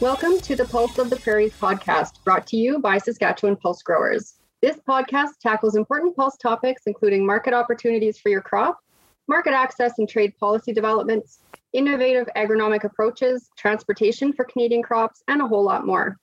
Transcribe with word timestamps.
Welcome 0.00 0.38
to 0.42 0.54
the 0.54 0.64
Pulse 0.64 0.96
of 0.98 1.10
the 1.10 1.16
Prairies 1.16 1.54
podcast, 1.54 2.22
brought 2.22 2.46
to 2.46 2.56
you 2.56 2.78
by 2.78 2.98
Saskatchewan 2.98 3.56
Pulse 3.56 3.82
Growers. 3.82 4.34
This 4.62 4.76
podcast 4.88 5.40
tackles 5.42 5.74
important 5.74 6.14
pulse 6.14 6.36
topics, 6.36 6.82
including 6.86 7.26
market 7.26 7.52
opportunities 7.52 8.16
for 8.16 8.28
your 8.28 8.40
crop, 8.40 8.78
market 9.26 9.54
access 9.54 9.98
and 9.98 10.08
trade 10.08 10.38
policy 10.38 10.72
developments, 10.72 11.40
innovative 11.72 12.28
agronomic 12.36 12.84
approaches, 12.84 13.50
transportation 13.56 14.32
for 14.32 14.44
Canadian 14.44 14.84
crops, 14.84 15.24
and 15.26 15.42
a 15.42 15.48
whole 15.48 15.64
lot 15.64 15.84
more. 15.84 16.16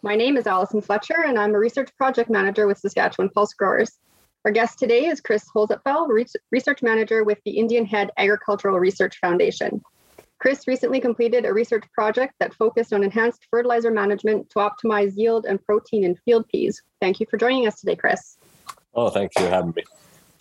My 0.00 0.16
name 0.16 0.38
is 0.38 0.46
Allison 0.46 0.80
Fletcher, 0.80 1.24
and 1.26 1.38
I'm 1.38 1.54
a 1.54 1.58
research 1.58 1.90
project 1.98 2.30
manager 2.30 2.66
with 2.66 2.78
Saskatchewan 2.78 3.28
Pulse 3.28 3.52
Growers. 3.52 3.98
Our 4.46 4.52
guest 4.52 4.78
today 4.78 5.04
is 5.04 5.20
Chris 5.20 5.44
Holzapfel, 5.54 6.08
research 6.50 6.82
manager 6.82 7.24
with 7.24 7.40
the 7.44 7.58
Indian 7.58 7.84
Head 7.84 8.10
Agricultural 8.16 8.80
Research 8.80 9.18
Foundation. 9.18 9.82
Chris 10.42 10.66
recently 10.66 11.00
completed 11.00 11.44
a 11.44 11.52
research 11.52 11.84
project 11.92 12.34
that 12.40 12.52
focused 12.54 12.92
on 12.92 13.04
enhanced 13.04 13.46
fertilizer 13.48 13.92
management 13.92 14.50
to 14.50 14.58
optimize 14.58 15.12
yield 15.14 15.46
and 15.46 15.64
protein 15.64 16.02
in 16.02 16.16
field 16.24 16.44
peas. 16.48 16.82
Thank 17.00 17.20
you 17.20 17.26
for 17.30 17.36
joining 17.36 17.68
us 17.68 17.78
today, 17.78 17.94
Chris. 17.94 18.38
Oh, 18.92 19.08
thank 19.08 19.30
you 19.38 19.44
for 19.44 19.50
having 19.50 19.72
me. 19.76 19.84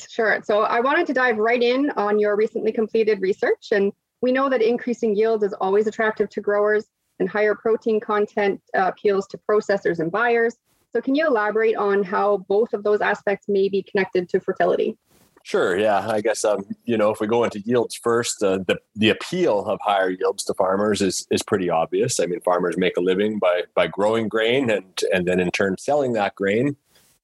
Sure. 0.10 0.42
So 0.44 0.64
I 0.64 0.80
wanted 0.80 1.06
to 1.06 1.14
dive 1.14 1.38
right 1.38 1.62
in 1.62 1.92
on 1.92 2.18
your 2.18 2.36
recently 2.36 2.72
completed 2.72 3.22
research. 3.22 3.68
And 3.72 3.94
we 4.24 4.32
know 4.32 4.50
that 4.50 4.64
increasing 4.64 5.16
yield 5.16 5.44
is 5.44 5.54
always 5.54 5.86
attractive 5.86 6.30
to 6.30 6.42
growers 6.42 6.86
and 7.20 7.30
higher 7.30 7.54
protein 7.54 8.00
content 8.00 8.60
uh, 8.76 8.88
appeals 8.88 9.28
to 9.28 9.40
processors 9.48 10.00
and 10.00 10.12
buyers. 10.12 10.56
So, 10.94 11.00
can 11.00 11.14
you 11.14 11.28
elaborate 11.28 11.76
on 11.76 12.02
how 12.02 12.38
both 12.50 12.74
of 12.74 12.84
those 12.84 13.02
aspects 13.02 13.48
may 13.48 13.70
be 13.70 13.84
connected 13.84 14.30
to 14.30 14.40
fertility? 14.40 14.98
Sure. 15.44 15.78
Yeah. 15.78 16.08
I 16.08 16.22
guess 16.22 16.46
um, 16.46 16.66
you 16.86 16.98
know 16.98 17.12
if 17.12 17.20
we 17.20 17.28
go 17.28 17.44
into 17.44 17.60
yields 17.60 17.96
first, 17.96 18.44
uh, 18.44 18.60
the 18.68 18.78
the 18.96 19.10
appeal 19.10 19.66
of 19.66 19.80
higher 19.82 20.10
yields 20.10 20.44
to 20.46 20.54
farmers 20.54 21.02
is 21.02 21.28
is 21.32 21.42
pretty 21.42 21.70
obvious. 21.70 22.20
I 22.20 22.26
mean, 22.26 22.42
farmers 22.42 22.78
make 22.78 22.98
a 22.98 23.02
living 23.02 23.40
by 23.40 23.64
by 23.76 23.88
growing 23.88 24.28
grain 24.28 24.70
and 24.70 25.04
and 25.14 25.28
then 25.28 25.40
in 25.40 25.52
turn 25.52 25.78
selling 25.78 26.14
that 26.14 26.36
grain. 26.36 26.76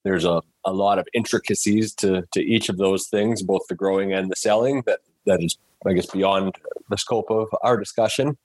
There's 0.04 0.24
a, 0.24 0.40
a 0.64 0.72
lot 0.72 0.98
of 0.98 1.06
intricacies 1.12 1.94
to 1.96 2.24
to 2.32 2.40
each 2.40 2.68
of 2.68 2.78
those 2.78 3.06
things, 3.08 3.42
both 3.42 3.62
the 3.68 3.74
growing 3.74 4.12
and 4.12 4.30
the 4.30 4.36
selling. 4.36 4.82
That 4.86 5.00
that 5.26 5.42
is, 5.42 5.56
I 5.86 5.92
guess, 5.92 6.06
beyond 6.06 6.56
the 6.88 6.98
scope 6.98 7.30
of 7.30 7.48
our 7.62 7.76
discussion. 7.76 8.36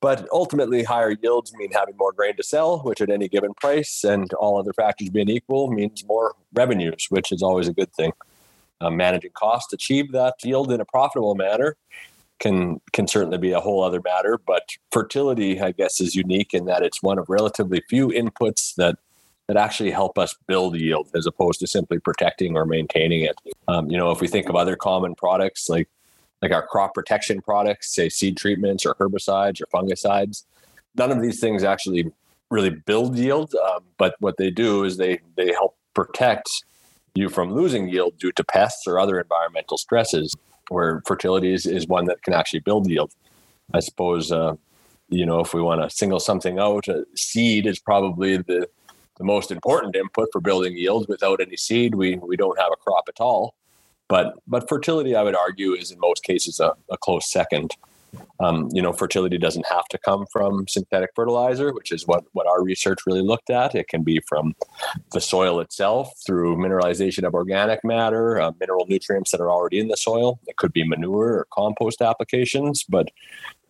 But 0.00 0.28
ultimately, 0.32 0.82
higher 0.82 1.12
yields 1.22 1.54
mean 1.54 1.72
having 1.72 1.96
more 1.96 2.12
grain 2.12 2.36
to 2.36 2.42
sell, 2.42 2.80
which 2.80 3.00
at 3.00 3.08
any 3.08 3.26
given 3.26 3.54
price 3.54 4.04
and 4.04 4.30
all 4.34 4.58
other 4.58 4.74
factors 4.74 5.08
being 5.08 5.30
equal 5.30 5.70
means 5.70 6.04
more 6.06 6.34
revenues, 6.52 7.06
which 7.08 7.32
is 7.32 7.42
always 7.42 7.68
a 7.68 7.72
good 7.72 7.90
thing. 7.94 8.12
Uh, 8.80 8.90
managing 8.90 9.30
costs 9.32 9.72
achieve 9.72 10.12
that 10.12 10.34
yield 10.42 10.70
in 10.72 10.80
a 10.80 10.84
profitable 10.84 11.34
manner 11.34 11.76
can 12.40 12.80
can 12.92 13.06
certainly 13.06 13.38
be 13.38 13.52
a 13.52 13.60
whole 13.60 13.82
other 13.82 14.00
matter. 14.02 14.38
But 14.44 14.68
fertility, 14.92 15.60
I 15.60 15.72
guess, 15.72 16.00
is 16.00 16.14
unique 16.14 16.52
in 16.52 16.66
that 16.66 16.82
it's 16.82 17.02
one 17.02 17.18
of 17.18 17.28
relatively 17.28 17.82
few 17.88 18.08
inputs 18.08 18.74
that 18.76 18.98
that 19.48 19.56
actually 19.56 19.90
help 19.90 20.18
us 20.18 20.34
build 20.46 20.76
yield 20.76 21.10
as 21.14 21.26
opposed 21.26 21.60
to 21.60 21.66
simply 21.66 21.98
protecting 21.98 22.56
or 22.56 22.64
maintaining 22.64 23.22
it. 23.24 23.38
Um, 23.68 23.90
you 23.90 23.96
know, 23.96 24.10
if 24.10 24.20
we 24.20 24.28
think 24.28 24.48
of 24.48 24.56
other 24.56 24.76
common 24.76 25.14
products 25.14 25.68
like 25.68 25.88
like 26.42 26.52
our 26.52 26.66
crop 26.66 26.94
protection 26.94 27.40
products, 27.40 27.94
say 27.94 28.08
seed 28.08 28.36
treatments 28.36 28.84
or 28.84 28.94
herbicides 28.96 29.62
or 29.62 29.66
fungicides. 29.66 30.44
None 30.94 31.10
of 31.10 31.22
these 31.22 31.40
things 31.40 31.64
actually 31.64 32.12
really 32.50 32.70
build 32.70 33.16
yield, 33.16 33.54
um, 33.54 33.84
but 33.96 34.14
what 34.20 34.36
they 34.36 34.50
do 34.50 34.84
is 34.84 34.96
they 34.96 35.20
they 35.36 35.52
help 35.52 35.76
protect 35.94 36.64
you 37.14 37.28
from 37.28 37.52
losing 37.52 37.88
yield 37.88 38.18
due 38.18 38.32
to 38.32 38.44
pests 38.44 38.86
or 38.86 38.98
other 38.98 39.20
environmental 39.20 39.78
stresses. 39.78 40.34
Where 40.68 41.02
fertility 41.06 41.52
is, 41.52 41.66
is 41.66 41.86
one 41.86 42.06
that 42.06 42.22
can 42.22 42.32
actually 42.32 42.60
build 42.60 42.88
yield. 42.88 43.12
I 43.74 43.80
suppose 43.80 44.32
uh, 44.32 44.54
you 45.10 45.26
know 45.26 45.40
if 45.40 45.52
we 45.52 45.60
want 45.60 45.82
to 45.82 45.94
single 45.94 46.20
something 46.20 46.58
out, 46.58 46.88
uh, 46.88 47.02
seed 47.14 47.66
is 47.66 47.78
probably 47.78 48.38
the 48.38 48.68
the 49.18 49.24
most 49.24 49.50
important 49.50 49.94
input 49.94 50.28
for 50.32 50.40
building 50.40 50.76
yield. 50.76 51.06
Without 51.08 51.40
any 51.40 51.56
seed, 51.56 51.94
we 51.94 52.16
we 52.16 52.36
don't 52.36 52.58
have 52.58 52.72
a 52.72 52.76
crop 52.76 53.04
at 53.08 53.20
all. 53.20 53.54
But 54.08 54.34
but 54.46 54.68
fertility, 54.68 55.14
I 55.14 55.22
would 55.22 55.36
argue, 55.36 55.72
is 55.72 55.90
in 55.90 55.98
most 56.00 56.24
cases 56.24 56.60
a, 56.60 56.74
a 56.90 56.96
close 56.96 57.30
second. 57.30 57.72
Um, 58.40 58.68
you 58.72 58.82
know, 58.82 58.92
fertility 58.92 59.38
doesn't 59.38 59.66
have 59.66 59.84
to 59.86 59.98
come 59.98 60.26
from 60.32 60.66
synthetic 60.68 61.10
fertilizer, 61.14 61.72
which 61.72 61.92
is 61.92 62.06
what, 62.06 62.24
what 62.32 62.46
our 62.46 62.62
research 62.62 63.00
really 63.06 63.22
looked 63.22 63.50
at. 63.50 63.74
It 63.74 63.88
can 63.88 64.02
be 64.02 64.20
from 64.28 64.54
the 65.12 65.20
soil 65.20 65.60
itself 65.60 66.12
through 66.26 66.56
mineralization 66.56 67.24
of 67.24 67.34
organic 67.34 67.84
matter, 67.84 68.40
uh, 68.40 68.52
mineral 68.60 68.86
nutrients 68.88 69.30
that 69.30 69.40
are 69.40 69.50
already 69.50 69.78
in 69.78 69.88
the 69.88 69.96
soil. 69.96 70.38
It 70.46 70.56
could 70.56 70.72
be 70.72 70.86
manure 70.86 71.32
or 71.38 71.46
compost 71.52 72.02
applications. 72.02 72.84
But, 72.88 73.08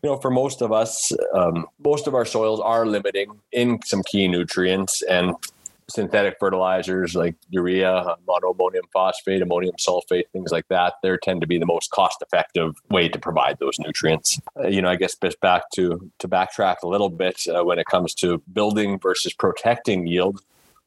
you 0.03 0.11
know, 0.11 0.17
for 0.17 0.31
most 0.31 0.63
of 0.63 0.73
us, 0.73 1.13
um, 1.35 1.67
most 1.85 2.07
of 2.07 2.15
our 2.15 2.25
soils 2.25 2.61
are 2.61 2.87
limiting 2.87 3.41
in 3.53 3.81
some 3.85 4.03
key 4.05 4.29
nutrients. 4.29 5.03
And 5.03 5.35
synthetic 5.95 6.37
fertilizers 6.41 7.15
like 7.15 7.37
urea, 7.51 8.17
monoammonium 8.29 8.83
phosphate, 8.93 9.41
ammonium 9.41 9.77
sulfate, 9.79 10.25
things 10.33 10.51
like 10.51 10.67
that, 10.69 10.95
they 11.03 11.17
tend 11.23 11.41
to 11.41 11.47
be 11.47 11.59
the 11.59 11.67
most 11.67 11.91
cost 11.91 12.21
effective 12.21 12.75
way 12.91 13.09
to 13.09 13.19
provide 13.19 13.59
those 13.61 13.79
nutrients. 13.79 14.41
Uh, 14.59 14.67
you 14.67 14.83
know, 14.83 14.89
I 14.89 14.97
guess 14.97 15.17
just 15.17 15.41
back 15.41 15.71
to 15.75 16.11
to 16.19 16.29
backtrack 16.29 16.77
a 16.83 16.89
little 16.89 17.11
bit 17.11 17.43
uh, 17.49 17.65
when 17.65 17.79
it 17.79 17.87
comes 17.87 18.15
to 18.17 18.43
building 18.53 18.99
versus 18.99 19.33
protecting 19.33 20.07
yield. 20.07 20.41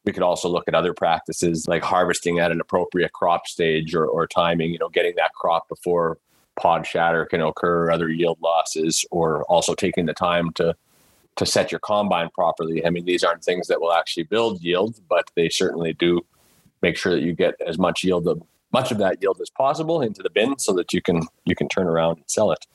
We 0.05 0.13
could 0.13 0.23
also 0.23 0.47
look 0.47 0.67
at 0.67 0.75
other 0.75 0.93
practices 0.93 1.67
like 1.67 1.83
harvesting 1.83 2.39
at 2.39 2.51
an 2.51 2.61
appropriate 2.61 3.11
crop 3.11 3.45
stage 3.45 3.93
or, 3.93 4.05
or 4.05 4.25
timing, 4.25 4.71
you 4.71 4.79
know, 4.79 4.87
getting 4.87 5.13
that 5.17 5.33
crop 5.33 5.67
before 5.67 6.17
pod 6.57 6.85
shatter 6.87 7.25
can 7.25 7.41
occur, 7.41 7.91
other 7.91 8.09
yield 8.09 8.37
losses, 8.41 9.05
or 9.11 9.43
also 9.43 9.73
taking 9.73 10.05
the 10.05 10.13
time 10.13 10.51
to 10.53 10.75
to 11.37 11.45
set 11.45 11.71
your 11.71 11.79
combine 11.79 12.29
properly. 12.33 12.85
I 12.85 12.89
mean, 12.89 13.05
these 13.05 13.23
aren't 13.23 13.43
things 13.43 13.67
that 13.67 13.79
will 13.79 13.93
actually 13.93 14.23
build 14.23 14.61
yield, 14.61 14.99
but 15.07 15.31
they 15.35 15.49
certainly 15.49 15.93
do 15.93 16.25
make 16.81 16.97
sure 16.97 17.13
that 17.13 17.21
you 17.21 17.33
get 17.33 17.55
as 17.65 17.77
much 17.77 18.03
yield 18.03 18.27
of 18.27 18.41
much 18.73 18.91
of 18.91 18.97
that 18.97 19.17
yield 19.21 19.39
as 19.41 19.49
possible 19.49 20.01
into 20.01 20.21
the 20.21 20.29
bin 20.29 20.59
so 20.59 20.73
that 20.73 20.93
you 20.93 21.01
can 21.01 21.21
you 21.45 21.55
can 21.55 21.69
turn 21.69 21.87
around 21.87 22.17
and 22.17 22.25
sell 22.27 22.51
it. 22.51 22.65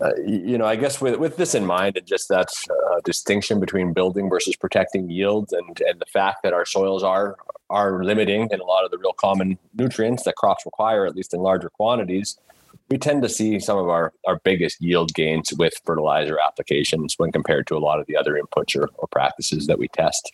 Uh, 0.00 0.14
you 0.26 0.56
know, 0.56 0.64
I 0.64 0.76
guess 0.76 1.00
with 1.00 1.16
with 1.16 1.36
this 1.36 1.54
in 1.54 1.66
mind 1.66 1.96
and 1.96 2.06
just 2.06 2.28
that 2.28 2.48
uh, 2.70 3.00
distinction 3.04 3.60
between 3.60 3.92
building 3.92 4.30
versus 4.30 4.56
protecting 4.56 5.10
yields, 5.10 5.52
and 5.52 5.80
and 5.82 6.00
the 6.00 6.06
fact 6.06 6.42
that 6.42 6.52
our 6.52 6.64
soils 6.64 7.02
are 7.02 7.36
are 7.68 8.04
limiting 8.04 8.48
in 8.50 8.60
a 8.60 8.64
lot 8.64 8.84
of 8.84 8.90
the 8.90 8.98
real 8.98 9.12
common 9.12 9.58
nutrients 9.74 10.22
that 10.22 10.36
crops 10.36 10.64
require, 10.64 11.04
at 11.04 11.16
least 11.16 11.34
in 11.34 11.40
larger 11.40 11.68
quantities 11.68 12.38
we 12.88 12.98
tend 12.98 13.22
to 13.22 13.28
see 13.28 13.58
some 13.58 13.78
of 13.78 13.88
our, 13.88 14.12
our 14.26 14.40
biggest 14.44 14.80
yield 14.80 15.12
gains 15.14 15.52
with 15.58 15.74
fertilizer 15.84 16.38
applications 16.38 17.14
when 17.16 17.32
compared 17.32 17.66
to 17.66 17.76
a 17.76 17.78
lot 17.78 17.98
of 17.98 18.06
the 18.06 18.16
other 18.16 18.40
inputs 18.40 18.76
or, 18.76 18.88
or 18.94 19.08
practices 19.08 19.66
that 19.66 19.78
we 19.78 19.88
test. 19.88 20.32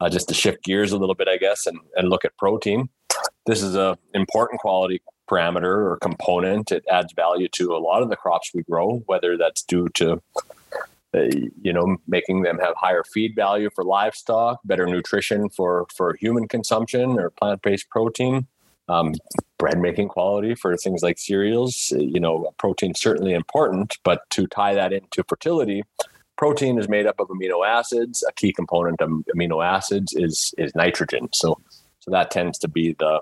Uh, 0.00 0.08
just 0.08 0.28
to 0.28 0.34
shift 0.34 0.62
gears 0.64 0.92
a 0.92 0.98
little 0.98 1.14
bit, 1.14 1.28
I 1.28 1.36
guess, 1.36 1.66
and, 1.66 1.78
and 1.96 2.10
look 2.10 2.24
at 2.24 2.36
protein. 2.36 2.88
This 3.46 3.62
is 3.62 3.76
a 3.76 3.96
important 4.12 4.60
quality 4.60 5.00
parameter 5.30 5.64
or 5.64 5.98
component. 6.02 6.72
It 6.72 6.84
adds 6.90 7.12
value 7.14 7.48
to 7.52 7.74
a 7.74 7.78
lot 7.78 8.02
of 8.02 8.10
the 8.10 8.16
crops 8.16 8.50
we 8.52 8.62
grow, 8.62 8.98
whether 9.06 9.36
that's 9.38 9.62
due 9.62 9.88
to 9.94 10.20
uh, 11.14 11.20
you 11.62 11.72
know 11.72 11.96
making 12.08 12.42
them 12.42 12.58
have 12.58 12.74
higher 12.76 13.04
feed 13.04 13.34
value 13.36 13.70
for 13.74 13.84
livestock, 13.84 14.58
better 14.64 14.86
nutrition 14.86 15.48
for 15.48 15.86
for 15.94 16.16
human 16.20 16.48
consumption 16.48 17.18
or 17.18 17.30
plant-based 17.30 17.88
protein, 17.88 18.48
um, 18.88 19.14
bread 19.58 19.78
making 19.78 20.08
quality 20.08 20.54
for 20.54 20.76
things 20.76 21.02
like 21.02 21.18
cereals. 21.18 21.92
You 21.96 22.20
know, 22.20 22.52
protein 22.58 22.94
certainly 22.94 23.32
important, 23.32 23.98
but 24.04 24.28
to 24.30 24.46
tie 24.46 24.74
that 24.74 24.92
into 24.92 25.22
fertility, 25.28 25.82
protein 26.36 26.78
is 26.78 26.88
made 26.88 27.06
up 27.06 27.20
of 27.20 27.28
amino 27.28 27.66
acids. 27.66 28.24
A 28.28 28.32
key 28.32 28.52
component 28.52 29.00
of 29.00 29.10
amino 29.34 29.64
acids 29.64 30.12
is 30.14 30.54
is 30.58 30.74
nitrogen. 30.74 31.28
So 31.32 31.60
so 32.00 32.10
that 32.10 32.30
tends 32.30 32.58
to 32.58 32.68
be 32.68 32.94
the 32.98 33.20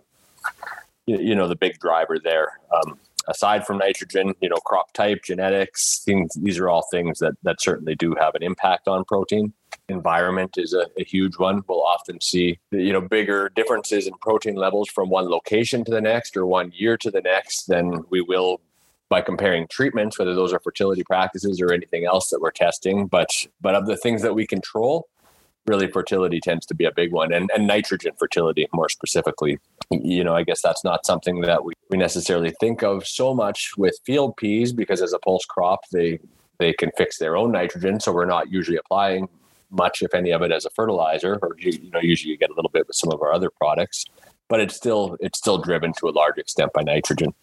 you 1.06 1.34
know 1.34 1.48
the 1.48 1.56
big 1.56 1.78
driver 1.78 2.18
there. 2.22 2.60
Um, 2.72 2.98
aside 3.28 3.66
from 3.66 3.78
nitrogen, 3.78 4.34
you 4.40 4.48
know, 4.48 4.56
crop 4.56 4.92
type, 4.92 5.22
genetics, 5.24 6.02
things, 6.04 6.34
these 6.34 6.58
are 6.58 6.68
all 6.68 6.86
things 6.90 7.18
that, 7.20 7.34
that 7.42 7.60
certainly 7.60 7.94
do 7.94 8.14
have 8.18 8.34
an 8.34 8.42
impact 8.42 8.88
on 8.88 9.04
protein. 9.04 9.52
Environment 9.88 10.56
is 10.58 10.72
a, 10.72 10.86
a, 10.98 11.04
huge 11.04 11.38
one. 11.38 11.62
We'll 11.68 11.82
often 11.82 12.20
see, 12.20 12.58
you 12.70 12.92
know, 12.92 13.00
bigger 13.00 13.50
differences 13.54 14.06
in 14.06 14.14
protein 14.14 14.54
levels 14.54 14.88
from 14.88 15.10
one 15.10 15.28
location 15.28 15.84
to 15.84 15.90
the 15.90 16.00
next 16.00 16.36
or 16.36 16.46
one 16.46 16.72
year 16.74 16.96
to 16.98 17.10
the 17.10 17.20
next 17.20 17.66
than 17.66 18.04
we 18.10 18.20
will 18.20 18.60
by 19.08 19.20
comparing 19.20 19.66
treatments, 19.68 20.18
whether 20.18 20.34
those 20.34 20.52
are 20.52 20.60
fertility 20.60 21.04
practices 21.04 21.60
or 21.60 21.72
anything 21.72 22.06
else 22.06 22.30
that 22.30 22.40
we're 22.40 22.50
testing. 22.50 23.06
But 23.06 23.46
but 23.60 23.74
of 23.74 23.86
the 23.86 23.96
things 23.96 24.22
that 24.22 24.34
we 24.34 24.46
control, 24.46 25.06
really 25.66 25.88
fertility 25.88 26.40
tends 26.40 26.66
to 26.66 26.74
be 26.74 26.84
a 26.84 26.92
big 26.92 27.12
one 27.12 27.32
and, 27.32 27.50
and 27.54 27.66
nitrogen 27.66 28.12
fertility 28.18 28.66
more 28.72 28.88
specifically 28.88 29.58
you 29.90 30.24
know 30.24 30.34
i 30.34 30.42
guess 30.42 30.60
that's 30.60 30.82
not 30.82 31.06
something 31.06 31.40
that 31.40 31.64
we, 31.64 31.72
we 31.90 31.96
necessarily 31.96 32.52
think 32.58 32.82
of 32.82 33.06
so 33.06 33.34
much 33.34 33.76
with 33.76 33.96
field 34.04 34.36
peas 34.36 34.72
because 34.72 35.00
as 35.00 35.12
a 35.12 35.18
pulse 35.20 35.44
crop 35.44 35.80
they 35.92 36.18
they 36.58 36.72
can 36.72 36.90
fix 36.96 37.18
their 37.18 37.36
own 37.36 37.52
nitrogen 37.52 38.00
so 38.00 38.12
we're 38.12 38.24
not 38.24 38.50
usually 38.50 38.76
applying 38.76 39.28
much 39.72 40.02
if 40.02 40.14
any 40.14 40.30
of 40.30 40.42
it 40.42 40.52
as 40.52 40.64
a 40.64 40.70
fertilizer 40.70 41.38
or 41.42 41.56
you 41.58 41.90
know 41.90 42.00
usually 42.00 42.30
you 42.30 42.38
get 42.38 42.50
a 42.50 42.54
little 42.54 42.70
bit 42.70 42.86
with 42.86 42.96
some 42.96 43.12
of 43.12 43.20
our 43.22 43.32
other 43.32 43.50
products 43.50 44.04
but 44.48 44.60
it's 44.60 44.74
still 44.74 45.16
it's 45.20 45.38
still 45.38 45.58
driven 45.58 45.92
to 45.94 46.08
a 46.08 46.10
large 46.10 46.38
extent 46.38 46.72
by 46.72 46.82
nitrogen 46.82 47.34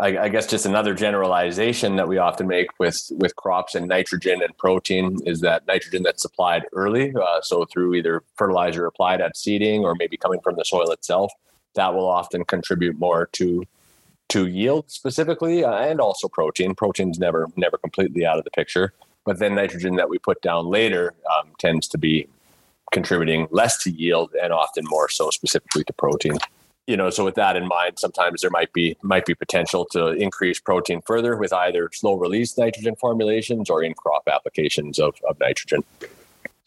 I, 0.00 0.18
I, 0.18 0.28
guess 0.28 0.48
just 0.48 0.66
another 0.66 0.92
generalization 0.92 1.94
that 1.96 2.08
we 2.08 2.18
often 2.18 2.48
make 2.48 2.68
with 2.80 3.12
with 3.12 3.36
crops 3.36 3.76
and 3.76 3.86
nitrogen 3.86 4.42
and 4.42 4.56
protein 4.58 5.18
is 5.24 5.40
that 5.42 5.66
nitrogen 5.68 6.02
that's 6.02 6.20
supplied 6.20 6.64
early, 6.72 7.14
uh, 7.14 7.40
so 7.42 7.64
through 7.64 7.94
either 7.94 8.24
fertilizer 8.34 8.86
applied 8.86 9.20
at 9.20 9.36
seeding 9.36 9.84
or 9.84 9.94
maybe 9.94 10.16
coming 10.16 10.40
from 10.42 10.56
the 10.56 10.64
soil 10.64 10.90
itself, 10.90 11.32
that 11.74 11.94
will 11.94 12.08
often 12.08 12.44
contribute 12.44 12.98
more 12.98 13.28
to 13.34 13.64
to 14.30 14.46
yield 14.48 14.90
specifically, 14.90 15.62
uh, 15.62 15.72
and 15.72 16.00
also 16.00 16.26
protein. 16.28 16.74
Protein's 16.74 17.20
never 17.20 17.46
never 17.56 17.78
completely 17.78 18.26
out 18.26 18.38
of 18.38 18.42
the 18.42 18.50
picture, 18.50 18.92
but 19.24 19.38
then 19.38 19.54
nitrogen 19.54 19.96
that 19.96 20.08
we 20.08 20.18
put 20.18 20.40
down 20.42 20.66
later 20.66 21.14
um, 21.38 21.50
tends 21.58 21.88
to 21.88 21.98
be 21.98 22.28
contributing 22.92 23.48
less 23.50 23.82
to 23.82 23.90
yield 23.90 24.32
and 24.40 24.52
often 24.52 24.84
more 24.86 25.08
so 25.08 25.30
specifically 25.30 25.84
to 25.84 25.92
protein. 25.92 26.38
You 26.86 26.98
know 26.98 27.08
so 27.08 27.24
with 27.24 27.34
that 27.36 27.56
in 27.56 27.66
mind 27.66 27.98
sometimes 27.98 28.42
there 28.42 28.50
might 28.50 28.72
be 28.72 28.96
might 29.02 29.24
be 29.24 29.34
potential 29.34 29.86
to 29.92 30.08
increase 30.08 30.60
protein 30.60 31.00
further 31.06 31.36
with 31.36 31.52
either 31.52 31.90
slow 31.92 32.14
release 32.14 32.58
nitrogen 32.58 32.94
formulations 32.96 33.70
or 33.70 33.82
in 33.82 33.94
crop 33.94 34.28
applications 34.28 34.98
of, 34.98 35.14
of 35.26 35.40
nitrogen. 35.40 35.82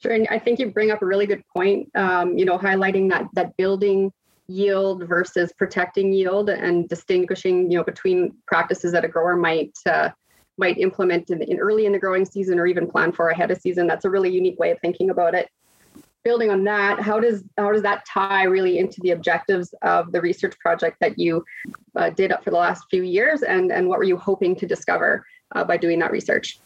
Sure 0.01 0.11
and 0.11 0.27
i 0.31 0.39
think 0.39 0.59
you 0.59 0.71
bring 0.71 0.89
up 0.89 1.03
a 1.03 1.05
really 1.05 1.27
good 1.27 1.43
point 1.55 1.89
um, 1.95 2.35
you 2.37 2.45
know 2.45 2.57
highlighting 2.57 3.09
that 3.09 3.27
that 3.33 3.55
building 3.57 4.11
yield 4.47 5.07
versus 5.07 5.51
protecting 5.57 6.11
yield 6.11 6.49
and 6.49 6.87
distinguishing 6.89 7.69
you 7.69 7.77
know 7.77 7.83
between 7.83 8.33
practices 8.47 8.91
that 8.93 9.05
a 9.05 9.07
grower 9.07 9.35
might 9.35 9.77
uh, 9.85 10.09
might 10.57 10.77
implement 10.77 11.29
in, 11.29 11.41
in 11.41 11.59
early 11.59 11.85
in 11.85 11.91
the 11.91 11.99
growing 11.99 12.25
season 12.25 12.59
or 12.59 12.67
even 12.67 12.87
plan 12.87 13.11
for 13.11 13.29
ahead 13.29 13.51
of 13.51 13.59
season. 13.59 13.87
That's 13.87 14.05
a 14.05 14.09
really 14.09 14.29
unique 14.29 14.59
way 14.59 14.71
of 14.71 14.79
thinking 14.79 15.09
about 15.09 15.35
it. 15.35 15.49
Building 16.23 16.49
on 16.49 16.63
that, 16.65 16.99
how 16.99 17.19
does 17.19 17.43
how 17.57 17.71
does 17.71 17.83
that 17.83 18.05
tie 18.05 18.43
really 18.43 18.79
into 18.79 18.99
the 19.01 19.11
objectives 19.11 19.73
of 19.81 20.11
the 20.11 20.19
research 20.19 20.57
project 20.59 20.97
that 20.99 21.17
you 21.17 21.45
uh, 21.95 22.09
did 22.09 22.33
for 22.43 22.49
the 22.49 22.57
last 22.57 22.83
few 22.89 23.03
years, 23.03 23.43
and 23.43 23.71
and 23.71 23.87
what 23.87 23.97
were 23.97 24.03
you 24.03 24.17
hoping 24.17 24.53
to 24.57 24.65
discover 24.65 25.25
uh, 25.55 25.63
by 25.63 25.77
doing 25.77 25.99
that 25.99 26.11
research? 26.11 26.59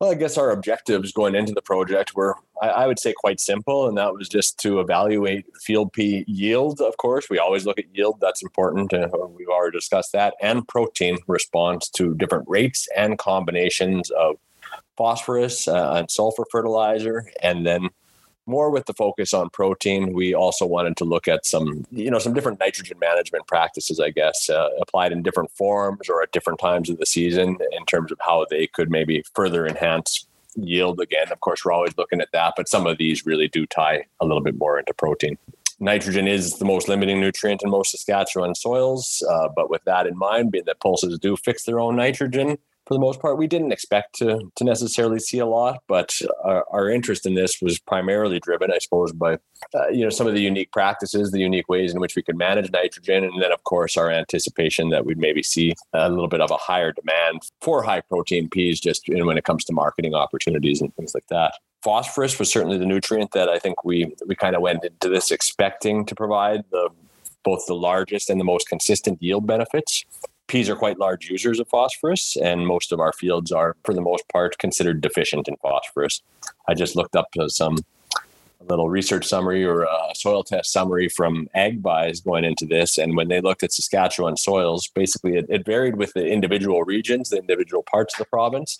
Well, 0.00 0.12
I 0.12 0.14
guess 0.14 0.38
our 0.38 0.52
objectives 0.52 1.10
going 1.10 1.34
into 1.34 1.52
the 1.52 1.62
project 1.62 2.14
were, 2.14 2.36
I, 2.62 2.68
I, 2.68 2.86
would 2.86 3.00
say, 3.00 3.12
quite 3.16 3.40
simple, 3.40 3.88
and 3.88 3.98
that 3.98 4.14
was 4.14 4.28
just 4.28 4.56
to 4.60 4.78
evaluate 4.78 5.44
field 5.60 5.92
pea 5.92 6.24
yield. 6.28 6.80
Of 6.80 6.96
course, 6.98 7.28
we 7.28 7.40
always 7.40 7.66
look 7.66 7.80
at 7.80 7.86
yield; 7.92 8.20
that's 8.20 8.40
important. 8.40 8.94
Uh, 8.94 9.08
we've 9.28 9.48
already 9.48 9.76
discussed 9.76 10.12
that, 10.12 10.34
and 10.40 10.66
protein 10.68 11.18
response 11.26 11.88
to 11.90 12.14
different 12.14 12.44
rates 12.46 12.86
and 12.96 13.18
combinations 13.18 14.10
of 14.10 14.36
phosphorus 14.96 15.66
uh, 15.66 15.94
and 15.96 16.10
sulfur 16.10 16.44
fertilizer, 16.48 17.28
and 17.42 17.66
then 17.66 17.88
more 18.48 18.70
with 18.70 18.86
the 18.86 18.94
focus 18.94 19.34
on 19.34 19.50
protein. 19.50 20.12
We 20.12 20.34
also 20.34 20.66
wanted 20.66 20.96
to 20.96 21.04
look 21.04 21.28
at 21.28 21.46
some, 21.46 21.84
you 21.92 22.10
know, 22.10 22.18
some 22.18 22.32
different 22.32 22.58
nitrogen 22.58 22.98
management 22.98 23.46
practices, 23.46 24.00
I 24.00 24.10
guess, 24.10 24.48
uh, 24.50 24.70
applied 24.80 25.12
in 25.12 25.22
different 25.22 25.50
forms 25.52 26.08
or 26.08 26.22
at 26.22 26.32
different 26.32 26.58
times 26.58 26.90
of 26.90 26.98
the 26.98 27.06
season 27.06 27.58
in 27.72 27.84
terms 27.86 28.10
of 28.10 28.18
how 28.20 28.46
they 28.50 28.66
could 28.66 28.90
maybe 28.90 29.22
further 29.34 29.66
enhance 29.66 30.26
yield. 30.56 31.00
Again, 31.00 31.30
of 31.30 31.40
course, 31.40 31.64
we're 31.64 31.72
always 31.72 31.96
looking 31.96 32.20
at 32.20 32.32
that, 32.32 32.54
but 32.56 32.68
some 32.68 32.86
of 32.86 32.98
these 32.98 33.26
really 33.26 33.48
do 33.48 33.66
tie 33.66 34.06
a 34.20 34.26
little 34.26 34.42
bit 34.42 34.56
more 34.58 34.78
into 34.78 34.94
protein. 34.94 35.38
Nitrogen 35.80 36.26
is 36.26 36.58
the 36.58 36.64
most 36.64 36.88
limiting 36.88 37.20
nutrient 37.20 37.62
in 37.62 37.70
most 37.70 37.92
Saskatchewan 37.92 38.54
soils, 38.56 39.24
uh, 39.30 39.48
but 39.54 39.70
with 39.70 39.84
that 39.84 40.08
in 40.08 40.16
mind, 40.16 40.50
being 40.50 40.64
that 40.64 40.80
pulses 40.80 41.16
do 41.20 41.36
fix 41.36 41.64
their 41.64 41.78
own 41.78 41.94
nitrogen, 41.94 42.58
for 42.88 42.94
the 42.94 43.00
most 43.00 43.20
part. 43.20 43.36
We 43.36 43.46
didn't 43.46 43.70
expect 43.70 44.16
to 44.16 44.50
to 44.56 44.64
necessarily 44.64 45.20
see 45.20 45.38
a 45.38 45.46
lot, 45.46 45.82
but 45.86 46.20
our, 46.42 46.64
our 46.70 46.88
interest 46.88 47.26
in 47.26 47.34
this 47.34 47.60
was 47.60 47.78
primarily 47.78 48.40
driven, 48.40 48.72
I 48.72 48.78
suppose, 48.78 49.12
by 49.12 49.34
uh, 49.74 49.88
you 49.88 50.02
know 50.02 50.10
some 50.10 50.26
of 50.26 50.34
the 50.34 50.40
unique 50.40 50.72
practices, 50.72 51.30
the 51.30 51.38
unique 51.38 51.68
ways 51.68 51.92
in 51.92 52.00
which 52.00 52.16
we 52.16 52.22
could 52.22 52.38
manage 52.38 52.72
nitrogen, 52.72 53.24
and 53.24 53.40
then 53.40 53.52
of 53.52 53.62
course 53.64 53.96
our 53.96 54.10
anticipation 54.10 54.88
that 54.88 55.04
we'd 55.04 55.18
maybe 55.18 55.42
see 55.42 55.74
a 55.92 56.08
little 56.08 56.28
bit 56.28 56.40
of 56.40 56.50
a 56.50 56.56
higher 56.56 56.92
demand 56.92 57.42
for 57.60 57.82
high 57.82 58.00
protein 58.00 58.48
peas, 58.48 58.80
just 58.80 59.06
you 59.06 59.16
know, 59.16 59.26
when 59.26 59.38
it 59.38 59.44
comes 59.44 59.64
to 59.66 59.72
marketing 59.72 60.14
opportunities 60.14 60.80
and 60.80 60.94
things 60.96 61.14
like 61.14 61.26
that 61.28 61.54
phosphorus 61.80 62.40
was 62.40 62.50
certainly 62.50 62.76
the 62.76 62.84
nutrient 62.84 63.30
that 63.30 63.48
I 63.48 63.60
think 63.60 63.84
we 63.84 64.12
we 64.26 64.34
kind 64.34 64.56
of 64.56 64.62
went 64.62 64.84
into 64.84 65.08
this 65.08 65.30
expecting 65.30 66.04
to 66.06 66.14
provide 66.16 66.64
the 66.72 66.88
both 67.44 67.66
the 67.66 67.74
largest 67.74 68.30
and 68.30 68.40
the 68.40 68.44
most 68.44 68.68
consistent 68.68 69.22
yield 69.22 69.46
benefits 69.46 70.04
peas 70.48 70.68
are 70.68 70.76
quite 70.76 70.98
large 70.98 71.30
users 71.30 71.60
of 71.60 71.68
phosphorus, 71.68 72.36
and 72.36 72.66
most 72.66 72.90
of 72.90 73.00
our 73.00 73.12
fields 73.12 73.52
are, 73.52 73.76
for 73.84 73.94
the 73.94 74.00
most 74.00 74.28
part, 74.30 74.58
considered 74.58 75.00
deficient 75.00 75.46
in 75.46 75.56
phosphorus. 75.56 76.22
I 76.66 76.74
just 76.74 76.96
looked 76.96 77.14
up 77.14 77.28
uh, 77.38 77.48
some 77.48 77.78
little 78.68 78.88
research 78.88 79.26
summary 79.26 79.64
or 79.64 79.82
a 79.82 80.14
soil 80.14 80.42
test 80.42 80.72
summary 80.72 81.08
from 81.08 81.48
AgVise 81.54 82.24
going 82.24 82.44
into 82.44 82.66
this. 82.66 82.98
And 82.98 83.16
when 83.16 83.28
they 83.28 83.40
looked 83.40 83.62
at 83.62 83.72
Saskatchewan 83.72 84.36
soils, 84.36 84.88
basically 84.88 85.36
it, 85.36 85.46
it, 85.48 85.64
varied 85.64 85.96
with 85.96 86.12
the 86.12 86.26
individual 86.26 86.82
regions, 86.82 87.30
the 87.30 87.38
individual 87.38 87.82
parts 87.82 88.14
of 88.14 88.18
the 88.18 88.28
province. 88.28 88.76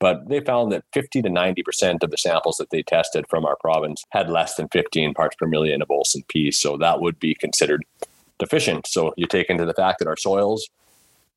But 0.00 0.28
they 0.28 0.40
found 0.40 0.72
that 0.72 0.84
50 0.92 1.22
to 1.22 1.28
90% 1.28 2.02
of 2.02 2.10
the 2.10 2.18
samples 2.18 2.56
that 2.58 2.70
they 2.70 2.82
tested 2.82 3.26
from 3.28 3.44
our 3.44 3.56
province 3.56 4.04
had 4.10 4.30
less 4.30 4.54
than 4.54 4.68
15 4.68 5.12
parts 5.12 5.36
per 5.36 5.46
million 5.46 5.82
of 5.82 5.90
Olsen 5.90 6.22
P. 6.28 6.50
So 6.52 6.76
that 6.76 7.00
would 7.00 7.18
be 7.18 7.34
considered 7.34 7.84
deficient. 8.38 8.86
So 8.86 9.12
you 9.16 9.26
take 9.26 9.50
into 9.50 9.66
the 9.66 9.74
fact 9.74 9.98
that 9.98 10.08
our 10.08 10.16
soils 10.16 10.68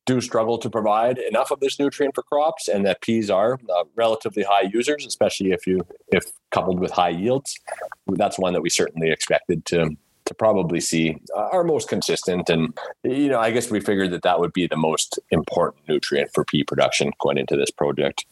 do 0.04 0.20
struggle 0.20 0.58
to 0.58 0.68
provide 0.68 1.18
enough 1.18 1.50
of 1.50 1.60
this 1.60 1.78
nutrient 1.78 2.14
for 2.14 2.22
crops, 2.22 2.68
and 2.68 2.84
that 2.86 3.00
peas 3.02 3.30
are 3.30 3.54
uh, 3.54 3.84
relatively 3.94 4.42
high 4.42 4.68
users, 4.72 5.06
especially 5.06 5.52
if 5.52 5.66
you 5.66 5.80
if 6.08 6.24
coupled 6.50 6.80
with 6.80 6.90
high 6.90 7.10
yields. 7.10 7.58
That's 8.06 8.38
one 8.38 8.52
that 8.52 8.62
we 8.62 8.70
certainly 8.70 9.10
expected 9.10 9.64
to 9.66 9.96
to 10.24 10.34
probably 10.34 10.80
see 10.80 11.16
uh, 11.36 11.48
our 11.52 11.64
most 11.64 11.88
consistent, 11.88 12.48
and 12.48 12.76
you 13.02 13.28
know, 13.28 13.40
I 13.40 13.50
guess 13.50 13.70
we 13.70 13.80
figured 13.80 14.10
that 14.12 14.22
that 14.22 14.40
would 14.40 14.52
be 14.52 14.66
the 14.66 14.76
most 14.76 15.18
important 15.30 15.88
nutrient 15.88 16.30
for 16.34 16.44
pea 16.44 16.64
production 16.64 17.12
going 17.20 17.38
into 17.38 17.56
this 17.56 17.70
project 17.70 18.24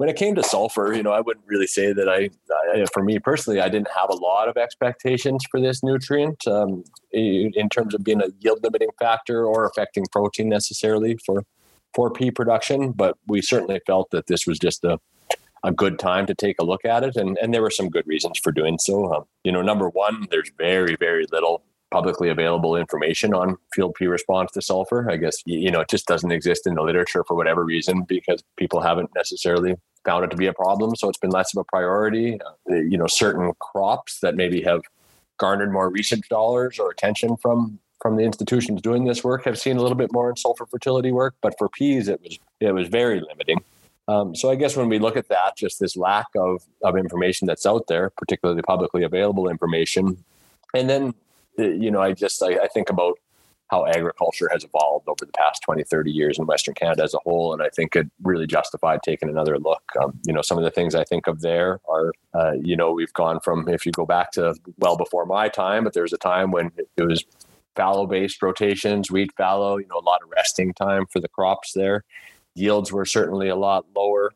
when 0.00 0.08
it 0.08 0.16
came 0.16 0.34
to 0.34 0.42
sulfur, 0.42 0.94
you 0.94 1.02
know, 1.02 1.12
I 1.12 1.20
wouldn't 1.20 1.44
really 1.46 1.66
say 1.66 1.92
that 1.92 2.08
I, 2.08 2.30
I, 2.74 2.86
for 2.92 3.02
me 3.02 3.18
personally, 3.18 3.60
I 3.60 3.68
didn't 3.68 3.88
have 3.88 4.08
a 4.08 4.16
lot 4.16 4.48
of 4.48 4.56
expectations 4.56 5.44
for 5.50 5.60
this 5.60 5.82
nutrient 5.82 6.46
um, 6.48 6.84
in 7.12 7.68
terms 7.68 7.94
of 7.94 8.02
being 8.02 8.22
a 8.22 8.28
yield 8.40 8.60
limiting 8.62 8.88
factor 8.98 9.44
or 9.44 9.66
affecting 9.66 10.06
protein 10.10 10.48
necessarily 10.48 11.18
for 11.26 11.44
for 11.92 12.10
pea 12.10 12.30
production. 12.30 12.92
But 12.92 13.18
we 13.26 13.42
certainly 13.42 13.80
felt 13.86 14.10
that 14.10 14.26
this 14.26 14.46
was 14.46 14.58
just 14.58 14.84
a 14.84 14.98
a 15.64 15.72
good 15.72 15.98
time 15.98 16.26
to 16.26 16.34
take 16.34 16.56
a 16.58 16.64
look 16.64 16.84
at 16.84 17.02
it, 17.02 17.16
and 17.16 17.38
and 17.38 17.52
there 17.52 17.62
were 17.62 17.70
some 17.70 17.88
good 17.88 18.06
reasons 18.06 18.38
for 18.38 18.52
doing 18.52 18.78
so. 18.78 19.12
Um, 19.12 19.24
you 19.44 19.52
know, 19.52 19.62
number 19.62 19.88
one, 19.88 20.26
there's 20.30 20.50
very 20.58 20.96
very 20.96 21.26
little 21.30 21.62
publicly 21.90 22.28
available 22.28 22.76
information 22.76 23.34
on 23.34 23.56
field 23.74 23.94
pea 23.94 24.06
response 24.06 24.52
to 24.52 24.62
sulfur. 24.62 25.10
I 25.10 25.16
guess 25.16 25.36
you 25.44 25.70
know 25.70 25.80
it 25.80 25.88
just 25.88 26.06
doesn't 26.06 26.30
exist 26.30 26.66
in 26.66 26.74
the 26.74 26.82
literature 26.82 27.24
for 27.24 27.34
whatever 27.34 27.64
reason 27.64 28.04
because 28.06 28.42
people 28.56 28.80
haven't 28.80 29.10
necessarily 29.14 29.74
found 30.04 30.24
it 30.24 30.30
to 30.30 30.36
be 30.36 30.46
a 30.46 30.52
problem. 30.52 30.96
So 30.96 31.08
it's 31.08 31.18
been 31.18 31.30
less 31.30 31.54
of 31.54 31.60
a 31.60 31.64
priority. 31.64 32.38
Uh, 32.70 32.74
you 32.74 32.96
know, 32.96 33.06
certain 33.06 33.52
crops 33.60 34.20
that 34.20 34.34
maybe 34.34 34.62
have 34.62 34.82
garnered 35.38 35.72
more 35.72 35.88
research 35.88 36.28
dollars 36.28 36.78
or 36.78 36.90
attention 36.90 37.36
from 37.36 37.78
from 38.00 38.16
the 38.16 38.22
institutions 38.22 38.80
doing 38.80 39.04
this 39.04 39.22
work 39.22 39.44
have 39.44 39.58
seen 39.58 39.76
a 39.76 39.82
little 39.82 39.96
bit 39.96 40.10
more 40.10 40.30
in 40.30 40.36
sulfur 40.36 40.64
fertility 40.64 41.12
work, 41.12 41.34
but 41.42 41.54
for 41.58 41.68
peas 41.68 42.08
it 42.08 42.20
was 42.22 42.38
it 42.60 42.72
was 42.72 42.88
very 42.88 43.20
limiting. 43.20 43.58
Um, 44.08 44.34
so 44.34 44.50
I 44.50 44.56
guess 44.56 44.76
when 44.76 44.88
we 44.88 44.98
look 44.98 45.16
at 45.16 45.28
that, 45.28 45.56
just 45.56 45.78
this 45.78 45.96
lack 45.96 46.26
of 46.36 46.62
of 46.82 46.96
information 46.96 47.46
that's 47.46 47.66
out 47.66 47.86
there, 47.88 48.10
particularly 48.10 48.62
publicly 48.62 49.02
available 49.02 49.48
information, 49.48 50.24
and 50.74 50.90
then 50.90 51.14
you 51.58 51.90
know, 51.90 52.00
I 52.00 52.12
just 52.12 52.42
I, 52.42 52.58
I 52.58 52.68
think 52.68 52.90
about 52.90 53.18
how 53.70 53.86
agriculture 53.86 54.48
has 54.52 54.64
evolved 54.64 55.08
over 55.08 55.24
the 55.24 55.32
past 55.32 55.62
20, 55.62 55.84
30 55.84 56.10
years 56.10 56.38
in 56.38 56.46
Western 56.46 56.74
Canada 56.74 57.04
as 57.04 57.14
a 57.14 57.18
whole. 57.18 57.52
And 57.52 57.62
I 57.62 57.68
think 57.68 57.94
it 57.94 58.08
really 58.22 58.46
justified 58.46 59.00
taking 59.04 59.28
another 59.28 59.58
look. 59.58 59.82
Um, 60.02 60.18
you 60.26 60.32
know, 60.32 60.42
some 60.42 60.58
of 60.58 60.64
the 60.64 60.72
things 60.72 60.96
I 60.96 61.04
think 61.04 61.28
of 61.28 61.40
there 61.40 61.80
are, 61.88 62.12
uh, 62.34 62.52
you 62.60 62.76
know, 62.76 62.90
we've 62.92 63.12
gone 63.12 63.38
from, 63.38 63.68
if 63.68 63.86
you 63.86 63.92
go 63.92 64.04
back 64.04 64.32
to 64.32 64.56
well 64.78 64.96
before 64.96 65.24
my 65.24 65.48
time, 65.48 65.84
but 65.84 65.92
there 65.92 66.02
was 66.02 66.12
a 66.12 66.18
time 66.18 66.50
when 66.50 66.72
it 66.96 67.02
was 67.02 67.24
fallow 67.76 68.06
based 68.06 68.42
rotations, 68.42 69.10
wheat 69.10 69.30
fallow, 69.36 69.76
you 69.78 69.86
know, 69.86 69.98
a 69.98 70.04
lot 70.04 70.20
of 70.22 70.30
resting 70.30 70.74
time 70.74 71.06
for 71.06 71.20
the 71.20 71.28
crops 71.28 71.72
there. 71.72 72.02
Yields 72.54 72.92
were 72.92 73.04
certainly 73.04 73.48
a 73.48 73.56
lot 73.56 73.86
lower 73.94 74.32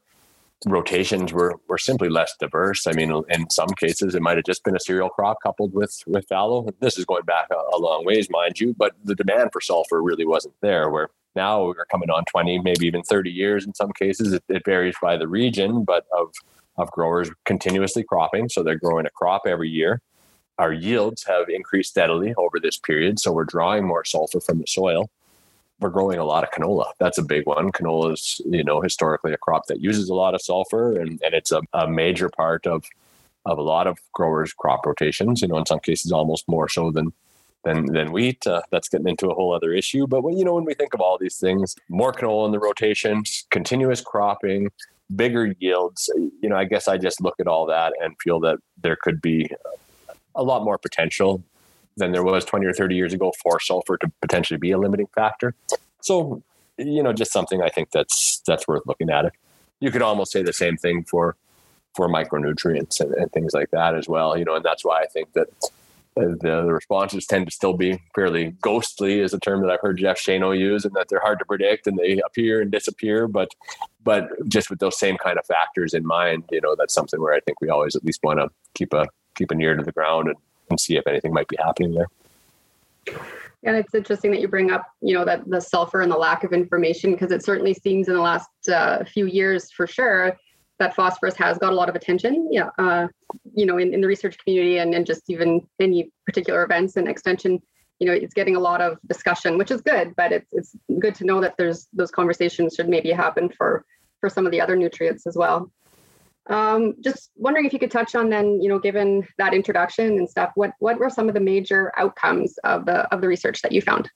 rotations 0.67 1.33
were 1.33 1.57
were 1.69 1.79
simply 1.79 2.09
less 2.09 2.35
diverse. 2.39 2.87
I 2.87 2.93
mean, 2.93 3.23
in 3.29 3.51
some 3.51 3.69
cases, 3.71 4.15
it 4.15 4.23
might 4.23 4.37
have 4.37 4.47
just 4.47 4.65
been 4.65 4.77
a 4.77 4.81
cereal 4.81 5.09
crop 5.09 5.39
coupled 5.43 5.75
with 5.75 6.03
with 6.07 6.27
fallow. 6.29 6.69
This 6.81 6.99
is 6.99 7.05
going 7.05 7.25
back 7.25 7.49
a, 7.51 7.77
a 7.77 7.79
long 7.79 8.05
ways, 8.05 8.29
mind 8.31 8.61
you, 8.61 8.75
but 8.75 8.93
the 9.05 9.15
demand 9.15 9.51
for 9.53 9.61
sulfur 9.61 10.03
really 10.03 10.27
wasn't 10.27 10.55
there. 10.61 10.91
Where 10.91 11.11
now 11.37 11.65
we're 11.65 11.85
coming 11.87 12.11
on 12.11 12.25
20, 12.31 12.61
maybe 12.61 12.87
even 12.87 13.03
30 13.03 13.31
years 13.31 13.67
in 13.67 13.75
some 13.75 13.93
cases. 13.93 14.33
It, 14.33 14.45
it 14.49 14.63
varies 14.65 14.95
by 15.03 15.17
the 15.17 15.29
region, 15.29 15.85
but 15.85 16.07
of 16.17 16.33
of 16.77 16.91
growers 16.91 17.31
continuously 17.45 18.03
cropping, 18.03 18.49
so 18.49 18.63
they're 18.63 18.79
growing 18.79 19.07
a 19.07 19.11
crop 19.11 19.43
every 19.47 19.71
year. 19.71 20.01
Our 20.59 20.73
yields 20.73 21.25
have 21.25 21.49
increased 21.49 21.91
steadily 21.91 22.35
over 22.37 22.61
this 22.61 22.79
period, 22.79 23.19
so 23.19 23.33
we're 23.33 23.45
drawing 23.45 23.87
more 23.87 24.05
sulfur 24.05 24.41
from 24.41 24.59
the 24.59 24.67
soil 24.67 25.11
we're 25.81 25.91
growing 25.91 26.19
a 26.19 26.25
lot 26.25 26.45
of 26.45 26.51
canola. 26.51 26.93
That's 26.99 27.19
a 27.19 27.23
big 27.23 27.47
one. 27.47 27.73
Canola 27.73 28.13
is, 28.13 28.41
you 28.47 28.65
know, 28.65 28.81
historically 28.81 29.33
a 29.33 29.39
crop 29.39 29.67
that 29.67 29.81
uses 29.81 30.09
a 30.09 30.15
lot 30.15 30.35
of 30.35 30.43
sulfur 30.43 30.99
and, 30.99 31.21
and 31.23 31.35
it's 31.35 31.53
a, 31.53 31.63
a 31.73 31.89
major 31.89 32.29
part 32.29 32.67
of 32.67 32.85
of 33.47 33.59
a 33.59 33.63
lot 33.63 33.87
of 33.87 33.99
growers' 34.15 34.55
crop 34.55 34.87
rotations, 34.87 35.43
you 35.43 35.49
know, 35.49 35.59
in 35.59 35.67
some 35.67 35.81
cases 35.81 36.13
almost 36.13 36.49
more 36.49 36.69
so 36.69 36.91
than 36.91 37.13
than 37.65 37.87
than 37.87 38.13
wheat. 38.13 38.47
Uh, 38.47 38.63
that's 38.71 38.89
getting 38.89 39.09
into 39.09 39.29
a 39.29 39.35
whole 39.35 39.53
other 39.53 39.73
issue. 39.73 40.07
But 40.07 40.23
when 40.23 40.39
you 40.39 40.45
know 40.45 40.55
when 40.55 40.65
we 40.65 40.75
think 40.75 40.95
of 40.95 41.01
all 41.01 41.19
these 41.19 41.37
things, 41.37 41.75
more 41.89 42.13
canola 42.13 42.47
in 42.47 42.53
the 42.53 42.59
rotations, 42.59 43.47
continuous 43.51 44.01
cropping, 44.01 44.71
bigger 45.15 45.55
yields. 45.59 46.11
You 46.41 46.49
know, 46.49 46.57
I 46.57 46.65
guess 46.65 46.89
I 46.89 46.97
just 46.97 47.21
look 47.21 47.35
at 47.41 47.47
all 47.47 47.67
that 47.67 47.93
and 48.01 48.15
feel 48.23 48.41
that 48.41 48.59
there 48.81 48.97
could 48.97 49.21
be 49.21 49.51
a 50.35 50.43
lot 50.43 50.65
more 50.65 50.79
potential 50.79 51.43
than 51.97 52.13
there 52.13 52.25
was 52.25 52.45
20 52.45 52.67
or 52.67 52.73
30 52.73 52.95
years 52.95 53.13
ago 53.13 53.33
for 53.43 53.61
sulfur 53.61 53.97
to 53.99 54.11
potentially 54.21 54.59
be 54.59 54.71
a 54.73 54.79
limiting 54.79 55.07
factor. 55.15 55.55
So, 56.01 56.43
you 56.77 57.03
know, 57.03 57.13
just 57.13 57.33
something 57.33 57.63
I 57.63 57.69
think 57.69 57.91
that's 57.91 58.43
that's 58.47 58.67
worth 58.67 58.83
looking 58.87 59.11
at. 59.11 59.27
It. 59.27 59.33
You 59.81 59.91
could 59.91 60.03
almost 60.03 60.33
say 60.33 60.43
the 60.43 60.53
same 60.53 60.77
thing 60.77 61.05
for 61.05 61.37
for 61.95 62.09
micronutrients 62.09 63.01
and, 63.01 63.15
and 63.15 63.31
things 63.33 63.53
like 63.55 63.71
that 63.71 63.95
as 63.95 64.09
well. 64.09 64.37
You 64.37 64.45
know, 64.45 64.57
and 64.57 64.65
that's 64.65 64.85
why 64.85 65.01
I 65.01 65.07
think 65.07 65.33
that 65.35 65.49
uh, 66.17 66.29
the, 66.41 66.63
the, 66.65 66.73
responses 66.73 67.27
tend 67.27 67.47
to 67.47 67.53
still 67.53 67.73
be 67.73 68.01
fairly 68.15 68.55
ghostly 68.61 69.21
is 69.21 69.35
a 69.35 69.41
term 69.41 69.61
that 69.63 69.71
I've 69.71 69.81
heard 69.81 69.99
Jeff 69.99 70.19
Schoenau 70.19 70.57
use 70.57 70.85
and 70.85 70.95
that 70.95 71.09
they're 71.09 71.21
hard 71.21 71.41
to 71.41 71.45
predict 71.45 71.87
and 71.87 71.99
they 71.99 72.21
appear 72.25 72.61
and 72.61 72.71
disappear. 72.71 73.27
But, 73.27 73.49
but 74.03 74.29
just 74.49 74.71
with 74.71 74.79
those 74.79 74.99
same 74.99 75.17
kind 75.17 75.39
of 75.39 75.47
factors 75.47 75.93
in 75.93 76.07
mind, 76.07 76.45
you 76.53 76.61
know, 76.61 76.77
that's 76.77 76.95
something 76.95 77.21
where 77.21 77.35
I 77.35 77.41
think 77.41 77.61
we 77.61 77.69
always 77.69 77.97
at 77.97 78.05
least 78.05 78.21
want 78.23 78.39
to 78.39 78.49
keep 78.75 78.93
a, 78.93 79.09
keep 79.35 79.51
an 79.51 79.61
ear 79.61 79.77
to 79.77 79.83
the 79.83 79.93
ground 79.93 80.29
and, 80.29 80.37
and 80.75 80.81
see 80.81 80.97
if 80.97 81.07
anything 81.07 81.33
might 81.33 81.49
be 81.49 81.57
happening 81.57 81.95
there. 81.95 82.09
And 83.67 83.77
it's 83.77 83.95
interesting 83.95 84.31
that 84.33 84.41
you 84.41 84.49
bring 84.49 84.71
up, 84.71 84.85
you 85.01 85.15
know, 85.15 85.25
that 85.25 85.49
the 85.49 85.61
sulfur 85.61 86.03
and 86.03 86.13
the 86.13 86.17
lack 86.17 86.45
of 86.45 86.53
information, 86.53 87.13
because 87.13 87.31
it 87.33 87.43
certainly 87.45 87.73
seems 87.73 88.09
in 88.09 88.15
the 88.15 88.21
last 88.21 88.51
uh, 88.69 89.05
few 89.05 89.27
years, 89.27 89.71
for 89.71 89.87
sure, 89.87 90.37
that 90.79 90.95
phosphorus 90.95 91.37
has 91.37 91.57
got 91.59 91.73
a 91.73 91.77
lot 91.77 91.89
of 91.89 91.95
attention. 91.95 92.49
Yeah, 92.51 92.71
uh, 92.79 93.07
you 93.55 93.65
know, 93.65 93.79
in, 93.79 93.95
in 93.95 94.01
the 94.01 94.07
research 94.07 94.37
community 94.39 94.79
and, 94.79 94.93
and 94.95 95.07
just 95.07 95.23
even 95.29 95.67
any 95.81 96.11
particular 96.27 96.63
events 96.65 96.97
and 96.97 97.09
extension, 97.09 97.63
you 98.01 98.07
know, 98.07 98.13
it's 98.13 98.35
getting 98.35 98.57
a 98.57 98.61
lot 98.61 98.81
of 98.83 98.99
discussion, 99.09 99.57
which 99.57 99.71
is 99.71 99.81
good. 99.81 100.15
But 100.17 100.33
it's 100.33 100.51
it's 100.53 100.77
good 100.99 101.15
to 101.15 101.25
know 101.25 101.41
that 101.41 101.55
there's 101.57 101.87
those 101.93 102.11
conversations 102.11 102.75
should 102.75 102.89
maybe 102.89 103.13
happen 103.13 103.49
for 103.57 103.85
for 104.21 104.29
some 104.29 104.45
of 104.45 104.53
the 104.53 104.61
other 104.61 104.77
nutrients 104.77 105.27
as 105.27 105.37
well. 105.37 105.71
Um, 106.51 106.95
just 107.01 107.31
wondering 107.37 107.65
if 107.65 107.73
you 107.73 107.79
could 107.79 107.91
touch 107.91 108.15
on 108.15 108.29
then, 108.29 108.61
you 108.61 108.69
know, 108.69 108.79
given 108.79 109.27
that 109.39 109.55
introduction 109.55 110.19
and 110.19 110.29
stuff, 110.29 110.53
what 110.55 110.73
what 110.79 110.99
were 110.99 111.09
some 111.09 111.29
of 111.29 111.35
the 111.35 111.41
major 111.41 111.93
outcomes 111.97 112.59
of 112.65 112.85
the 112.85 113.13
of 113.15 113.21
the 113.21 113.29
research 113.29 113.63
that 113.63 113.73
you 113.73 113.81
found? 113.81 114.11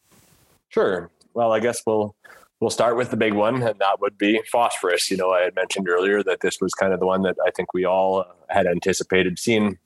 Sure. 0.68 1.10
Well, 1.32 1.52
I 1.52 1.60
guess 1.60 1.82
we'll 1.86 2.14
we'll 2.60 2.70
start 2.70 2.96
with 2.96 3.10
the 3.10 3.16
big 3.16 3.32
one, 3.32 3.62
and 3.62 3.78
that 3.78 4.00
would 4.00 4.18
be 4.18 4.40
phosphorus. 4.50 5.10
You 5.10 5.16
know, 5.16 5.30
I 5.30 5.42
had 5.42 5.54
mentioned 5.54 5.88
earlier 5.88 6.22
that 6.22 6.40
this 6.40 6.60
was 6.60 6.74
kind 6.74 6.92
of 6.92 7.00
the 7.00 7.06
one 7.06 7.22
that 7.22 7.36
I 7.46 7.50
think 7.50 7.72
we 7.72 7.84
all 7.84 8.24
had 8.48 8.66
anticipated 8.66 9.38
seeing 9.38 9.78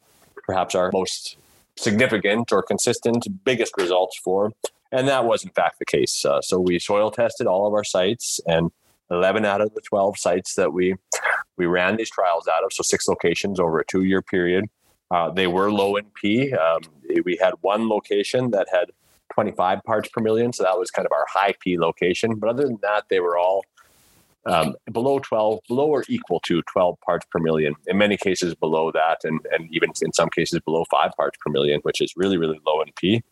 perhaps 0.44 0.75
our 0.75 0.90
most 0.92 1.37
significant 1.76 2.52
or 2.52 2.62
consistent 2.62 3.26
biggest 3.44 3.75
results 3.76 4.18
for. 4.18 4.52
And 4.90 5.08
that 5.08 5.25
was 5.25 5.42
in 5.42 5.50
fact 5.50 5.78
the 5.78 5.87
case. 5.87 6.25
Uh, 6.25 6.42
so 6.42 6.61
we 6.61 6.78
soil 6.78 7.11
tested 7.11 7.46
all 7.46 7.66
of 7.66 7.72
our 7.72 7.84
sites, 7.84 8.40
and 8.46 8.70
11 9.12 9.45
out 9.45 9.61
of 9.61 9.75
the 9.75 9.81
12 9.81 10.19
sites 10.19 10.54
that 10.54 10.73
we 10.73 10.95
we 11.57 11.66
ran 11.66 11.97
these 11.97 12.11
trials 12.11 12.49
out 12.49 12.64
of, 12.64 12.73
so 12.73 12.83
six 12.83 13.07
locations 13.07 13.61
over 13.61 13.78
a 13.78 13.85
two 13.85 14.04
year 14.04 14.23
period. 14.23 14.64
Uh, 15.11 15.31
they 15.31 15.47
were 15.47 15.71
low 15.71 15.97
in 15.97 16.07
P. 16.14 16.52
Um, 16.54 16.81
we 17.25 17.38
had 17.40 17.52
one 17.61 17.88
location 17.88 18.50
that 18.52 18.66
had 18.73 18.90
25 19.35 19.83
parts 19.85 20.09
per 20.09 20.23
million. 20.23 20.52
So 20.52 20.62
that 20.62 20.78
was 20.78 20.90
kind 20.90 21.04
of 21.04 21.12
our 21.12 21.26
high 21.28 21.54
P 21.61 21.78
location. 21.78 22.37
But 22.37 22.50
other 22.50 22.64
than 22.64 22.78
that, 22.83 23.04
they 23.11 23.21
were 23.21 23.37
all 23.37 23.64
um, 24.47 24.75
below 24.90 25.19
12, 25.19 25.61
below 25.69 25.87
or 25.87 26.04
equal 26.09 26.40
to 26.40 26.62
12 26.62 26.99
parts 27.00 27.26
per 27.31 27.38
million. 27.38 27.75
In 27.87 27.99
many 27.99 28.16
cases, 28.16 28.54
below 28.54 28.90
that, 28.92 29.19
and, 29.25 29.40
and 29.52 29.69
even 29.73 29.90
in 30.02 30.12
some 30.12 30.31
cases, 30.31 30.61
below 30.61 30.85
five 30.90 31.12
parts 31.16 31.38
per 31.45 31.50
million, 31.50 31.81
which 31.83 32.00
is 32.00 32.14
really, 32.16 32.38
really 32.38 32.61
low 32.66 32.81
in 32.81 32.88
P. 32.97 33.23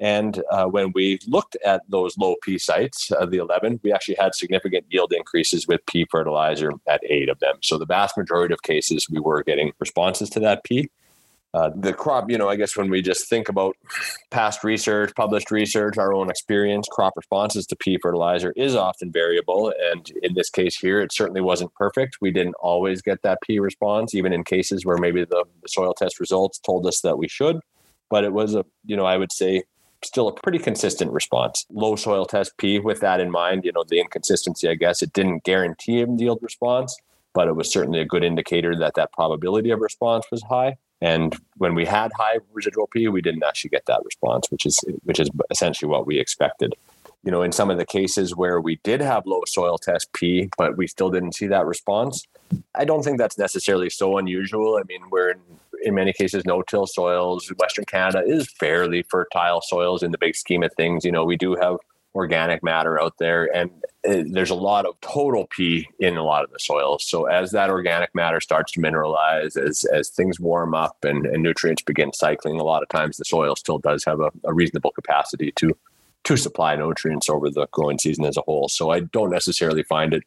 And 0.00 0.42
uh, 0.50 0.66
when 0.66 0.92
we 0.94 1.18
looked 1.26 1.56
at 1.64 1.82
those 1.88 2.16
low 2.16 2.36
P 2.42 2.56
sites, 2.58 3.10
uh, 3.10 3.26
the 3.26 3.38
11, 3.38 3.80
we 3.82 3.92
actually 3.92 4.16
had 4.18 4.34
significant 4.34 4.86
yield 4.88 5.12
increases 5.12 5.66
with 5.66 5.84
P 5.86 6.06
fertilizer 6.10 6.72
at 6.86 7.00
eight 7.04 7.28
of 7.28 7.40
them. 7.40 7.56
So 7.62 7.78
the 7.78 7.86
vast 7.86 8.16
majority 8.16 8.54
of 8.54 8.62
cases, 8.62 9.08
we 9.10 9.18
were 9.18 9.42
getting 9.42 9.72
responses 9.80 10.30
to 10.30 10.40
that 10.40 10.62
P. 10.62 10.88
Uh, 11.54 11.70
the 11.74 11.94
crop, 11.94 12.30
you 12.30 12.36
know, 12.36 12.48
I 12.48 12.56
guess 12.56 12.76
when 12.76 12.90
we 12.90 13.00
just 13.00 13.28
think 13.28 13.48
about 13.48 13.74
past 14.30 14.62
research, 14.62 15.14
published 15.16 15.50
research, 15.50 15.96
our 15.96 16.12
own 16.12 16.28
experience, 16.28 16.86
crop 16.90 17.14
responses 17.16 17.66
to 17.66 17.76
P 17.76 17.98
fertilizer 18.00 18.52
is 18.54 18.76
often 18.76 19.10
variable. 19.10 19.72
And 19.90 20.08
in 20.22 20.34
this 20.34 20.50
case 20.50 20.76
here, 20.76 21.00
it 21.00 21.12
certainly 21.12 21.40
wasn't 21.40 21.72
perfect. 21.74 22.18
We 22.20 22.30
didn't 22.30 22.54
always 22.60 23.00
get 23.00 23.22
that 23.22 23.40
P 23.40 23.58
response, 23.60 24.14
even 24.14 24.34
in 24.34 24.44
cases 24.44 24.84
where 24.84 24.98
maybe 24.98 25.24
the, 25.24 25.44
the 25.62 25.68
soil 25.68 25.94
test 25.94 26.20
results 26.20 26.58
told 26.58 26.86
us 26.86 27.00
that 27.00 27.16
we 27.16 27.28
should. 27.28 27.60
But 28.10 28.24
it 28.24 28.32
was 28.32 28.54
a, 28.54 28.64
you 28.84 28.96
know, 28.96 29.06
I 29.06 29.16
would 29.16 29.32
say 29.32 29.64
still 30.02 30.28
a 30.28 30.32
pretty 30.32 30.58
consistent 30.58 31.12
response. 31.12 31.66
Low 31.70 31.96
soil 31.96 32.24
test 32.26 32.56
P, 32.56 32.78
with 32.78 33.00
that 33.00 33.20
in 33.20 33.30
mind, 33.30 33.64
you 33.64 33.72
know, 33.72 33.84
the 33.86 34.00
inconsistency, 34.00 34.68
I 34.68 34.74
guess, 34.74 35.02
it 35.02 35.12
didn't 35.12 35.44
guarantee 35.44 36.00
a 36.02 36.06
yield 36.06 36.38
response, 36.42 36.96
but 37.34 37.48
it 37.48 37.56
was 37.56 37.72
certainly 37.72 38.00
a 38.00 38.04
good 38.04 38.24
indicator 38.24 38.76
that 38.76 38.94
that 38.94 39.12
probability 39.12 39.70
of 39.70 39.80
response 39.80 40.26
was 40.30 40.42
high. 40.42 40.76
And 41.00 41.36
when 41.56 41.74
we 41.74 41.84
had 41.84 42.10
high 42.16 42.38
residual 42.52 42.88
P, 42.88 43.08
we 43.08 43.22
didn't 43.22 43.44
actually 43.44 43.70
get 43.70 43.86
that 43.86 44.04
response, 44.04 44.50
which 44.50 44.66
is 44.66 44.80
which 45.04 45.20
is 45.20 45.30
essentially 45.50 45.88
what 45.88 46.06
we 46.06 46.18
expected. 46.18 46.74
You 47.24 47.30
know, 47.30 47.42
in 47.42 47.52
some 47.52 47.70
of 47.70 47.78
the 47.78 47.86
cases 47.86 48.34
where 48.34 48.60
we 48.60 48.80
did 48.82 49.00
have 49.00 49.26
low 49.26 49.42
soil 49.46 49.78
test 49.78 50.12
P, 50.12 50.48
but 50.56 50.76
we 50.76 50.86
still 50.86 51.10
didn't 51.10 51.34
see 51.34 51.46
that 51.48 51.66
response, 51.66 52.26
I 52.74 52.84
don't 52.84 53.02
think 53.02 53.18
that's 53.18 53.38
necessarily 53.38 53.90
so 53.90 54.18
unusual. 54.18 54.76
I 54.76 54.82
mean, 54.88 55.02
we're 55.10 55.30
in, 55.30 55.40
in 55.82 55.94
many 55.94 56.12
cases 56.12 56.44
no-till 56.44 56.86
soils. 56.86 57.52
Western 57.58 57.84
Canada 57.84 58.22
is 58.26 58.50
fairly 58.50 59.02
fertile 59.02 59.60
soils 59.62 60.02
in 60.02 60.10
the 60.10 60.18
big 60.18 60.36
scheme 60.36 60.62
of 60.62 60.72
things. 60.74 61.04
You 61.04 61.12
know, 61.12 61.24
we 61.24 61.36
do 61.36 61.56
have 61.56 61.76
organic 62.14 62.62
matter 62.62 63.00
out 63.00 63.14
there 63.18 63.54
and 63.54 63.70
uh, 64.08 64.24
there's 64.30 64.50
a 64.50 64.54
lot 64.54 64.86
of 64.86 64.98
total 65.02 65.46
p 65.50 65.86
in 66.00 66.16
a 66.16 66.24
lot 66.24 66.42
of 66.42 66.50
the 66.50 66.58
soils 66.58 67.04
so 67.06 67.26
as 67.26 67.52
that 67.52 67.68
organic 67.70 68.12
matter 68.14 68.40
starts 68.40 68.72
to 68.72 68.80
mineralize 68.80 69.56
as 69.56 69.84
as 69.92 70.08
things 70.08 70.40
warm 70.40 70.74
up 70.74 70.96
and, 71.04 71.26
and 71.26 71.42
nutrients 71.42 71.82
begin 71.82 72.12
cycling 72.12 72.58
a 72.58 72.64
lot 72.64 72.82
of 72.82 72.88
times 72.88 73.18
the 73.18 73.24
soil 73.24 73.54
still 73.54 73.78
does 73.78 74.04
have 74.04 74.20
a, 74.20 74.30
a 74.44 74.54
reasonable 74.54 74.90
capacity 74.90 75.52
to 75.52 75.76
to 76.24 76.36
supply 76.36 76.76
nutrients 76.76 77.28
over 77.28 77.50
the 77.50 77.66
growing 77.70 77.98
season 77.98 78.24
as 78.24 78.36
a 78.36 78.42
whole 78.42 78.68
so 78.68 78.90
i 78.90 79.00
don't 79.00 79.30
necessarily 79.30 79.82
find 79.82 80.12
it 80.14 80.22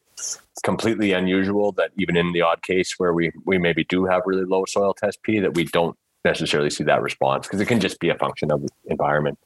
completely 0.63 1.12
unusual 1.12 1.71
that 1.71 1.91
even 1.98 2.15
in 2.15 2.31
the 2.31 2.41
odd 2.41 2.62
case 2.62 2.95
where 2.98 3.13
we 3.13 3.31
we 3.45 3.57
maybe 3.57 3.83
do 3.86 4.05
have 4.05 4.24
really 4.25 4.45
low 4.45 4.65
soil 4.65 4.93
test 4.93 5.21
p 5.24 5.39
that 5.39 5.55
we 5.55 5.65
don't 5.65 5.98
necessarily 6.24 6.69
see 6.69 6.83
that 6.83 7.01
response 7.01 7.48
because 7.48 7.60
it 7.60 7.65
can 7.65 7.79
just 7.79 8.00
be 8.00 8.10
a 8.10 8.15
function 8.15 8.51
of 8.51 8.62
the 8.62 8.69
environment 8.86 9.38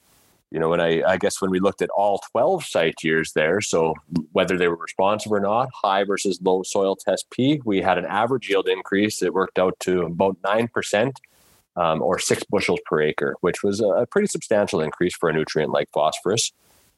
you 0.55 0.59
know, 0.61 0.69
when 0.69 0.79
I, 0.79 1.03
I 1.03 1.17
guess 1.17 1.41
when 1.41 1.51
we 1.51 1.59
looked 1.59 1.81
at 1.81 1.89
all 1.89 2.21
12 2.31 2.63
site 2.63 3.03
years 3.03 3.33
there, 3.33 3.59
so 3.59 3.93
whether 4.31 4.57
they 4.57 4.69
were 4.69 4.77
responsive 4.77 5.31
or 5.31 5.41
not, 5.41 5.69
high 5.73 6.05
versus 6.05 6.39
low 6.41 6.63
soil 6.63 6.95
test 6.95 7.29
P, 7.29 7.61
we 7.65 7.81
had 7.81 7.97
an 7.97 8.05
average 8.05 8.49
yield 8.49 8.69
increase 8.69 9.19
that 9.19 9.33
worked 9.33 9.59
out 9.59 9.77
to 9.81 10.03
about 10.03 10.41
9%. 10.43 11.11
Um, 11.77 12.01
or 12.01 12.19
six 12.19 12.41
bushels 12.49 12.79
per 12.85 13.01
acre, 13.01 13.35
which 13.41 13.61
was 13.61 13.81
a 13.81 14.07
pretty 14.09 14.27
substantial 14.27 14.79
increase 14.79 15.13
for 15.13 15.27
a 15.27 15.33
nutrient 15.33 15.71
like 15.73 15.89
phosphorus. 15.93 16.53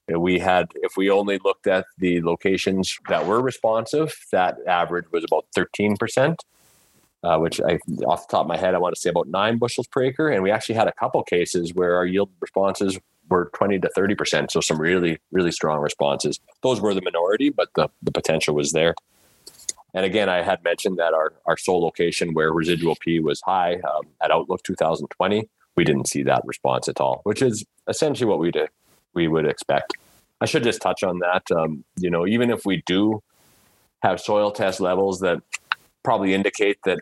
We 0.08 0.38
had, 0.38 0.68
if 0.76 0.96
we 0.96 1.10
only 1.10 1.40
looked 1.44 1.66
at 1.66 1.86
the 1.98 2.22
locations 2.22 2.96
that 3.10 3.26
were 3.26 3.42
responsive, 3.42 4.14
that 4.32 4.58
average 4.68 5.06
was 5.12 5.24
about 5.24 5.48
13%, 5.58 6.38
uh, 7.24 7.38
which 7.40 7.60
I, 7.60 7.80
off 8.06 8.28
the 8.28 8.32
top 8.32 8.42
of 8.42 8.48
my 8.48 8.56
head, 8.56 8.76
I 8.76 8.78
want 8.78 8.94
to 8.94 9.02
say 9.02 9.10
about 9.10 9.28
nine 9.28 9.58
bushels 9.58 9.88
per 9.88 10.04
acre. 10.04 10.30
And 10.30 10.44
we 10.44 10.52
actually 10.52 10.76
had 10.76 10.88
a 10.88 10.94
couple 10.94 11.24
cases 11.24 11.74
where 11.74 11.96
our 11.96 12.06
yield 12.06 12.30
responses 12.40 13.00
were 13.30 13.50
20 13.56 13.80
to 13.80 13.90
30 13.90 14.16
percent 14.16 14.52
so 14.52 14.62
some 14.62 14.80
really 14.80 15.20
really 15.32 15.52
strong 15.52 15.80
responses 15.80 16.40
those 16.64 16.80
were 16.80 16.94
the 16.94 17.02
minority 17.02 17.50
but 17.50 17.70
the, 17.76 17.90
the 18.02 18.12
potential 18.12 18.56
was 18.56 18.72
there 18.72 18.96
and 19.98 20.06
again 20.06 20.30
i 20.30 20.42
had 20.42 20.64
mentioned 20.64 20.98
that 20.98 21.14
our, 21.14 21.34
our 21.46 21.58
sole 21.58 21.82
location 21.82 22.34
where 22.34 22.52
residual 22.52 22.96
p 23.00 23.20
was 23.20 23.42
high 23.42 23.76
um, 23.76 24.04
at 24.22 24.32
Outlook 24.32 24.62
2020 24.64 25.50
we 25.76 25.84
didn't 25.84 26.08
see 26.08 26.24
that 26.24 26.42
response 26.46 26.88
at 26.88 27.02
all 27.02 27.22
which 27.24 27.42
is 27.42 27.66
essentially 27.88 28.30
what 28.30 28.40
we 28.40 28.52
did 28.52 28.70
we 29.14 29.28
would 29.28 29.48
expect. 29.48 29.94
I 30.42 30.46
should 30.46 30.64
just 30.64 30.82
touch 30.82 31.02
on 31.04 31.20
that 31.20 31.44
um, 31.52 31.84
you 31.98 32.10
know 32.10 32.28
even 32.28 32.52
if 32.52 32.66
we 32.66 32.84
do 32.86 33.22
have 34.04 34.22
soil 34.22 34.52
test 34.52 34.80
levels 34.80 35.20
that 35.22 35.42
probably 36.04 36.34
indicate 36.34 36.78
that 36.86 37.00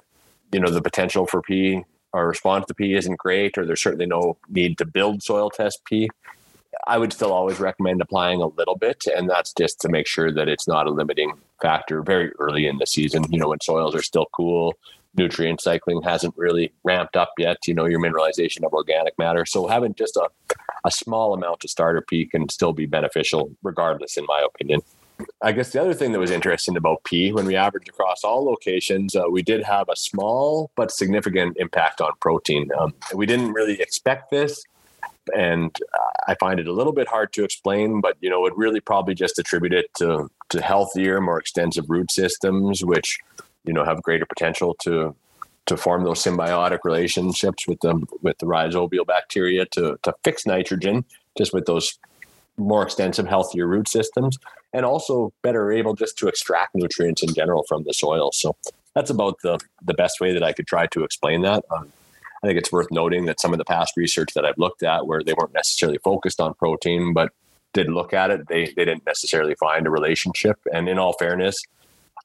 you 0.54 0.60
know 0.60 0.72
the 0.72 0.82
potential 0.82 1.28
for 1.28 1.42
p 1.42 1.84
our 2.16 2.28
response 2.28 2.66
to 2.68 2.74
P 2.74 2.96
isn't 2.96 3.18
great, 3.18 3.58
or 3.58 3.66
there's 3.66 3.84
certainly 3.84 4.06
no 4.06 4.38
need 4.50 4.78
to 4.78 4.86
build 4.86 5.22
soil 5.22 5.50
test 5.50 5.82
P, 5.84 6.10
I 6.88 6.98
would 6.98 7.14
still 7.14 7.32
always 7.32 7.60
recommend 7.60 8.02
applying 8.02 8.42
a 8.42 8.48
little 8.48 8.76
bit, 8.76 9.06
and 9.08 9.30
that's 9.30 9.54
just 9.54 9.80
to 9.82 9.90
make 9.90 10.08
sure 10.08 10.32
that 10.32 10.48
it's 10.48 10.68
not 10.68 10.88
a 10.88 10.92
limiting 10.92 11.34
factor 11.62 12.02
very 12.02 12.32
early 12.40 12.68
in 12.68 12.78
the 12.78 12.88
season. 12.88 13.24
You 13.30 13.40
know, 13.40 13.50
when 13.50 13.62
soils 13.62 13.96
are 13.96 14.02
still 14.02 14.28
cool, 14.34 14.76
nutrient 15.16 15.62
cycling 15.62 16.02
hasn't 16.02 16.36
really 16.38 16.74
ramped 16.84 17.16
up 17.16 17.32
yet. 17.38 17.58
You 17.68 17.74
know, 17.74 17.86
your 17.86 18.00
mineralization 18.00 18.64
of 18.64 18.74
organic 18.74 19.18
matter. 19.18 19.46
So 19.46 19.68
having 19.68 19.96
just 19.96 20.16
a, 20.18 20.30
a 20.84 20.92
small 20.92 21.34
amount 21.34 21.64
of 21.64 21.70
starter 21.70 22.02
P 22.02 22.26
can 22.26 22.50
still 22.50 22.74
be 22.74 22.86
beneficial, 22.86 23.52
regardless, 23.64 24.18
in 24.18 24.26
my 24.26 24.46
opinion. 24.46 24.82
I 25.42 25.54
guess 25.54 25.72
the 25.72 25.82
other 25.82 25.94
thing 25.94 26.12
that 26.12 26.20
was 26.20 26.32
interesting 26.32 26.76
about 26.76 27.04
P, 27.06 27.32
when 27.32 27.46
we 27.46 27.56
averaged 27.56 27.88
across 27.88 28.24
all 28.24 28.44
locations, 28.44 29.16
uh, 29.16 29.24
we 29.30 29.42
did 29.42 29.64
have 29.64 29.88
a 29.88 29.96
small 29.96 30.72
but 30.76 30.92
significant 30.92 31.56
impact 31.58 32.02
on 32.02 32.12
protein. 32.20 32.70
Um, 32.78 32.94
we 33.14 33.26
didn't 33.26 33.54
really 33.54 33.80
expect 33.80 34.30
this, 34.30 34.62
and 35.36 35.78
I 36.28 36.36
find 36.36 36.60
it 36.60 36.68
a 36.68 36.74
little 36.74 36.94
bit 36.94 37.08
hard 37.08 37.34
to 37.34 37.44
explain, 37.44 38.02
but 38.02 38.18
you 38.22 38.30
know, 38.30 38.42
would 38.42 38.58
really 38.58 38.80
probably 38.80 39.16
just 39.16 39.40
attribute 39.40 39.74
it 39.74 39.94
to 39.98 40.30
to 40.50 40.62
healthier, 40.62 41.22
more 41.22 41.40
extensive 41.40 41.90
root 41.90 42.12
systems, 42.12 42.84
which 42.84 43.20
you 43.64 43.74
know 43.74 43.84
have 43.84 44.02
greater 44.04 44.26
potential 44.26 44.76
to 44.82 45.16
to 45.66 45.78
form 45.78 46.04
those 46.04 46.24
symbiotic 46.24 46.80
relationships 46.84 47.68
with 47.68 47.80
the 47.82 48.06
with 48.22 48.38
the 48.38 48.46
rhizobial 48.46 49.06
bacteria 49.06 49.66
to 49.68 49.98
to 50.04 50.14
fix 50.24 50.46
nitrogen, 50.46 51.06
just 51.38 51.54
with 51.54 51.66
those 51.66 51.98
more 52.58 52.84
extensive, 52.84 53.28
healthier 53.28 53.68
root 53.68 53.88
systems, 53.88 54.38
and 54.74 54.86
also 54.86 55.34
better 55.42 55.72
able 55.72 55.94
just 55.94 56.18
to 56.18 56.28
extract 56.28 56.76
nutrients 56.76 57.22
in 57.22 57.34
general 57.34 57.64
from 57.68 57.84
the 57.84 57.94
soil. 57.94 58.32
So 58.32 58.56
that's 58.94 59.10
about 59.10 59.38
the 59.42 59.60
the 59.84 59.94
best 59.94 60.20
way 60.20 60.34
that 60.34 60.44
I 60.44 60.54
could 60.54 60.68
try 60.68 60.88
to 60.88 61.04
explain 61.04 61.42
that. 61.42 61.64
Um, 61.70 61.92
I 62.46 62.50
think 62.50 62.60
it's 62.60 62.72
worth 62.72 62.92
noting 62.92 63.26
that 63.26 63.42
some 63.42 63.54
of 63.54 63.58
the 63.58 63.66
past 63.66 63.98
research 63.98 64.36
that 64.36 64.46
I've 64.46 64.60
looked 64.60 64.84
at, 64.84 65.08
where 65.08 65.24
they 65.24 65.34
weren't 65.34 65.54
necessarily 65.54 65.98
focused 65.98 66.40
on 66.40 66.54
protein, 66.54 67.12
but 67.12 67.32
did 67.74 67.90
look 67.90 68.14
at 68.14 68.30
it, 68.30 68.48
they 68.48 68.66
they 68.66 68.86
didn't 68.86 69.06
necessarily 69.06 69.56
find 69.56 69.88
a 69.88 69.90
relationship. 69.90 70.60
And 70.72 70.88
in 70.88 71.00
all 71.00 71.14
fairness, 71.14 71.58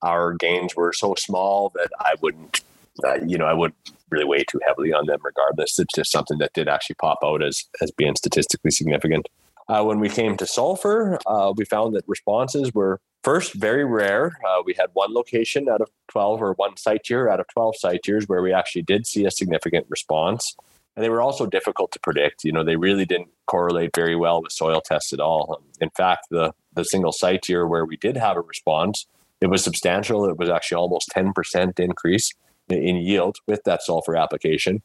our 0.03 0.35
gains 0.35 0.77
were 0.77 0.93
so 0.93 1.15
small 1.17 1.73
that 1.75 1.89
I 1.99 2.17
wouldn't, 2.21 2.61
uh, 3.03 3.15
you 3.27 3.39
know, 3.39 3.47
I 3.47 3.55
would 3.55 3.73
really 4.11 4.27
weigh 4.27 4.45
too 4.45 4.61
heavily 4.67 4.93
on 4.93 5.07
them. 5.07 5.21
Regardless, 5.25 5.79
it's 5.79 5.95
just 5.95 6.13
something 6.13 6.37
that 6.39 6.53
did 6.53 6.69
actually 6.69 6.97
pop 7.01 7.21
out 7.25 7.43
as 7.43 7.65
as 7.81 7.91
being 7.91 8.15
statistically 8.15 8.73
significant. 8.73 9.27
Uh, 9.69 9.85
when 9.85 10.01
we 10.01 10.11
came 10.11 10.37
to 10.37 10.47
sulfur, 10.47 11.19
uh, 11.27 11.53
we 11.57 11.65
found 11.65 11.95
that 11.95 12.05
responses 12.07 12.75
were 12.75 13.01
first 13.23 13.55
very 13.55 13.85
rare. 13.85 14.39
Uh, 14.47 14.63
we 14.65 14.75
had 14.75 14.89
one 14.93 15.13
location 15.13 15.69
out 15.69 15.81
of 15.81 15.91
12 16.09 16.43
or 16.43 16.53
one 16.55 16.77
site 16.77 17.09
year 17.09 17.29
out 17.29 17.41
of 17.41 17.47
12 17.49 17.77
site 17.77 18.07
years 18.07 18.27
where 18.27 18.43
we 18.43 18.53
actually 18.53 18.83
did 18.83 19.07
see 19.07 19.25
a 19.25 19.31
significant 19.31 19.87
response. 19.89 20.57
And 20.97 21.05
they 21.05 21.09
were 21.09 21.23
also 21.23 21.47
difficult 21.47 21.93
to 21.93 22.01
predict. 22.01 22.45
You 22.45 22.53
know, 22.53 22.65
they 22.65 22.77
really 22.77 23.05
didn't 23.05 23.29
correlate 23.47 23.91
very 23.95 24.17
well 24.17 24.43
with 24.43 24.53
soil 24.53 24.81
tests 24.81 25.13
at 25.13 25.21
all. 25.21 25.63
In 25.81 25.91
fact, 25.91 26.27
the, 26.31 26.53
the 26.75 26.85
single 26.85 27.13
site 27.13 27.49
year 27.49 27.67
where 27.67 27.85
we 27.85 27.97
did 27.97 28.17
have 28.17 28.37
a 28.37 28.41
response, 28.41 29.07
it 29.41 29.47
was 29.47 29.63
substantial. 29.63 30.29
It 30.29 30.37
was 30.37 30.51
actually 30.51 30.77
almost 30.77 31.11
10% 31.15 31.79
increase 31.79 32.33
in 32.69 32.97
yield 32.97 33.37
with 33.47 33.63
that 33.65 33.83
sulfur 33.83 34.17
application. 34.17 34.83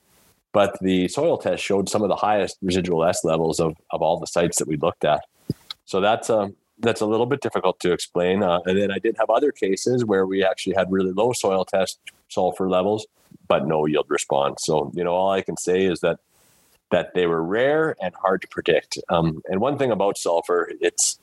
But 0.53 0.77
the 0.79 1.07
soil 1.09 1.37
test 1.37 1.61
showed 1.63 1.89
some 1.89 2.01
of 2.01 2.07
the 2.07 2.15
highest 2.15 2.57
residual 2.61 3.03
S 3.03 3.23
levels 3.23 3.59
of, 3.59 3.75
of 3.91 4.01
all 4.01 4.19
the 4.19 4.27
sites 4.27 4.57
that 4.59 4.67
we 4.67 4.77
looked 4.77 5.03
at. 5.03 5.21
So 5.83 5.99
that's 5.99 6.29
a, 6.29 6.37
um, 6.37 6.55
that's 6.79 7.01
a 7.01 7.05
little 7.05 7.25
bit 7.25 7.41
difficult 7.41 7.79
to 7.81 7.91
explain. 7.91 8.43
Uh, 8.43 8.59
and 8.65 8.77
then 8.77 8.91
I 8.91 8.99
did 8.99 9.15
have 9.17 9.29
other 9.29 9.51
cases 9.51 10.03
where 10.05 10.25
we 10.25 10.43
actually 10.43 10.75
had 10.75 10.91
really 10.91 11.11
low 11.11 11.31
soil 11.33 11.65
test 11.65 11.99
sulfur 12.29 12.69
levels, 12.69 13.07
but 13.47 13.67
no 13.67 13.85
yield 13.85 14.07
response. 14.09 14.61
So, 14.65 14.91
you 14.93 15.03
know, 15.03 15.13
all 15.13 15.31
I 15.31 15.41
can 15.41 15.57
say 15.57 15.85
is 15.85 15.99
that 16.01 16.19
that 16.91 17.13
they 17.13 17.25
were 17.25 17.43
rare 17.43 17.95
and 18.01 18.13
hard 18.15 18.41
to 18.41 18.47
predict. 18.47 18.97
Um, 19.09 19.41
and 19.49 19.59
one 19.59 19.77
thing 19.77 19.91
about 19.91 20.17
sulfur, 20.17 20.71
it's, 20.79 21.19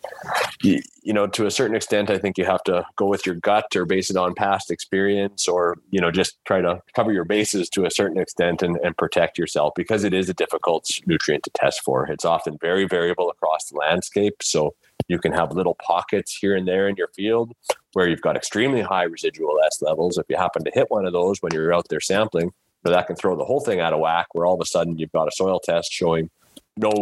you, 0.63 0.83
know, 1.05 1.27
to 1.29 1.47
a 1.47 1.51
certain 1.51 1.77
extent, 1.77 2.11
I 2.11 2.19
think 2.19 2.37
you 2.37 2.45
have 2.45 2.65
to 2.65 2.85
go 2.97 3.07
with 3.07 3.25
your 3.25 3.37
gut 3.37 3.75
or 3.77 3.85
base 3.85 4.11
it 4.11 4.17
on 4.17 4.35
past 4.35 4.71
experience 4.71 5.47
or, 5.47 5.79
you 5.91 6.01
know, 6.01 6.11
just 6.11 6.37
try 6.45 6.61
to 6.61 6.83
cover 6.95 7.13
your 7.13 7.25
bases 7.25 7.69
to 7.71 7.85
a 7.85 7.91
certain 7.91 8.19
extent 8.19 8.63
and, 8.63 8.77
and 8.83 8.97
protect 8.97 9.39
yourself 9.39 9.73
because 9.77 10.05
it 10.05 10.13
is 10.13 10.29
a 10.29 10.35
difficult 10.35 10.91
nutrient 11.07 11.45
to 11.45 11.51
test 11.51 11.83
for. 11.83 12.07
It's 12.07 12.25
often 12.25 12.59
very 12.61 12.87
variable 12.87 13.31
across 13.31 13.67
the 13.71 13.77
landscape. 13.77 14.43
So 14.43 14.75
you 15.09 15.19
can 15.19 15.33
have 15.33 15.53
little 15.53 15.77
pockets 15.77 16.37
here 16.37 16.57
and 16.57 16.67
there 16.67 16.89
in 16.89 16.97
your 16.97 17.09
field 17.09 17.53
where 17.93 18.09
you've 18.09 18.23
got 18.23 18.37
extremely 18.37 18.81
high 18.81 19.05
residual 19.05 19.59
S 19.65 19.83
levels. 19.83 20.19
If 20.19 20.27
you 20.29 20.37
happen 20.37 20.65
to 20.65 20.71
hit 20.73 20.91
one 20.91 21.07
of 21.07 21.13
those 21.13 21.41
when 21.43 21.53
you're 21.53 21.75
out 21.75 21.89
there 21.89 22.01
sampling, 22.01 22.53
that 22.91 23.07
can 23.07 23.17
throw 23.17 23.37
the 23.37 23.45
whole 23.45 23.61
thing 23.61 23.81
out 23.81 23.93
of 23.93 24.01
whack 24.01 24.27
where 24.33 24.47
all 24.47 24.55
of 24.55 24.61
a 24.61 24.67
sudden 24.67 24.99
you've 24.99 25.13
got 25.13 25.29
a 25.29 25.33
soil 25.33 25.61
test 25.61 25.93
showing 25.93 26.31
no, 26.77 26.93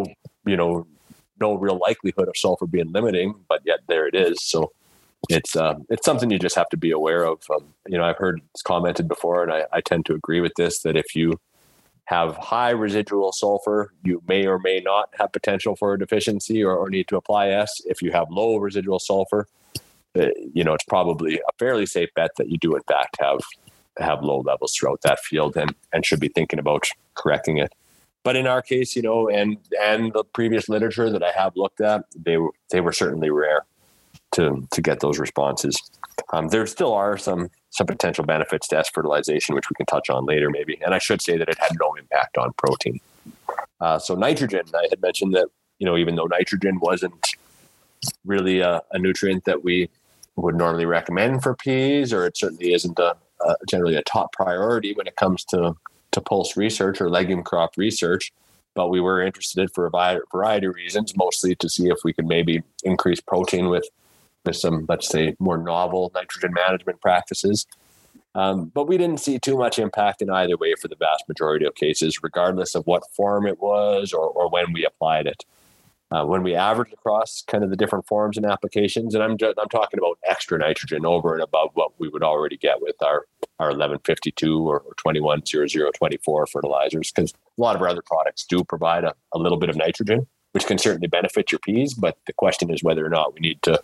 you 0.46 0.56
know, 0.56 0.86
no 1.40 1.54
real 1.54 1.78
likelihood 1.78 2.28
of 2.28 2.36
sulfur 2.36 2.66
being 2.66 2.92
limiting, 2.92 3.34
but 3.48 3.62
yet 3.64 3.80
there 3.88 4.06
it 4.06 4.14
is. 4.14 4.42
So 4.42 4.72
it's 5.28 5.56
uh, 5.56 5.74
it's 5.88 6.04
something 6.04 6.30
you 6.30 6.38
just 6.38 6.56
have 6.56 6.68
to 6.70 6.76
be 6.76 6.90
aware 6.90 7.24
of. 7.24 7.42
Um, 7.54 7.74
you 7.86 7.98
know, 7.98 8.04
I've 8.04 8.16
heard 8.16 8.40
it's 8.54 8.62
commented 8.62 9.08
before, 9.08 9.42
and 9.42 9.52
I, 9.52 9.64
I 9.72 9.80
tend 9.80 10.06
to 10.06 10.14
agree 10.14 10.40
with 10.40 10.52
this 10.56 10.80
that 10.82 10.96
if 10.96 11.14
you 11.14 11.38
have 12.06 12.36
high 12.36 12.70
residual 12.70 13.32
sulfur, 13.32 13.92
you 14.02 14.22
may 14.26 14.46
or 14.46 14.58
may 14.58 14.80
not 14.80 15.10
have 15.18 15.32
potential 15.32 15.76
for 15.76 15.94
a 15.94 15.98
deficiency 15.98 16.62
or, 16.62 16.76
or 16.76 16.90
need 16.90 17.06
to 17.08 17.16
apply 17.16 17.48
S. 17.50 17.80
If 17.84 18.02
you 18.02 18.10
have 18.10 18.28
low 18.30 18.56
residual 18.56 18.98
sulfur, 18.98 19.46
uh, 20.18 20.26
you 20.52 20.64
know, 20.64 20.74
it's 20.74 20.84
probably 20.84 21.36
a 21.36 21.52
fairly 21.58 21.86
safe 21.86 22.08
bet 22.16 22.32
that 22.36 22.48
you 22.50 22.58
do 22.58 22.74
in 22.74 22.82
fact 22.82 23.16
have 23.20 23.38
have 23.98 24.22
low 24.22 24.40
levels 24.40 24.74
throughout 24.74 25.02
that 25.02 25.20
field 25.20 25.56
and, 25.56 25.74
and 25.92 26.04
should 26.04 26.20
be 26.20 26.28
thinking 26.28 26.58
about 26.58 26.88
correcting 27.14 27.58
it. 27.58 27.72
But 28.22 28.36
in 28.36 28.46
our 28.46 28.60
case, 28.60 28.96
you 28.96 29.02
know, 29.02 29.28
and 29.28 29.56
and 29.80 30.12
the 30.12 30.24
previous 30.24 30.68
literature 30.68 31.10
that 31.10 31.22
I 31.22 31.32
have 31.32 31.56
looked 31.56 31.80
at, 31.80 32.04
they 32.14 32.36
were 32.36 32.50
they 32.70 32.80
were 32.80 32.92
certainly 32.92 33.30
rare 33.30 33.64
to 34.32 34.66
to 34.70 34.82
get 34.82 35.00
those 35.00 35.18
responses. 35.18 35.80
Um, 36.32 36.48
there 36.48 36.66
still 36.66 36.92
are 36.92 37.16
some 37.16 37.50
some 37.70 37.86
potential 37.86 38.24
benefits 38.24 38.68
to 38.68 38.78
S 38.78 38.90
fertilization, 38.90 39.54
which 39.54 39.70
we 39.70 39.74
can 39.74 39.86
touch 39.86 40.10
on 40.10 40.26
later, 40.26 40.50
maybe. 40.50 40.78
And 40.84 40.94
I 40.94 40.98
should 40.98 41.22
say 41.22 41.38
that 41.38 41.48
it 41.48 41.58
had 41.58 41.78
no 41.80 41.94
impact 41.94 42.36
on 42.36 42.52
protein. 42.54 43.00
Uh, 43.80 43.98
so 43.98 44.14
nitrogen, 44.14 44.64
I 44.74 44.86
had 44.90 45.00
mentioned 45.00 45.34
that 45.34 45.48
you 45.78 45.86
know 45.86 45.96
even 45.96 46.14
though 46.14 46.26
nitrogen 46.26 46.78
wasn't 46.78 47.36
really 48.24 48.60
a, 48.60 48.82
a 48.92 48.98
nutrient 48.98 49.44
that 49.44 49.64
we 49.64 49.88
would 50.36 50.56
normally 50.56 50.86
recommend 50.86 51.42
for 51.42 51.54
peas, 51.54 52.12
or 52.12 52.26
it 52.26 52.36
certainly 52.36 52.74
isn't 52.74 52.98
a, 52.98 53.16
uh, 53.46 53.54
generally 53.68 53.96
a 53.96 54.02
top 54.02 54.32
priority 54.32 54.92
when 54.94 55.06
it 55.06 55.16
comes 55.16 55.44
to 55.46 55.74
to 56.12 56.20
pulse 56.20 56.56
research 56.56 57.00
or 57.00 57.08
legume 57.08 57.42
crop 57.42 57.76
research. 57.76 58.32
But 58.74 58.88
we 58.88 59.00
were 59.00 59.20
interested 59.20 59.70
for 59.72 59.86
a 59.86 60.20
variety 60.32 60.66
of 60.66 60.74
reasons, 60.74 61.16
mostly 61.16 61.54
to 61.56 61.68
see 61.68 61.88
if 61.88 61.98
we 62.04 62.12
could 62.12 62.26
maybe 62.26 62.62
increase 62.84 63.20
protein 63.20 63.68
with 63.68 63.88
with 64.44 64.56
some, 64.56 64.86
let's 64.88 65.08
say, 65.08 65.36
more 65.38 65.58
novel 65.58 66.10
nitrogen 66.14 66.52
management 66.54 67.00
practices. 67.00 67.66
Um, 68.34 68.66
but 68.66 68.86
we 68.86 68.96
didn't 68.96 69.18
see 69.20 69.38
too 69.38 69.58
much 69.58 69.78
impact 69.78 70.22
in 70.22 70.30
either 70.30 70.56
way 70.56 70.74
for 70.80 70.88
the 70.88 70.96
vast 70.96 71.28
majority 71.28 71.66
of 71.66 71.74
cases, 71.74 72.22
regardless 72.22 72.74
of 72.74 72.86
what 72.86 73.02
form 73.12 73.46
it 73.46 73.60
was 73.60 74.12
or, 74.12 74.28
or 74.28 74.48
when 74.48 74.72
we 74.72 74.84
applied 74.86 75.26
it 75.26 75.44
uh, 76.12 76.24
when 76.24 76.42
we 76.42 76.54
average 76.54 76.92
across 76.92 77.42
kind 77.46 77.62
of 77.62 77.70
the 77.70 77.76
different 77.76 78.06
forms 78.06 78.36
and 78.36 78.44
applications, 78.44 79.14
and 79.14 79.22
I'm 79.22 79.38
just, 79.38 79.56
I'm 79.60 79.68
talking 79.68 79.98
about 79.98 80.18
extra 80.28 80.58
nitrogen 80.58 81.06
over 81.06 81.34
and 81.34 81.42
above 81.42 81.70
what 81.74 81.92
we 82.00 82.08
would 82.08 82.24
already 82.24 82.56
get 82.56 82.82
with 82.82 83.00
our 83.02 83.26
our 83.60 83.68
1152 83.68 84.68
or, 84.68 84.80
or 84.80 84.94
210024 84.96 86.46
fertilizers, 86.46 87.12
because 87.12 87.32
a 87.32 87.60
lot 87.60 87.76
of 87.76 87.82
our 87.82 87.88
other 87.88 88.02
products 88.04 88.44
do 88.44 88.64
provide 88.64 89.04
a, 89.04 89.14
a 89.34 89.38
little 89.38 89.58
bit 89.58 89.68
of 89.68 89.76
nitrogen, 89.76 90.26
which 90.52 90.66
can 90.66 90.78
certainly 90.78 91.06
benefit 91.06 91.52
your 91.52 91.58
peas. 91.60 91.94
But 91.94 92.16
the 92.26 92.32
question 92.32 92.72
is 92.72 92.82
whether 92.82 93.04
or 93.04 93.10
not 93.10 93.34
we 93.34 93.40
need 93.40 93.62
to 93.62 93.80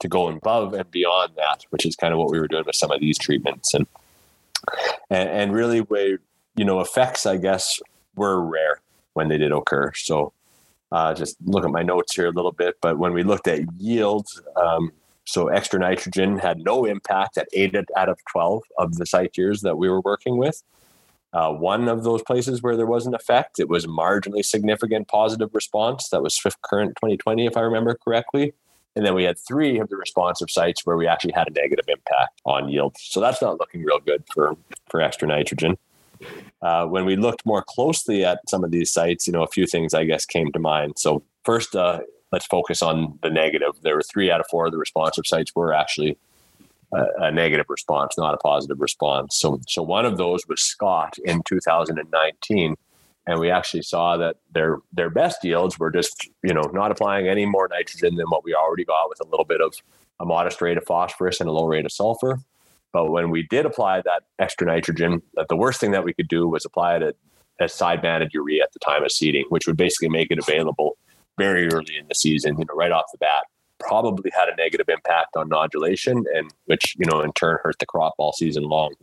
to 0.00 0.08
go 0.08 0.28
above 0.28 0.72
and 0.74 0.90
beyond 0.90 1.32
that, 1.36 1.64
which 1.70 1.84
is 1.84 1.96
kind 1.96 2.12
of 2.14 2.18
what 2.18 2.30
we 2.30 2.38
were 2.38 2.48
doing 2.48 2.64
with 2.64 2.76
some 2.76 2.92
of 2.92 3.00
these 3.00 3.18
treatments, 3.18 3.74
and 3.74 3.86
and, 5.10 5.28
and 5.28 5.52
really, 5.52 5.80
where 5.80 6.18
you 6.56 6.64
know 6.64 6.80
effects, 6.80 7.26
I 7.26 7.36
guess, 7.36 7.78
were 8.14 8.40
rare 8.40 8.80
when 9.12 9.28
they 9.28 9.36
did 9.36 9.52
occur. 9.52 9.92
So 9.94 10.32
uh, 10.92 11.14
just 11.14 11.36
look 11.44 11.64
at 11.64 11.70
my 11.70 11.82
notes 11.82 12.14
here 12.14 12.26
a 12.26 12.32
little 12.32 12.52
bit, 12.52 12.76
but 12.80 12.98
when 12.98 13.12
we 13.12 13.22
looked 13.22 13.48
at 13.48 13.60
yields, 13.78 14.40
um, 14.56 14.92
so 15.24 15.48
extra 15.48 15.78
nitrogen 15.78 16.38
had 16.38 16.58
no 16.58 16.86
impact 16.86 17.36
at 17.36 17.48
eight 17.52 17.76
out 17.96 18.08
of 18.08 18.18
12 18.30 18.62
of 18.78 18.96
the 18.96 19.04
site 19.04 19.36
years 19.36 19.60
that 19.60 19.76
we 19.76 19.88
were 19.88 20.00
working 20.00 20.38
with. 20.38 20.62
Uh, 21.34 21.52
one 21.52 21.88
of 21.88 22.04
those 22.04 22.22
places 22.22 22.62
where 22.62 22.76
there 22.76 22.86
was 22.86 23.06
an 23.06 23.14
effect, 23.14 23.60
it 23.60 23.68
was 23.68 23.86
marginally 23.86 24.42
significant 24.42 25.06
positive 25.08 25.50
response. 25.52 26.08
That 26.08 26.22
was 26.22 26.34
Swift 26.34 26.62
Current 26.62 26.96
2020, 26.96 27.44
if 27.44 27.56
I 27.56 27.60
remember 27.60 27.94
correctly. 27.94 28.54
And 28.96 29.04
then 29.04 29.14
we 29.14 29.24
had 29.24 29.38
three 29.38 29.78
of 29.78 29.90
the 29.90 29.96
responsive 29.96 30.50
sites 30.50 30.86
where 30.86 30.96
we 30.96 31.06
actually 31.06 31.34
had 31.34 31.48
a 31.48 31.52
negative 31.52 31.84
impact 31.88 32.40
on 32.46 32.70
yield. 32.70 32.96
So 32.98 33.20
that's 33.20 33.42
not 33.42 33.60
looking 33.60 33.84
real 33.84 34.00
good 34.00 34.24
for, 34.32 34.56
for 34.88 35.02
extra 35.02 35.28
nitrogen. 35.28 35.76
Uh, 36.62 36.86
when 36.86 37.04
we 37.04 37.16
looked 37.16 37.44
more 37.46 37.62
closely 37.62 38.24
at 38.24 38.40
some 38.48 38.64
of 38.64 38.70
these 38.70 38.92
sites, 38.92 39.26
you 39.26 39.32
know, 39.32 39.42
a 39.42 39.48
few 39.48 39.66
things 39.66 39.94
I 39.94 40.04
guess 40.04 40.24
came 40.24 40.52
to 40.52 40.58
mind. 40.58 40.94
So 40.96 41.22
first, 41.44 41.76
uh, 41.76 42.00
let's 42.32 42.46
focus 42.46 42.82
on 42.82 43.18
the 43.22 43.30
negative. 43.30 43.72
There 43.82 43.94
were 43.94 44.02
three 44.02 44.30
out 44.30 44.40
of 44.40 44.46
four 44.50 44.66
of 44.66 44.72
the 44.72 44.78
responsive 44.78 45.26
sites 45.26 45.54
were 45.54 45.72
actually 45.72 46.18
a, 46.92 47.04
a, 47.18 47.30
negative 47.30 47.66
response, 47.68 48.16
not 48.16 48.34
a 48.34 48.38
positive 48.38 48.80
response. 48.80 49.36
So, 49.36 49.60
so 49.68 49.82
one 49.82 50.06
of 50.06 50.16
those 50.16 50.46
was 50.48 50.62
Scott 50.62 51.16
in 51.24 51.42
2019, 51.44 52.74
and 53.26 53.40
we 53.40 53.50
actually 53.50 53.82
saw 53.82 54.16
that 54.16 54.36
their 54.52 54.78
their 54.92 55.10
best 55.10 55.44
yields 55.44 55.78
were 55.78 55.90
just 55.90 56.28
you 56.42 56.54
know 56.54 56.62
not 56.72 56.90
applying 56.90 57.28
any 57.28 57.44
more 57.44 57.68
nitrogen 57.68 58.16
than 58.16 58.26
what 58.28 58.42
we 58.42 58.54
already 58.54 58.84
got 58.84 59.08
with 59.08 59.20
a 59.20 59.28
little 59.28 59.44
bit 59.44 59.60
of 59.60 59.74
a 60.20 60.24
modest 60.24 60.60
rate 60.60 60.78
of 60.78 60.84
phosphorus 60.84 61.40
and 61.40 61.48
a 61.48 61.52
low 61.52 61.66
rate 61.66 61.84
of 61.84 61.92
sulfur. 61.92 62.40
But 62.92 63.10
when 63.10 63.30
we 63.30 63.42
did 63.44 63.66
apply 63.66 64.02
that 64.02 64.22
extra 64.38 64.66
nitrogen, 64.66 65.22
the 65.48 65.56
worst 65.56 65.80
thing 65.80 65.90
that 65.92 66.04
we 66.04 66.14
could 66.14 66.28
do 66.28 66.48
was 66.48 66.64
apply 66.64 66.96
it 66.96 67.16
as 67.60 67.74
side 67.74 68.02
banded 68.02 68.32
urea 68.32 68.62
at 68.62 68.72
the 68.72 68.78
time 68.78 69.04
of 69.04 69.12
seeding, 69.12 69.44
which 69.48 69.66
would 69.66 69.76
basically 69.76 70.08
make 70.08 70.30
it 70.30 70.38
available 70.38 70.96
very 71.36 71.68
early 71.68 71.96
in 71.96 72.06
the 72.08 72.14
season, 72.14 72.58
you 72.58 72.64
know, 72.64 72.74
right 72.74 72.92
off 72.92 73.04
the 73.12 73.18
bat. 73.18 73.44
Probably 73.78 74.30
had 74.34 74.48
a 74.48 74.56
negative 74.56 74.88
impact 74.88 75.36
on 75.36 75.48
nodulation, 75.48 76.24
and 76.34 76.52
which 76.66 76.96
you 76.98 77.06
know 77.06 77.20
in 77.20 77.32
turn 77.32 77.58
hurt 77.62 77.78
the 77.78 77.86
crop 77.86 78.14
all 78.18 78.32
season 78.32 78.64
long. 78.64 78.94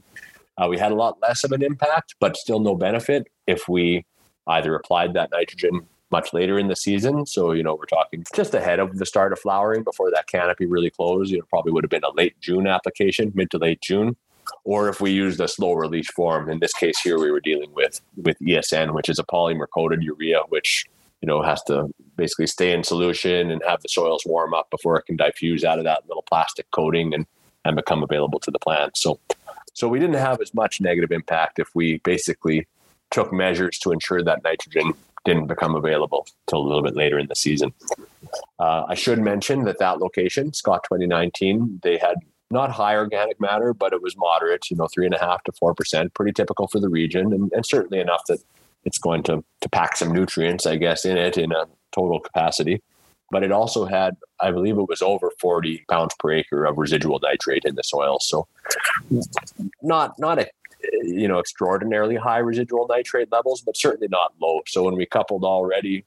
Uh, 0.58 0.68
we 0.70 0.78
had 0.78 0.92
a 0.92 0.96
lot 0.96 1.18
less 1.22 1.44
of 1.44 1.52
an 1.54 1.62
impact, 1.62 2.16
but 2.20 2.36
still 2.36 2.60
no 2.60 2.76
benefit 2.76 3.28
if 3.48 3.70
we 3.70 4.06
either 4.48 4.76
applied 4.76 5.14
that 5.14 5.32
nitrogen 5.32 5.88
much 6.16 6.32
later 6.34 6.58
in 6.58 6.70
the 6.70 6.76
season. 6.78 7.26
So, 7.26 7.52
you 7.52 7.62
know, 7.62 7.76
we're 7.76 7.94
talking 7.98 8.24
just 8.34 8.54
ahead 8.54 8.80
of 8.80 8.98
the 8.98 9.06
start 9.06 9.34
of 9.34 9.40
flowering 9.40 9.84
before 9.84 10.10
that 10.12 10.28
canopy 10.28 10.66
really 10.66 10.90
closed. 10.90 11.30
You 11.30 11.40
know, 11.40 11.46
probably 11.50 11.74
would 11.74 11.84
have 11.84 11.96
been 11.98 12.06
a 12.06 12.16
late 12.22 12.40
June 12.40 12.68
application, 12.68 13.34
mid 13.36 13.52
to 13.52 13.58
late 13.58 13.82
June. 13.82 14.16
Or 14.64 14.88
if 14.88 15.02
we 15.02 15.12
used 15.12 15.42
a 15.42 15.48
slow 15.48 15.74
release 15.74 16.10
form, 16.12 16.50
in 16.50 16.60
this 16.60 16.74
case 16.74 17.00
here, 17.02 17.20
we 17.20 17.32
were 17.32 17.42
dealing 17.42 17.72
with 17.74 18.00
with 18.26 18.38
ESN, 18.40 18.94
which 18.94 19.10
is 19.10 19.20
a 19.20 19.24
polymer 19.24 19.68
coated 19.74 20.04
urea, 20.04 20.42
which 20.50 20.86
you 21.22 21.28
know 21.28 21.42
has 21.42 21.62
to 21.64 21.76
basically 22.16 22.48
stay 22.48 22.72
in 22.72 22.84
solution 22.84 23.52
and 23.52 23.62
have 23.68 23.82
the 23.82 23.90
soils 23.90 24.24
warm 24.26 24.54
up 24.54 24.70
before 24.70 24.98
it 24.98 25.06
can 25.08 25.18
diffuse 25.18 25.64
out 25.66 25.80
of 25.80 25.84
that 25.84 26.08
little 26.08 26.26
plastic 26.32 26.70
coating 26.72 27.14
and 27.14 27.26
and 27.66 27.76
become 27.76 28.04
available 28.04 28.40
to 28.40 28.52
the 28.52 28.60
plant. 28.60 28.96
So, 28.96 29.20
so 29.74 29.90
we 29.90 30.00
didn't 30.00 30.22
have 30.28 30.40
as 30.40 30.54
much 30.54 30.80
negative 30.80 31.12
impact 31.12 31.60
if 31.60 31.70
we 31.74 31.98
basically 32.14 32.68
took 33.10 33.34
measures 33.34 33.80
to 33.80 33.92
ensure 33.92 34.24
that 34.24 34.44
nitrogen 34.44 34.94
didn't 35.26 35.48
become 35.48 35.76
available 35.76 36.28
till 36.48 36.60
a 36.60 36.68
little 36.68 36.84
bit 36.84 36.96
later 36.96 37.20
in 37.20 37.28
the 37.28 37.36
season. 37.36 37.74
Uh, 38.60 38.86
I 38.88 38.96
should 38.96 39.20
mention 39.20 39.64
that 39.66 39.80
that 39.80 40.00
location, 40.00 40.54
Scott 40.54 40.84
2019, 40.84 41.82
they 41.84 41.98
had 41.98 42.18
not 42.52 42.72
high 42.72 42.96
organic 42.96 43.40
matter, 43.40 43.74
but 43.74 43.92
it 43.92 44.02
was 44.02 44.16
moderate, 44.16 44.70
you 44.70 44.78
know, 44.78 44.88
three 44.88 45.06
and 45.06 45.16
a 45.16 45.20
half 45.20 45.44
to 45.44 45.52
four 45.52 45.74
percent, 45.74 46.14
pretty 46.14 46.32
typical 46.32 46.68
for 46.68 46.80
the 46.80 46.90
region, 46.90 47.34
and, 47.34 47.52
and 47.54 47.66
certainly 47.66 48.00
enough 48.00 48.22
that 48.28 48.40
it's 48.86 49.00
going 49.00 49.24
to 49.24 49.44
to 49.62 49.70
pack 49.70 49.98
some 49.98 50.14
nutrients, 50.14 50.66
I 50.66 50.78
guess, 50.78 51.06
in 51.06 51.18
it 51.18 51.38
in 51.38 51.52
a 51.52 51.66
total 51.92 52.20
capacity. 52.20 52.82
But 53.32 53.44
it 53.44 53.52
also 53.52 53.86
had, 53.86 54.16
I 54.40 54.52
believe, 54.52 54.78
it 54.78 54.88
was 54.88 55.02
over 55.02 55.32
40 55.40 55.84
pounds 55.90 56.14
per 56.20 56.32
acre 56.32 56.66
of 56.66 56.78
residual 56.78 57.20
nitrate 57.20 57.66
in 57.66 57.74
the 57.74 57.84
soil. 57.84 58.20
So, 58.20 58.48
not 59.82 60.20
not 60.20 60.40
a 60.40 60.48
you 61.04 61.28
know 61.28 61.40
extraordinarily 61.40 62.16
high 62.16 62.40
residual 62.40 62.88
nitrate 62.88 63.32
levels, 63.32 63.62
but 63.62 63.78
certainly 63.78 64.08
not 64.08 64.34
low. 64.42 64.62
So 64.68 64.84
when 64.84 64.96
we 64.96 65.06
coupled 65.06 65.44
already 65.44 66.06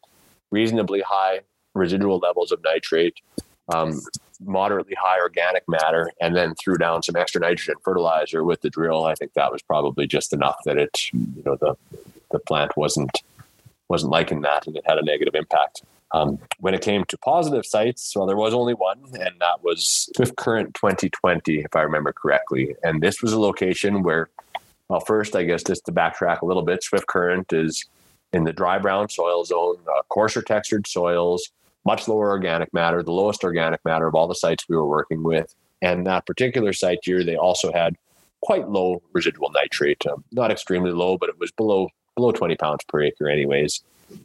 reasonably 0.50 1.00
high 1.00 1.40
residual 1.74 2.18
levels 2.18 2.52
of 2.52 2.62
nitrate, 2.62 3.14
um, 3.72 4.00
moderately 4.40 4.96
high 5.00 5.20
organic 5.20 5.68
matter, 5.68 6.10
and 6.20 6.34
then 6.34 6.54
threw 6.54 6.76
down 6.78 7.02
some 7.02 7.16
extra 7.16 7.40
nitrogen 7.40 7.76
fertilizer 7.84 8.44
with 8.44 8.60
the 8.62 8.70
drill, 8.70 9.04
I 9.04 9.14
think 9.14 9.34
that 9.34 9.52
was 9.52 9.62
probably 9.62 10.06
just 10.06 10.32
enough 10.32 10.58
that 10.64 10.78
it 10.78 11.12
you 11.12 11.42
know 11.44 11.56
the 11.56 11.76
the 12.30 12.38
plant 12.38 12.76
wasn't 12.76 13.22
wasn't 13.88 14.12
liking 14.12 14.42
that, 14.42 14.66
and 14.66 14.76
it 14.76 14.84
had 14.86 14.98
a 14.98 15.04
negative 15.04 15.34
impact. 15.34 15.82
Um, 16.12 16.38
when 16.60 16.74
it 16.74 16.80
came 16.80 17.04
to 17.04 17.18
positive 17.18 17.66
sites, 17.66 18.14
well, 18.16 18.26
there 18.26 18.36
was 18.36 18.54
only 18.54 18.74
one, 18.74 18.98
and 19.12 19.34
that 19.40 19.62
was 19.62 20.08
Swift 20.16 20.36
Current 20.36 20.74
2020, 20.74 21.60
if 21.60 21.76
I 21.76 21.82
remember 21.82 22.12
correctly. 22.12 22.74
And 22.82 23.02
this 23.02 23.20
was 23.20 23.32
a 23.32 23.40
location 23.40 24.02
where 24.02 24.30
well, 24.88 25.00
first, 25.00 25.36
I 25.36 25.44
guess 25.44 25.62
just 25.62 25.84
to 25.86 25.92
backtrack 25.92 26.40
a 26.40 26.46
little 26.46 26.62
bit, 26.62 26.82
Swift 26.82 27.06
Current 27.06 27.52
is 27.52 27.84
in 28.32 28.44
the 28.44 28.52
dry 28.52 28.78
brown 28.78 29.08
soil 29.08 29.44
zone, 29.44 29.76
uh, 29.86 30.02
coarser 30.08 30.42
textured 30.42 30.86
soils, 30.86 31.50
much 31.84 32.08
lower 32.08 32.30
organic 32.30 32.72
matter, 32.74 33.02
the 33.02 33.12
lowest 33.12 33.44
organic 33.44 33.84
matter 33.84 34.06
of 34.06 34.14
all 34.14 34.26
the 34.26 34.34
sites 34.34 34.68
we 34.68 34.76
were 34.76 34.86
working 34.86 35.22
with. 35.22 35.54
And 35.80 36.06
that 36.06 36.26
particular 36.26 36.72
site 36.72 36.98
here, 37.02 37.22
they 37.22 37.36
also 37.36 37.72
had 37.72 37.96
quite 38.42 38.68
low 38.68 39.02
residual 39.12 39.50
nitrate, 39.50 40.06
um, 40.06 40.24
not 40.32 40.50
extremely 40.50 40.90
low, 40.90 41.16
but 41.18 41.28
it 41.28 41.38
was 41.38 41.50
below 41.52 41.88
below 42.14 42.32
20 42.32 42.56
pounds 42.56 42.84
per 42.88 43.00
acre, 43.02 43.28
anyways. 43.28 43.82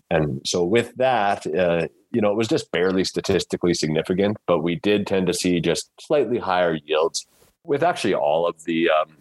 And 0.09 0.41
so 0.45 0.63
with 0.63 0.95
that, 0.95 1.45
uh, 1.45 1.87
you 2.11 2.21
know, 2.21 2.31
it 2.31 2.35
was 2.35 2.47
just 2.47 2.71
barely 2.71 3.03
statistically 3.03 3.73
significant, 3.73 4.37
but 4.47 4.59
we 4.59 4.75
did 4.75 5.05
tend 5.05 5.27
to 5.27 5.33
see 5.33 5.59
just 5.59 5.91
slightly 6.01 6.39
higher 6.39 6.73
yields 6.73 7.27
with 7.63 7.83
actually 7.83 8.15
all 8.15 8.47
of 8.47 8.63
the 8.63 8.89
um, 8.89 9.15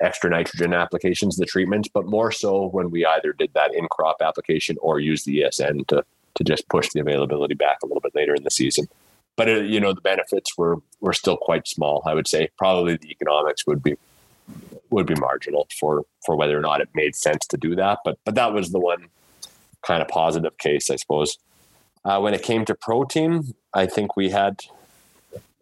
extra 0.00 0.30
nitrogen 0.30 0.72
applications, 0.72 1.36
the 1.36 1.46
treatments, 1.46 1.88
but 1.92 2.06
more 2.06 2.32
so 2.32 2.68
when 2.68 2.90
we 2.90 3.04
either 3.04 3.32
did 3.32 3.52
that 3.54 3.74
in 3.74 3.86
crop 3.88 4.16
application 4.20 4.76
or 4.80 5.00
use 5.00 5.24
the 5.24 5.40
ESN 5.40 5.86
to 5.88 6.04
to 6.34 6.44
just 6.44 6.66
push 6.68 6.88
the 6.94 7.00
availability 7.00 7.54
back 7.54 7.78
a 7.82 7.86
little 7.86 8.00
bit 8.00 8.14
later 8.14 8.34
in 8.34 8.42
the 8.42 8.50
season. 8.50 8.86
But 9.36 9.48
uh, 9.48 9.60
you 9.60 9.80
know 9.80 9.92
the 9.92 10.00
benefits 10.00 10.56
were 10.56 10.76
were 11.00 11.12
still 11.12 11.36
quite 11.36 11.68
small. 11.68 12.02
I 12.06 12.14
would 12.14 12.28
say 12.28 12.48
probably 12.56 12.96
the 12.96 13.10
economics 13.10 13.66
would 13.66 13.82
be 13.82 13.96
would 14.90 15.06
be 15.06 15.14
marginal 15.14 15.66
for 15.78 16.04
for 16.24 16.36
whether 16.36 16.56
or 16.56 16.60
not 16.60 16.80
it 16.80 16.88
made 16.94 17.14
sense 17.14 17.46
to 17.46 17.56
do 17.56 17.74
that. 17.76 17.98
But 18.04 18.18
but 18.24 18.34
that 18.34 18.52
was 18.52 18.72
the 18.72 18.80
one 18.80 19.08
kind 19.82 20.02
of 20.02 20.08
positive 20.08 20.56
case, 20.58 20.90
I 20.90 20.96
suppose. 20.96 21.38
Uh, 22.04 22.18
when 22.18 22.34
it 22.34 22.42
came 22.42 22.64
to 22.64 22.74
protein, 22.74 23.54
I 23.74 23.86
think 23.86 24.16
we 24.16 24.30
had 24.30 24.60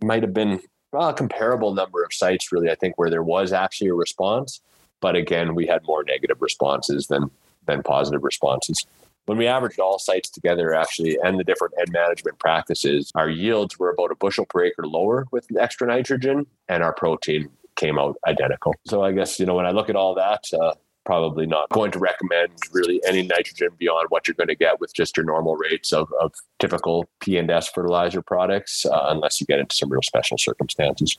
might 0.02 0.22
have 0.22 0.34
been 0.34 0.60
a 0.92 1.12
comparable 1.12 1.74
number 1.74 2.02
of 2.02 2.12
sites, 2.12 2.52
really, 2.52 2.70
I 2.70 2.74
think, 2.74 2.98
where 2.98 3.10
there 3.10 3.22
was 3.22 3.52
actually 3.52 3.88
a 3.88 3.94
response. 3.94 4.60
But 5.00 5.16
again, 5.16 5.54
we 5.54 5.66
had 5.66 5.82
more 5.86 6.04
negative 6.04 6.38
responses 6.40 7.06
than 7.06 7.30
than 7.66 7.82
positive 7.82 8.24
responses. 8.24 8.86
When 9.26 9.38
we 9.38 9.46
averaged 9.46 9.78
all 9.78 9.98
sites 9.98 10.28
together, 10.28 10.74
actually, 10.74 11.18
and 11.22 11.38
the 11.38 11.44
different 11.44 11.74
N 11.78 11.92
management 11.92 12.38
practices, 12.38 13.12
our 13.14 13.28
yields 13.28 13.78
were 13.78 13.90
about 13.90 14.10
a 14.10 14.16
bushel 14.16 14.46
per 14.46 14.64
acre 14.64 14.86
lower 14.86 15.26
with 15.30 15.46
extra 15.58 15.86
nitrogen, 15.86 16.46
and 16.68 16.82
our 16.82 16.92
protein 16.92 17.48
came 17.76 17.98
out 17.98 18.16
identical. 18.26 18.74
So 18.86 19.04
I 19.04 19.12
guess 19.12 19.38
you 19.38 19.46
know 19.46 19.54
when 19.54 19.66
I 19.66 19.70
look 19.70 19.88
at 19.88 19.96
all 19.96 20.14
that, 20.16 20.44
uh, 20.52 20.74
probably 21.04 21.46
not 21.46 21.68
going 21.70 21.90
to 21.90 21.98
recommend 21.98 22.52
really 22.72 23.00
any 23.06 23.22
nitrogen 23.22 23.68
beyond 23.78 24.06
what 24.10 24.28
you're 24.28 24.34
going 24.34 24.48
to 24.48 24.54
get 24.54 24.80
with 24.80 24.92
just 24.94 25.16
your 25.16 25.24
normal 25.24 25.56
rates 25.56 25.92
of, 25.92 26.12
of 26.20 26.32
typical 26.58 27.08
P 27.20 27.36
and 27.36 27.50
S 27.50 27.68
fertilizer 27.68 28.22
products, 28.22 28.84
uh, 28.86 29.06
unless 29.08 29.40
you 29.40 29.46
get 29.46 29.58
into 29.58 29.74
some 29.74 29.90
real 29.90 30.02
special 30.02 30.38
circumstances. 30.38 31.16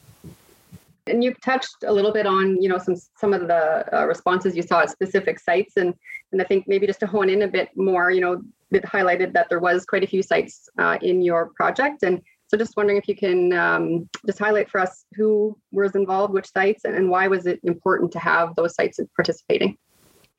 And 1.07 1.23
you 1.23 1.33
touched 1.43 1.83
a 1.83 1.91
little 1.91 2.13
bit 2.13 2.27
on, 2.27 2.61
you 2.61 2.69
know, 2.69 2.77
some 2.77 2.95
some 3.17 3.33
of 3.33 3.47
the 3.47 3.97
uh, 3.97 4.05
responses 4.05 4.55
you 4.55 4.61
saw 4.61 4.81
at 4.81 4.91
specific 4.91 5.39
sites, 5.39 5.75
and 5.77 5.95
and 6.31 6.41
I 6.41 6.45
think 6.45 6.67
maybe 6.67 6.85
just 6.85 6.99
to 6.99 7.07
hone 7.07 7.29
in 7.29 7.41
a 7.41 7.47
bit 7.47 7.69
more, 7.75 8.11
you 8.11 8.21
know, 8.21 8.41
it 8.71 8.83
highlighted 8.83 9.33
that 9.33 9.49
there 9.49 9.59
was 9.59 9.83
quite 9.85 10.03
a 10.03 10.07
few 10.07 10.21
sites 10.21 10.69
uh, 10.77 10.97
in 11.01 11.21
your 11.21 11.51
project, 11.55 12.03
and 12.03 12.21
so 12.51 12.57
just 12.57 12.75
wondering 12.75 12.97
if 12.97 13.07
you 13.07 13.15
can 13.15 13.53
um, 13.53 14.09
just 14.25 14.37
highlight 14.37 14.69
for 14.69 14.81
us 14.81 15.05
who 15.15 15.57
was 15.71 15.95
involved, 15.95 16.33
which 16.33 16.51
sites, 16.51 16.83
and 16.83 17.09
why 17.09 17.29
was 17.29 17.45
it 17.45 17.61
important 17.63 18.11
to 18.11 18.19
have 18.19 18.53
those 18.55 18.75
sites 18.75 18.99
participating? 19.15 19.77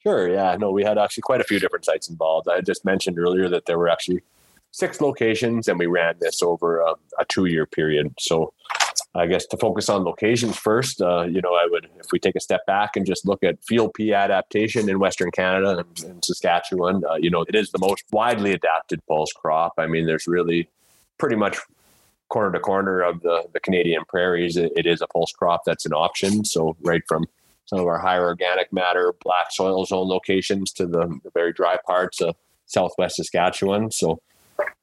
Sure. 0.03 0.31
Yeah. 0.31 0.55
No, 0.57 0.70
we 0.72 0.85
had 0.85 0.98
actually 0.98 1.22
quite 1.22 1.40
a 1.40 1.44
few 1.44 1.59
different 1.59 1.87
sites 1.87 2.11
involved. 2.11 2.48
I 2.51 2.61
just 2.61 2.85
mentioned 2.85 3.18
earlier 3.18 3.48
that 3.48 3.64
there 3.64 3.79
were 3.79 3.88
actually 3.88 4.20
six 4.72 5.01
locations, 5.01 5.68
and 5.68 5.79
we 5.79 5.87
ran 5.87 6.16
this 6.20 6.42
over 6.42 6.81
a, 6.81 6.92
a 7.18 7.25
two-year 7.31 7.64
period. 7.64 8.12
So, 8.18 8.53
I 9.14 9.25
guess 9.27 9.46
to 9.46 9.57
focus 9.57 9.88
on 9.88 10.05
locations 10.05 10.59
first, 10.59 11.01
uh, 11.01 11.22
you 11.22 11.40
know, 11.40 11.55
I 11.55 11.66
would, 11.70 11.88
if 11.98 12.12
we 12.12 12.18
take 12.18 12.37
a 12.37 12.40
step 12.40 12.66
back 12.66 12.94
and 12.94 13.07
just 13.07 13.27
look 13.27 13.42
at 13.42 13.64
field 13.64 13.94
pea 13.94 14.12
adaptation 14.12 14.90
in 14.90 14.98
Western 14.98 15.31
Canada 15.31 15.79
and, 15.79 16.11
and 16.11 16.22
Saskatchewan, 16.22 17.05
uh, 17.09 17.14
you 17.14 17.31
know, 17.31 17.40
it 17.48 17.55
is 17.55 17.70
the 17.70 17.79
most 17.79 18.05
widely 18.12 18.53
adapted 18.53 19.01
pulse 19.07 19.33
crop. 19.33 19.72
I 19.79 19.87
mean, 19.87 20.05
there's 20.05 20.27
really 20.27 20.68
pretty 21.16 21.37
much 21.37 21.57
corner 22.33 22.53
to 22.53 22.61
corner 22.61 22.97
of 23.11 23.14
the, 23.27 23.37
the 23.55 23.61
Canadian 23.61 24.05
prairies, 24.12 24.57
it, 24.57 24.73
it 24.81 24.87
is 24.87 25.01
a 25.03 25.07
pulse 25.14 25.33
crop 25.38 25.61
that's 25.66 25.87
an 25.87 25.92
option. 26.07 26.45
So 26.55 26.77
right 26.90 27.05
from 27.07 27.23
some 27.66 27.79
of 27.83 27.87
our 27.87 27.99
higher 27.99 28.25
organic 28.25 28.73
matter, 28.73 29.14
black 29.23 29.49
soil 29.51 29.85
zone 29.85 30.09
locations 30.09 30.73
to 30.79 30.85
the, 30.87 31.05
the 31.25 31.31
very 31.35 31.53
dry 31.53 31.77
parts 31.87 32.21
of 32.21 32.35
southwest 32.66 33.16
Saskatchewan. 33.16 33.90
So, 33.90 34.21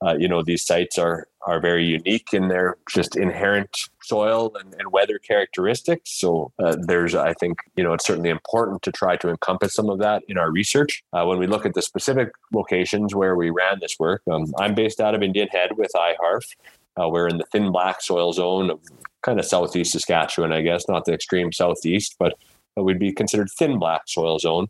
uh, 0.06 0.16
you 0.22 0.28
know, 0.28 0.42
these 0.44 0.66
sites 0.72 0.98
are 0.98 1.28
are 1.48 1.60
very 1.60 1.86
unique 1.86 2.30
in 2.34 2.50
their 2.50 2.76
just 2.96 3.16
inherent 3.16 3.70
soil 4.04 4.52
and, 4.60 4.76
and 4.78 4.92
weather 4.92 5.18
characteristics. 5.20 6.12
So 6.20 6.52
uh, 6.60 6.76
there's, 6.90 7.16
I 7.16 7.34
think, 7.34 7.60
you 7.78 7.84
know, 7.84 7.94
it's 7.94 8.06
certainly 8.06 8.30
important 8.30 8.82
to 8.84 8.92
try 8.92 9.16
to 9.18 9.30
encompass 9.30 9.74
some 9.74 9.90
of 9.90 10.00
that 10.00 10.22
in 10.28 10.38
our 10.38 10.52
research. 10.52 11.02
Uh, 11.14 11.24
when 11.26 11.40
we 11.40 11.48
look 11.48 11.66
at 11.66 11.74
the 11.76 11.82
specific 11.82 12.30
locations 12.54 13.16
where 13.16 13.36
we 13.36 13.50
ran 13.62 13.80
this 13.80 13.96
work, 13.98 14.22
um, 14.30 14.54
I'm 14.60 14.76
based 14.76 15.00
out 15.00 15.16
of 15.16 15.24
Indian 15.24 15.48
Head 15.48 15.78
with 15.78 15.92
IHARF. 15.96 16.46
Uh, 17.00 17.08
we're 17.08 17.28
in 17.28 17.38
the 17.38 17.46
thin 17.52 17.72
black 17.72 18.02
soil 18.02 18.34
zone 18.34 18.70
of 18.72 18.80
kind 19.22 19.40
of 19.40 19.46
southeast 19.46 19.92
Saskatchewan, 19.92 20.52
I 20.52 20.62
guess, 20.62 20.88
not 20.88 21.06
the 21.06 21.14
extreme 21.14 21.52
southeast, 21.52 22.16
but, 22.20 22.34
we'd 22.76 22.98
be 22.98 23.12
considered 23.12 23.50
thin 23.58 23.78
black 23.78 24.04
soil 24.08 24.40
zone. 24.40 24.68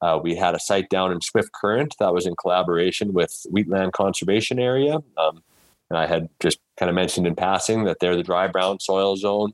Uh, 0.00 0.18
we 0.22 0.34
had 0.34 0.54
a 0.54 0.58
site 0.58 0.88
down 0.88 1.12
in 1.12 1.20
Swift 1.20 1.50
Current 1.52 1.94
that 1.98 2.14
was 2.14 2.24
in 2.24 2.34
collaboration 2.34 3.12
with 3.12 3.44
Wheatland 3.50 3.92
Conservation 3.92 4.58
Area. 4.58 4.94
Um, 5.18 5.42
and 5.90 5.98
I 5.98 6.06
had 6.06 6.30
just 6.40 6.58
kind 6.78 6.88
of 6.88 6.94
mentioned 6.94 7.26
in 7.26 7.34
passing 7.34 7.84
that 7.84 7.98
they're 8.00 8.16
the 8.16 8.22
dry 8.22 8.46
brown 8.46 8.80
soil 8.80 9.14
zone, 9.16 9.52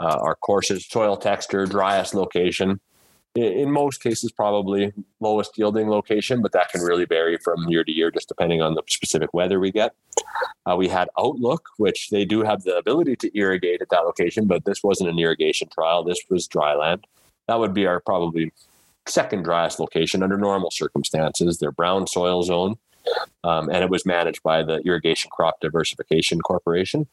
uh, 0.00 0.16
our 0.18 0.34
coarsest 0.36 0.90
soil 0.90 1.14
texture, 1.14 1.66
driest 1.66 2.14
location 2.14 2.80
in 3.34 3.70
most 3.70 4.02
cases 4.02 4.30
probably 4.30 4.92
lowest 5.20 5.56
yielding 5.56 5.88
location 5.88 6.42
but 6.42 6.52
that 6.52 6.70
can 6.70 6.82
really 6.82 7.06
vary 7.06 7.38
from 7.38 7.66
year 7.68 7.82
to 7.82 7.92
year 7.92 8.10
just 8.10 8.28
depending 8.28 8.60
on 8.60 8.74
the 8.74 8.82
specific 8.88 9.32
weather 9.32 9.58
we 9.58 9.72
get. 9.72 9.94
Uh, 10.66 10.76
we 10.76 10.88
had 10.88 11.08
Outlook 11.18 11.68
which 11.78 12.10
they 12.10 12.24
do 12.24 12.42
have 12.42 12.62
the 12.62 12.76
ability 12.76 13.16
to 13.16 13.36
irrigate 13.36 13.80
at 13.80 13.88
that 13.88 14.00
location 14.00 14.46
but 14.46 14.64
this 14.64 14.82
wasn't 14.82 15.08
an 15.08 15.18
irrigation 15.18 15.68
trial. 15.68 16.04
This 16.04 16.22
was 16.28 16.46
dry 16.46 16.74
land. 16.74 17.06
That 17.48 17.58
would 17.58 17.74
be 17.74 17.86
our 17.86 18.00
probably 18.00 18.52
second 19.06 19.44
driest 19.44 19.80
location 19.80 20.22
under 20.22 20.36
normal 20.36 20.70
circumstances. 20.70 21.58
Their 21.58 21.72
brown 21.72 22.06
soil 22.06 22.42
zone 22.42 22.76
um, 23.44 23.68
and 23.70 23.82
it 23.82 23.90
was 23.90 24.04
managed 24.04 24.42
by 24.42 24.62
the 24.62 24.80
irrigation 24.80 25.30
crop 25.32 25.60
diversification 25.60 26.40
corporation 26.40 27.06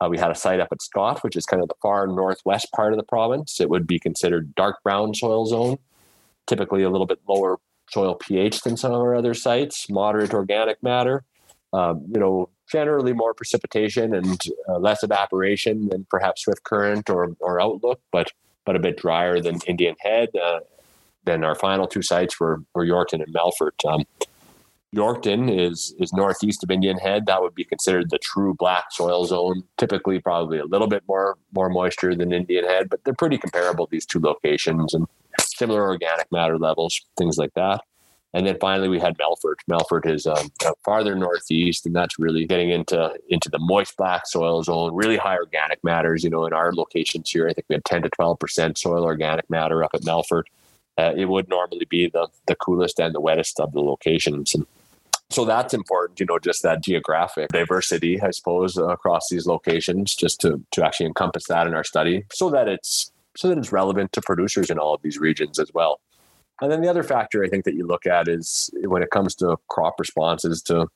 uh, 0.00 0.08
we 0.08 0.18
had 0.18 0.30
a 0.30 0.34
site 0.34 0.60
up 0.60 0.68
at 0.72 0.82
Scott, 0.82 1.22
which 1.22 1.36
is 1.36 1.46
kind 1.46 1.62
of 1.62 1.68
the 1.68 1.74
far 1.80 2.06
northwest 2.06 2.68
part 2.72 2.92
of 2.92 2.98
the 2.98 3.04
province. 3.04 3.60
It 3.60 3.70
would 3.70 3.86
be 3.86 3.98
considered 3.98 4.54
dark 4.54 4.82
brown 4.82 5.14
soil 5.14 5.46
zone, 5.46 5.78
typically 6.46 6.82
a 6.82 6.90
little 6.90 7.06
bit 7.06 7.20
lower 7.28 7.58
soil 7.90 8.14
pH 8.14 8.62
than 8.62 8.76
some 8.76 8.92
of 8.92 9.00
our 9.00 9.14
other 9.14 9.34
sites, 9.34 9.88
moderate 9.90 10.34
organic 10.34 10.82
matter, 10.82 11.24
um, 11.72 12.04
you 12.12 12.20
know, 12.20 12.48
generally 12.70 13.12
more 13.12 13.34
precipitation 13.34 14.14
and 14.14 14.40
uh, 14.68 14.78
less 14.78 15.02
evaporation 15.02 15.88
than 15.88 16.06
perhaps 16.08 16.44
Swift 16.44 16.64
Current 16.64 17.10
or, 17.10 17.36
or 17.40 17.60
Outlook, 17.60 18.00
but 18.10 18.32
but 18.64 18.76
a 18.76 18.78
bit 18.78 18.96
drier 18.96 19.40
than 19.40 19.58
Indian 19.66 19.94
Head. 20.00 20.30
Uh, 20.34 20.60
then 21.24 21.44
our 21.44 21.54
final 21.54 21.86
two 21.86 22.02
sites 22.02 22.40
were, 22.40 22.62
were 22.74 22.84
Yorkton 22.84 23.22
and 23.22 23.34
Melfort. 23.34 23.72
Um, 23.86 24.04
Yorkton 24.94 25.50
is 25.50 25.94
is 25.98 26.12
northeast 26.12 26.62
of 26.62 26.70
Indian 26.70 26.98
Head. 26.98 27.26
That 27.26 27.42
would 27.42 27.54
be 27.54 27.64
considered 27.64 28.10
the 28.10 28.18
true 28.18 28.54
black 28.54 28.92
soil 28.92 29.24
zone. 29.24 29.64
Typically, 29.76 30.20
probably 30.20 30.58
a 30.58 30.64
little 30.64 30.86
bit 30.86 31.02
more 31.08 31.36
more 31.52 31.68
moisture 31.68 32.14
than 32.14 32.32
Indian 32.32 32.64
Head, 32.64 32.88
but 32.88 33.02
they're 33.04 33.14
pretty 33.14 33.38
comparable. 33.38 33.88
These 33.90 34.06
two 34.06 34.20
locations 34.20 34.94
and 34.94 35.06
similar 35.40 35.82
organic 35.82 36.30
matter 36.30 36.58
levels, 36.58 37.00
things 37.16 37.38
like 37.38 37.54
that. 37.54 37.82
And 38.34 38.44
then 38.44 38.56
finally, 38.60 38.88
we 38.88 38.98
had 38.98 39.16
Melfort. 39.16 39.56
Melfort 39.70 40.06
is 40.12 40.26
um, 40.26 40.50
farther 40.84 41.14
northeast, 41.14 41.86
and 41.86 41.94
that's 41.94 42.18
really 42.18 42.46
getting 42.46 42.70
into 42.70 43.14
into 43.28 43.48
the 43.48 43.60
moist 43.60 43.96
black 43.96 44.26
soil 44.26 44.62
zone. 44.62 44.94
Really 44.94 45.16
high 45.16 45.36
organic 45.36 45.82
matters. 45.84 46.24
You 46.24 46.30
know, 46.30 46.44
in 46.44 46.52
our 46.52 46.72
locations 46.72 47.30
here, 47.30 47.48
I 47.48 47.52
think 47.52 47.66
we 47.68 47.74
had 47.74 47.84
ten 47.84 48.02
to 48.02 48.10
twelve 48.10 48.38
percent 48.38 48.76
soil 48.76 49.04
organic 49.04 49.48
matter 49.48 49.84
up 49.84 49.92
at 49.94 50.02
Melfort. 50.02 50.44
Uh, 50.98 51.12
it 51.16 51.26
would 51.26 51.48
normally 51.48 51.86
be 51.88 52.08
the 52.08 52.28
the 52.46 52.56
coolest 52.56 52.98
and 53.00 53.14
the 53.14 53.20
wettest 53.20 53.60
of 53.60 53.72
the 53.72 53.80
locations. 53.80 54.54
And 54.54 54.66
so 55.30 55.44
that's 55.44 55.74
important, 55.74 56.20
you 56.20 56.26
know, 56.26 56.38
just 56.38 56.62
that 56.62 56.82
geographic 56.82 57.48
diversity, 57.48 58.20
I 58.20 58.30
suppose, 58.30 58.76
across 58.76 59.28
these 59.28 59.46
locations, 59.46 60.14
just 60.14 60.40
to 60.42 60.62
to 60.72 60.84
actually 60.84 61.06
encompass 61.06 61.46
that 61.48 61.66
in 61.66 61.74
our 61.74 61.84
study, 61.84 62.24
so 62.32 62.50
that 62.50 62.68
it's 62.68 63.10
so 63.36 63.48
that 63.48 63.58
it's 63.58 63.72
relevant 63.72 64.12
to 64.12 64.22
producers 64.22 64.70
in 64.70 64.78
all 64.78 64.94
of 64.94 65.02
these 65.02 65.18
regions 65.18 65.58
as 65.58 65.70
well. 65.74 66.00
And 66.60 66.70
then 66.70 66.82
the 66.82 66.88
other 66.88 67.02
factor 67.02 67.42
I 67.42 67.48
think 67.48 67.64
that 67.64 67.74
you 67.74 67.86
look 67.86 68.06
at 68.06 68.28
is 68.28 68.70
when 68.84 69.02
it 69.02 69.10
comes 69.10 69.34
to 69.36 69.56
crop 69.68 69.98
responses 69.98 70.62
to 70.64 70.86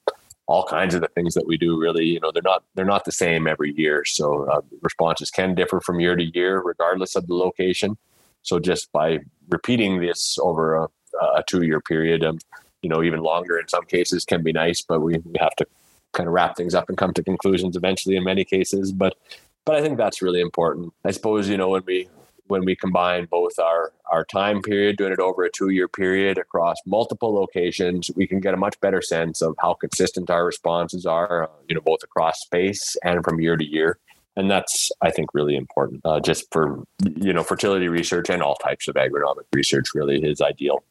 all 0.47 0.65
kinds 0.65 0.95
of 0.95 1.03
the 1.03 1.09
things 1.09 1.35
that 1.35 1.47
we 1.47 1.59
do 1.59 1.79
really 1.79 2.07
you 2.07 2.19
know 2.19 2.33
they're 2.33 2.43
not 2.43 2.65
they're 2.75 2.85
not 2.85 3.05
the 3.05 3.13
same 3.13 3.47
every 3.47 3.75
year 3.77 4.05
so 4.05 4.45
uh, 4.45 4.61
responses 4.81 5.31
can 5.31 5.55
differ 5.55 5.79
from 5.79 6.01
year 6.01 6.17
to 6.17 6.25
year 6.35 6.61
regardless 6.63 7.15
of 7.15 7.27
the 7.27 7.35
location 7.35 7.99
so 8.43 8.59
just 8.59 8.91
by 8.91 9.19
repeating 9.51 10.01
this 10.01 10.39
over 10.41 10.77
a, 10.77 10.89
a 11.21 11.45
two 11.47 11.63
year 11.63 11.81
period 11.81 12.25
um, 12.25 12.39
you 12.83 12.89
know, 12.89 13.03
even 13.03 13.21
longer 13.21 13.59
in 13.59 13.69
some 13.69 13.85
cases 13.85 14.25
can 14.25 14.43
be 14.43 14.53
nice, 14.53 14.83
but 14.83 15.01
we, 15.01 15.19
we 15.19 15.37
have 15.39 15.55
to 15.57 15.67
kind 16.13 16.27
of 16.27 16.33
wrap 16.33 16.57
things 16.57 16.75
up 16.75 16.89
and 16.89 16.99
come 16.99 17.13
to 17.15 17.23
conclusions 17.23 17.77
eventually 17.77 18.17
in 18.17 18.25
many 18.25 18.45
cases. 18.45 18.93
But 18.93 19.17
but 19.65 19.77
I 19.77 19.83
think 19.83 19.99
that's 19.99 20.23
really 20.23 20.41
important. 20.41 20.95
I 21.05 21.11
suppose, 21.11 21.49
you 21.49 21.57
know, 21.57 21.69
when 21.69 21.83
we 21.87 22.09
when 22.47 22.65
we 22.65 22.75
combine 22.75 23.27
both 23.27 23.59
our 23.59 23.93
our 24.11 24.25
time 24.25 24.63
period, 24.63 24.97
doing 24.97 25.13
it 25.13 25.19
over 25.19 25.45
a 25.45 25.51
two 25.51 25.69
year 25.69 25.89
period 25.89 26.39
across 26.39 26.77
multiple 26.87 27.35
locations, 27.35 28.11
we 28.17 28.27
can 28.27 28.41
get 28.41 28.55
a 28.55 28.57
much 28.57 28.81
better 28.81 29.03
sense 29.03 29.43
of 29.43 29.55
how 29.59 29.75
consistent 29.75 30.31
our 30.31 30.45
responses 30.45 31.07
are, 31.07 31.51
you 31.69 31.75
know, 31.75 31.81
both 31.81 32.03
across 32.03 32.41
space 32.41 32.97
and 33.05 33.23
from 33.23 33.41
year 33.41 33.57
to 33.57 33.65
year. 33.65 33.99
And 34.37 34.49
that's, 34.49 34.91
I 35.03 35.11
think, 35.11 35.35
really 35.35 35.57
important, 35.57 36.01
uh, 36.05 36.21
just 36.21 36.47
for 36.53 36.85
you 37.03 37.33
know 37.33 37.43
fertility 37.43 37.89
research 37.89 38.31
and 38.31 38.43
all 38.43 38.55
types 38.55 38.89
of 38.89 38.95
agronomic 38.95 39.45
research. 39.53 39.95
Really, 39.95 40.23
is 40.23 40.41
ideal. 40.41 40.83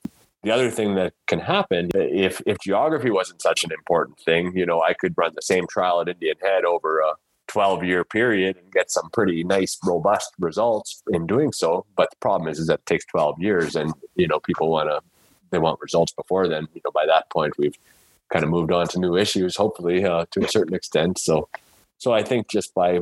The 0.43 0.51
other 0.51 0.69
thing 0.69 0.95
that 0.95 1.13
can 1.27 1.39
happen 1.39 1.89
if 1.93 2.41
if 2.45 2.57
geography 2.59 3.09
wasn't 3.09 3.41
such 3.41 3.63
an 3.63 3.71
important 3.71 4.19
thing, 4.19 4.55
you 4.55 4.65
know, 4.65 4.81
I 4.81 4.93
could 4.93 5.13
run 5.17 5.33
the 5.35 5.41
same 5.41 5.65
trial 5.67 5.99
at 6.01 6.07
Indian 6.07 6.37
Head 6.41 6.63
over 6.63 6.99
a 6.99 7.15
12 7.47 7.83
year 7.83 8.03
period 8.03 8.57
and 8.57 8.71
get 8.71 8.91
some 8.91 9.09
pretty 9.11 9.43
nice 9.43 9.77
robust 9.83 10.33
results 10.39 11.01
in 11.11 11.25
doing 11.25 11.51
so. 11.51 11.85
But 11.95 12.11
the 12.11 12.17
problem 12.17 12.49
is 12.49 12.59
is 12.59 12.67
that 12.67 12.79
it 12.79 12.85
takes 12.85 13.05
12 13.05 13.41
years 13.41 13.75
and 13.75 13.93
you 14.15 14.27
know 14.27 14.39
people 14.39 14.69
want 14.69 14.89
to 14.89 15.01
they 15.49 15.59
want 15.59 15.81
results 15.81 16.13
before 16.13 16.47
then. 16.47 16.67
You 16.73 16.81
know 16.85 16.91
by 16.91 17.05
that 17.07 17.29
point 17.29 17.57
we've 17.57 17.77
kind 18.31 18.43
of 18.43 18.51
moved 18.51 18.71
on 18.71 18.87
to 18.89 18.99
new 18.99 19.15
issues 19.15 19.55
hopefully 19.55 20.05
uh, 20.05 20.25
to 20.31 20.45
a 20.45 20.47
certain 20.47 20.75
extent. 20.75 21.17
So 21.17 21.49
so 21.97 22.13
i 22.13 22.21
think 22.23 22.47
just 22.47 22.73
by 22.73 22.99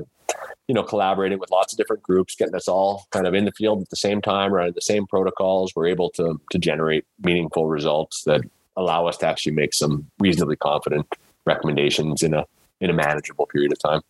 you 0.68 0.74
know, 0.74 0.84
collaborating 0.84 1.40
with 1.40 1.52
lots 1.52 1.74
of 1.74 1.78
different 1.78 2.02
groups, 2.02 2.36
getting 2.36 2.56
us 2.56 2.68
all 2.68 3.06
kind 3.12 3.28
of 3.28 3.34
in 3.34 3.46
the 3.46 3.52
field 3.52 3.82
at 3.82 3.90
the 3.90 3.96
same 3.96 4.22
time, 4.22 4.52
running 4.52 4.74
the 4.74 4.82
same 4.82 5.06
protocols, 5.06 5.74
we're 5.76 5.88
able 5.88 6.10
to 6.12 6.40
to 6.52 6.58
generate 6.58 7.06
meaningful 7.24 7.68
results 7.68 8.24
that 8.24 8.42
allow 8.78 9.06
us 9.08 9.18
to 9.18 9.28
actually 9.28 9.54
make 9.54 9.74
some 9.74 10.10
reasonably 10.20 10.56
confident 10.56 11.06
recommendations 11.46 12.24
in 12.24 12.34
a 12.34 12.46
in 12.82 12.90
a 12.90 12.94
manageable 12.94 13.46
period 13.46 13.72
of 13.72 13.80
time. 13.80 14.02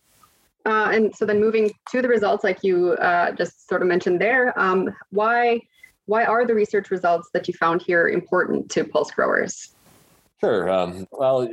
Uh, 0.64 0.90
and 0.92 1.14
so 1.14 1.24
then 1.24 1.40
moving 1.40 1.70
to 1.90 2.02
the 2.02 2.08
results, 2.08 2.42
like 2.42 2.64
you 2.64 2.92
uh, 2.94 3.30
just 3.32 3.68
sort 3.68 3.82
of 3.82 3.88
mentioned 3.88 4.20
there, 4.20 4.58
um, 4.58 4.92
why 5.10 5.60
why 6.06 6.24
are 6.24 6.46
the 6.46 6.54
research 6.54 6.90
results 6.90 7.28
that 7.32 7.46
you 7.46 7.54
found 7.54 7.82
here 7.82 8.08
important 8.08 8.70
to 8.70 8.84
pulse 8.84 9.10
growers? 9.10 9.74
Sure. 10.40 10.70
Um, 10.70 11.06
well, 11.12 11.48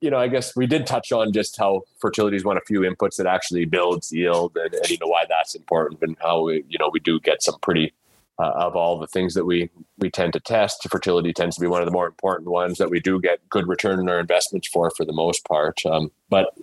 you 0.00 0.10
know, 0.10 0.18
I 0.18 0.28
guess 0.28 0.54
we 0.54 0.66
did 0.66 0.86
touch 0.86 1.10
on 1.12 1.32
just 1.32 1.56
how 1.56 1.82
fertility 1.98 2.36
is 2.36 2.44
one 2.44 2.56
of 2.56 2.64
few 2.66 2.80
inputs 2.80 3.16
that 3.16 3.26
actually 3.26 3.64
builds 3.64 4.12
yield, 4.12 4.56
and, 4.56 4.74
and 4.74 4.90
you 4.90 4.98
know 5.00 5.06
why 5.06 5.24
that's 5.28 5.54
important, 5.54 6.02
and 6.02 6.16
how 6.20 6.42
we, 6.42 6.64
you 6.68 6.78
know 6.78 6.90
we 6.92 7.00
do 7.00 7.18
get 7.20 7.42
some 7.42 7.58
pretty 7.60 7.92
uh, 8.38 8.52
of 8.56 8.76
all 8.76 8.98
the 8.98 9.06
things 9.06 9.34
that 9.34 9.46
we 9.46 9.70
we 9.98 10.10
tend 10.10 10.34
to 10.34 10.40
test. 10.40 10.86
Fertility 10.90 11.32
tends 11.32 11.56
to 11.56 11.60
be 11.60 11.66
one 11.66 11.80
of 11.80 11.86
the 11.86 11.92
more 11.92 12.06
important 12.06 12.50
ones 12.50 12.78
that 12.78 12.90
we 12.90 13.00
do 13.00 13.20
get 13.20 13.48
good 13.48 13.66
return 13.66 13.98
on 13.98 14.08
our 14.08 14.20
investments 14.20 14.68
for, 14.68 14.90
for 14.90 15.04
the 15.04 15.12
most 15.12 15.46
part. 15.46 15.84
Um, 15.86 16.10
but 16.28 16.54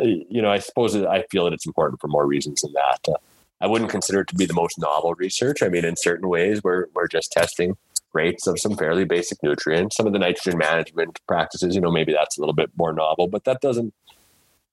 uh, 0.00 0.04
you 0.04 0.40
know, 0.40 0.50
I 0.50 0.58
suppose 0.58 0.96
I 0.96 1.24
feel 1.30 1.44
that 1.44 1.52
it's 1.52 1.66
important 1.66 2.00
for 2.00 2.08
more 2.08 2.26
reasons 2.26 2.62
than 2.62 2.72
that. 2.72 3.00
Uh, 3.06 3.18
I 3.60 3.66
wouldn't 3.66 3.90
consider 3.90 4.20
it 4.20 4.28
to 4.28 4.36
be 4.36 4.46
the 4.46 4.54
most 4.54 4.78
novel 4.78 5.14
research. 5.14 5.62
I 5.62 5.68
mean, 5.68 5.84
in 5.84 5.96
certain 5.96 6.28
ways, 6.28 6.62
we're 6.62 6.86
we're 6.94 7.08
just 7.08 7.32
testing 7.32 7.76
rates 8.18 8.46
of 8.46 8.58
some 8.58 8.76
fairly 8.76 9.04
basic 9.04 9.42
nutrients. 9.42 9.96
Some 9.96 10.06
of 10.06 10.12
the 10.12 10.18
nitrogen 10.18 10.58
management 10.58 11.20
practices, 11.26 11.74
you 11.74 11.80
know, 11.80 11.90
maybe 11.90 12.12
that's 12.12 12.36
a 12.36 12.40
little 12.40 12.54
bit 12.62 12.70
more 12.76 12.92
novel, 12.92 13.28
but 13.28 13.44
that 13.44 13.60
doesn't 13.60 13.94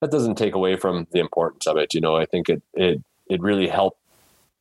that 0.01 0.11
doesn't 0.11 0.35
take 0.35 0.55
away 0.55 0.75
from 0.75 1.07
the 1.11 1.19
importance 1.19 1.67
of 1.67 1.77
it. 1.77 1.93
You 1.93 2.01
know, 2.01 2.15
I 2.15 2.25
think 2.25 2.49
it 2.49 2.61
it 2.73 3.01
it 3.29 3.41
really 3.41 3.67
helped 3.67 3.99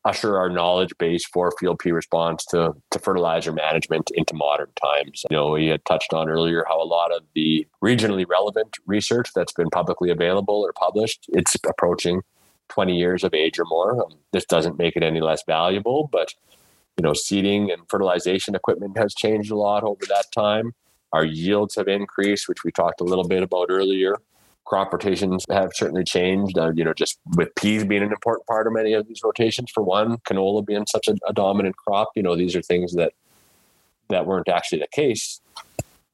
usher 0.04 0.36
our 0.36 0.50
knowledge 0.50 0.92
base 0.98 1.24
for 1.24 1.50
field 1.58 1.78
pea 1.78 1.92
response 1.92 2.44
to 2.52 2.74
to 2.90 2.98
fertilizer 2.98 3.52
management 3.52 4.10
into 4.14 4.34
modern 4.34 4.70
times. 4.80 5.24
You 5.30 5.36
know, 5.36 5.50
we 5.52 5.68
had 5.68 5.84
touched 5.84 6.12
on 6.12 6.28
earlier 6.28 6.64
how 6.68 6.80
a 6.80 6.84
lot 6.98 7.10
of 7.16 7.22
the 7.34 7.66
regionally 7.82 8.26
relevant 8.28 8.76
research 8.86 9.30
that's 9.34 9.54
been 9.54 9.70
publicly 9.70 10.10
available 10.10 10.60
or 10.66 10.72
published, 10.72 11.26
it's 11.28 11.56
approaching 11.66 12.22
20 12.68 12.96
years 12.96 13.24
of 13.24 13.34
age 13.34 13.58
or 13.58 13.64
more. 13.66 14.02
Um, 14.02 14.12
this 14.32 14.44
doesn't 14.44 14.78
make 14.78 14.96
it 14.96 15.02
any 15.02 15.20
less 15.20 15.42
valuable, 15.46 16.08
but 16.10 16.34
you 16.96 17.02
know, 17.02 17.12
seeding 17.12 17.70
and 17.70 17.82
fertilization 17.88 18.54
equipment 18.54 18.96
has 18.96 19.14
changed 19.14 19.50
a 19.50 19.56
lot 19.56 19.82
over 19.82 20.04
that 20.06 20.26
time. 20.32 20.72
Our 21.12 21.24
yields 21.24 21.76
have 21.76 21.88
increased, 21.88 22.48
which 22.48 22.64
we 22.64 22.72
talked 22.72 23.00
a 23.00 23.04
little 23.04 23.26
bit 23.26 23.42
about 23.42 23.68
earlier. 23.70 24.16
Crop 24.64 24.92
rotations 24.92 25.44
have 25.50 25.70
certainly 25.74 26.04
changed. 26.04 26.56
Uh, 26.58 26.72
you 26.74 26.84
know, 26.84 26.94
just 26.94 27.18
with 27.36 27.54
peas 27.54 27.84
being 27.84 28.02
an 28.02 28.12
important 28.12 28.46
part 28.46 28.66
of 28.66 28.72
many 28.72 28.94
of 28.94 29.06
these 29.06 29.20
rotations, 29.22 29.70
for 29.70 29.82
one, 29.82 30.16
canola 30.18 30.64
being 30.64 30.86
such 30.86 31.06
a, 31.06 31.16
a 31.28 31.32
dominant 31.32 31.76
crop. 31.76 32.10
You 32.16 32.22
know, 32.22 32.36
these 32.36 32.56
are 32.56 32.62
things 32.62 32.94
that 32.94 33.12
that 34.08 34.26
weren't 34.26 34.48
actually 34.48 34.78
the 34.78 34.88
case 34.88 35.40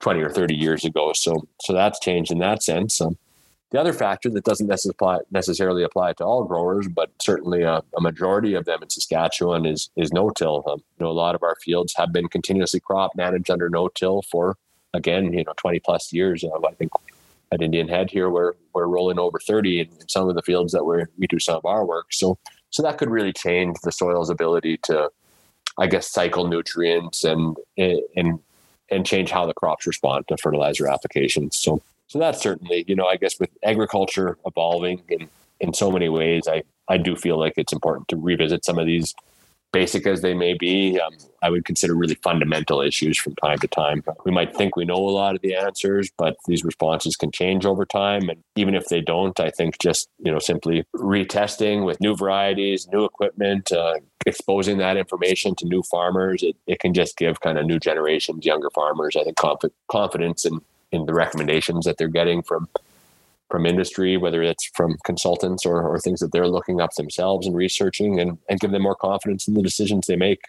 20 0.01 0.21
or 0.21 0.31
30 0.31 0.55
years 0.55 0.85
ago. 0.85 1.13
So, 1.15 1.47
so 1.61 1.73
that's 1.73 2.01
changed 2.01 2.33
in 2.33 2.39
that 2.39 2.63
sense. 2.63 3.01
Um, 3.01 3.17
the 3.71 3.81
other 3.81 3.93
factor 3.93 4.29
that 4.31 4.45
doesn't 4.45 4.67
necessarily 5.31 5.85
apply 5.85 6.13
to 6.15 6.25
all 6.25 6.45
growers, 6.45 6.89
but 6.89 7.11
certainly 7.23 7.63
a, 7.63 7.83
a 7.97 8.01
majority 8.01 8.55
of 8.55 8.65
them 8.65 8.83
in 8.83 8.91
Saskatchewan 8.91 9.65
is 9.65 9.91
is 9.97 10.13
no-till. 10.13 10.65
Um, 10.67 10.83
you 10.99 11.05
know, 11.05 11.11
a 11.11 11.13
lot 11.13 11.35
of 11.35 11.43
our 11.43 11.57
fields 11.57 11.95
have 11.97 12.13
been 12.13 12.29
continuously 12.29 12.81
crop 12.81 13.13
managed 13.15 13.51
under 13.51 13.69
no-till 13.69 14.23
for 14.23 14.57
again, 14.93 15.33
you 15.33 15.45
know, 15.45 15.53
20 15.57 15.79
plus 15.81 16.13
years. 16.13 16.43
Uh, 16.43 16.51
I 16.67 16.73
think 16.73 16.91
at 17.53 17.63
Indian 17.63 17.89
Head 17.89 18.11
here, 18.11 18.29
we're 18.29 18.55
we're 18.75 18.87
rolling 18.87 19.19
over 19.19 19.39
30 19.39 19.81
in, 19.81 19.89
in 20.01 20.09
some 20.09 20.29
of 20.29 20.35
the 20.35 20.43
fields 20.43 20.73
that 20.73 20.85
we 20.85 21.05
we 21.17 21.27
do 21.29 21.39
some 21.39 21.57
of 21.57 21.65
our 21.65 21.85
work. 21.85 22.07
So 22.13 22.39
so 22.71 22.83
that 22.83 22.99
could 22.99 23.11
really 23.11 23.33
change 23.33 23.77
the 23.83 23.93
soil's 23.93 24.31
ability 24.31 24.79
to, 24.85 25.11
I 25.79 25.87
guess, 25.87 26.11
cycle 26.11 26.49
nutrients 26.49 27.23
and 27.23 27.57
and 27.77 28.41
and 28.91 29.07
change 29.07 29.31
how 29.31 29.47
the 29.47 29.55
crops 29.55 29.87
respond 29.87 30.27
to 30.27 30.37
fertilizer 30.37 30.89
applications. 30.89 31.57
So 31.57 31.81
so 32.11 32.19
that's 32.19 32.43
certainly, 32.43 32.85
you 32.89 32.97
know, 32.97 33.07
I 33.07 33.15
guess 33.15 33.39
with 33.39 33.51
agriculture 33.63 34.37
evolving 34.45 35.01
in, 35.09 35.29
in 35.61 35.73
so 35.73 35.93
many 35.93 36.09
ways, 36.09 36.49
I, 36.49 36.65
I 36.89 36.97
do 36.97 37.15
feel 37.15 37.39
like 37.39 37.55
it's 37.57 37.73
important 37.73 38.09
to 38.09 38.17
revisit 38.17 38.65
some 38.65 38.81
of 38.81 38.87
these 38.87 39.15
basic 39.73 40.09
as 40.09 40.21
they 40.21 40.35
may 40.35 40.55
be, 40.55 40.99
um, 40.99 41.13
I 41.41 41.51
would 41.51 41.65
consider 41.65 41.95
really 41.95 42.17
fundamental 42.17 42.81
issues 42.81 43.17
from 43.17 43.37
time 43.37 43.59
to 43.59 43.69
time. 43.69 44.03
We 44.25 44.33
might 44.33 44.57
think 44.57 44.75
we 44.75 44.85
know 44.85 44.97
a 44.97 45.15
lot 45.15 45.37
of 45.37 45.41
the 45.43 45.55
answers, 45.55 46.11
but 46.19 46.37
these 46.49 46.65
responses 46.65 47.15
can 47.15 47.31
change 47.31 47.65
over 47.65 47.87
time. 47.87 48.29
And 48.29 48.43
even 48.57 48.75
if 48.75 48.87
they 48.87 49.01
don't, 49.01 49.39
I 49.39 49.51
think 49.51 49.79
just, 49.79 50.09
you 50.19 50.33
know, 50.33 50.41
simply 50.41 50.83
retesting 50.97 51.87
with 51.87 52.01
new 52.01 52.17
varieties, 52.17 52.89
new 52.89 53.05
equipment, 53.05 53.71
uh, 53.71 53.95
exposing 54.27 54.79
that 54.79 54.97
information 54.97 55.55
to 55.57 55.65
new 55.65 55.85
farmers, 55.85 56.43
it, 56.43 56.57
it 56.67 56.81
can 56.81 56.93
just 56.93 57.17
give 57.17 57.41
kind 57.41 57.57
of 57.57 57.67
new 57.67 57.79
generations, 57.79 58.45
younger 58.45 58.71
farmers, 58.71 59.15
I 59.15 59.23
think, 59.23 59.37
conf- 59.37 59.73
confidence 59.89 60.45
in 60.45 60.61
in 60.93 61.07
the 61.07 61.15
recommendations 61.15 61.85
that 61.85 61.97
they're 61.99 62.09
getting 62.09 62.43
from 62.43 62.69
from 63.51 63.67
industry, 63.67 64.17
whether 64.17 64.43
it's 64.45 64.71
from 64.75 64.97
consultants 65.05 65.67
or, 65.67 65.83
or 65.83 65.99
things 65.99 66.21
that 66.21 66.31
they're 66.31 66.47
looking 66.47 66.81
up 66.81 66.95
themselves 66.95 67.49
and 67.49 67.57
researching 67.57 68.21
and, 68.21 68.39
and 68.49 68.61
give 68.61 68.71
them 68.71 68.83
more 68.83 68.95
confidence 68.95 69.49
in 69.49 69.55
the 69.55 69.63
decisions 69.63 70.07
they 70.07 70.15
make 70.15 70.41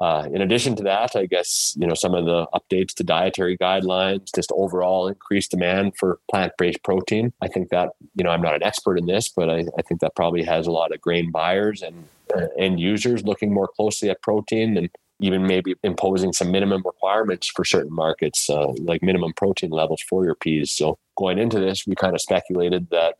uh, 0.00 0.28
in 0.32 0.42
addition 0.42 0.74
to 0.74 0.82
that, 0.82 1.14
I 1.14 1.26
guess 1.26 1.74
you 1.78 1.86
know 1.86 1.94
some 1.94 2.14
of 2.14 2.24
the 2.24 2.46
updates 2.52 2.94
to 2.94 3.04
dietary 3.04 3.56
guidelines, 3.56 4.34
just 4.34 4.50
overall 4.52 5.06
increased 5.06 5.52
demand 5.52 5.92
for 5.96 6.18
plant-based 6.30 6.82
protein. 6.82 7.32
I 7.40 7.48
think 7.48 7.68
that 7.68 7.90
you 8.16 8.24
know 8.24 8.30
I'm 8.30 8.42
not 8.42 8.56
an 8.56 8.62
expert 8.62 8.98
in 8.98 9.06
this, 9.06 9.28
but 9.28 9.48
I, 9.48 9.66
I 9.78 9.82
think 9.82 10.00
that 10.00 10.16
probably 10.16 10.42
has 10.42 10.66
a 10.66 10.72
lot 10.72 10.92
of 10.92 11.00
grain 11.00 11.30
buyers 11.30 11.80
and 11.80 12.08
uh, 12.36 12.46
end 12.58 12.80
users 12.80 13.22
looking 13.22 13.52
more 13.52 13.68
closely 13.68 14.10
at 14.10 14.20
protein 14.20 14.76
and 14.76 14.90
even 15.24 15.46
maybe 15.46 15.74
imposing 15.82 16.34
some 16.34 16.50
minimum 16.50 16.82
requirements 16.84 17.46
for 17.48 17.64
certain 17.64 17.92
markets, 17.92 18.50
uh, 18.50 18.72
like 18.82 19.02
minimum 19.02 19.32
protein 19.32 19.70
levels 19.70 20.02
for 20.02 20.22
your 20.22 20.34
peas. 20.34 20.70
So 20.70 20.98
going 21.16 21.38
into 21.38 21.58
this, 21.58 21.86
we 21.86 21.94
kind 21.94 22.14
of 22.14 22.20
speculated 22.20 22.90
that 22.90 23.16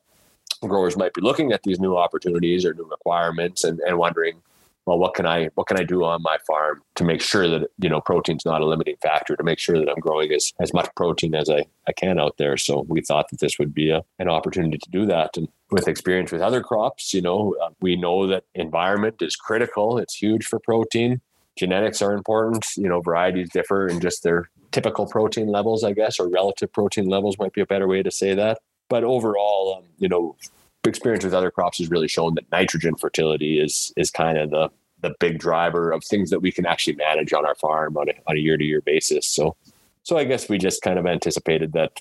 growers 0.60 0.98
might 0.98 1.14
be 1.14 1.22
looking 1.22 1.50
at 1.50 1.62
these 1.62 1.80
new 1.80 1.96
opportunities 1.96 2.66
or 2.66 2.74
new 2.74 2.88
requirements 2.90 3.64
and, 3.64 3.80
and 3.80 3.96
wondering 3.96 4.40
well 4.86 4.98
what 4.98 5.14
can 5.14 5.26
i 5.26 5.46
what 5.56 5.66
can 5.66 5.78
i 5.78 5.82
do 5.82 6.04
on 6.04 6.22
my 6.22 6.38
farm 6.46 6.80
to 6.94 7.04
make 7.04 7.20
sure 7.20 7.48
that 7.48 7.68
you 7.78 7.88
know 7.88 8.00
protein's 8.00 8.46
not 8.46 8.62
a 8.62 8.64
limiting 8.64 8.96
factor 9.02 9.36
to 9.36 9.42
make 9.42 9.58
sure 9.58 9.78
that 9.78 9.90
i'm 9.90 10.00
growing 10.00 10.32
as, 10.32 10.52
as 10.60 10.72
much 10.72 10.88
protein 10.96 11.34
as 11.34 11.50
I, 11.50 11.64
I 11.86 11.92
can 11.92 12.18
out 12.18 12.36
there. 12.38 12.56
So 12.56 12.86
we 12.88 13.02
thought 13.02 13.28
that 13.30 13.40
this 13.40 13.58
would 13.58 13.74
be 13.74 13.90
a, 13.90 14.02
an 14.18 14.28
opportunity 14.28 14.78
to 14.78 14.90
do 14.90 15.04
that. 15.06 15.36
And 15.36 15.48
with 15.70 15.88
experience 15.88 16.32
with 16.32 16.40
other 16.40 16.62
crops 16.62 17.12
you 17.12 17.20
know 17.20 17.54
uh, 17.62 17.70
we 17.80 17.96
know 17.96 18.26
that 18.26 18.44
environment 18.54 19.16
is 19.20 19.36
critical. 19.36 19.98
It's 19.98 20.14
huge 20.14 20.46
for 20.46 20.58
protein 20.58 21.20
genetics 21.56 22.02
are 22.02 22.12
important 22.12 22.64
you 22.76 22.88
know 22.88 23.00
varieties 23.00 23.50
differ 23.50 23.86
in 23.86 24.00
just 24.00 24.22
their 24.22 24.48
typical 24.72 25.06
protein 25.06 25.48
levels 25.48 25.84
i 25.84 25.92
guess 25.92 26.18
or 26.18 26.28
relative 26.28 26.72
protein 26.72 27.08
levels 27.08 27.38
might 27.38 27.52
be 27.52 27.60
a 27.60 27.66
better 27.66 27.86
way 27.86 28.02
to 28.02 28.10
say 28.10 28.34
that 28.34 28.58
but 28.88 29.04
overall 29.04 29.76
um, 29.78 29.84
you 29.98 30.08
know 30.08 30.36
experience 30.84 31.24
with 31.24 31.32
other 31.32 31.50
crops 31.50 31.78
has 31.78 31.90
really 31.90 32.08
shown 32.08 32.34
that 32.34 32.44
nitrogen 32.52 32.94
fertility 32.96 33.58
is 33.58 33.92
is 33.96 34.10
kind 34.10 34.36
of 34.36 34.50
the 34.50 34.70
the 35.04 35.14
big 35.20 35.38
driver 35.38 35.92
of 35.92 36.02
things 36.02 36.30
that 36.30 36.40
we 36.40 36.50
can 36.50 36.64
actually 36.64 36.96
manage 36.96 37.32
on 37.34 37.44
our 37.44 37.54
farm 37.54 37.96
on 37.96 38.08
a, 38.08 38.12
on 38.26 38.36
a 38.36 38.40
year 38.40 38.56
to 38.56 38.64
year 38.64 38.80
basis. 38.80 39.26
So, 39.26 39.54
so 40.02 40.16
I 40.16 40.24
guess 40.24 40.48
we 40.48 40.56
just 40.56 40.80
kind 40.82 40.98
of 40.98 41.06
anticipated 41.06 41.74
that, 41.74 42.00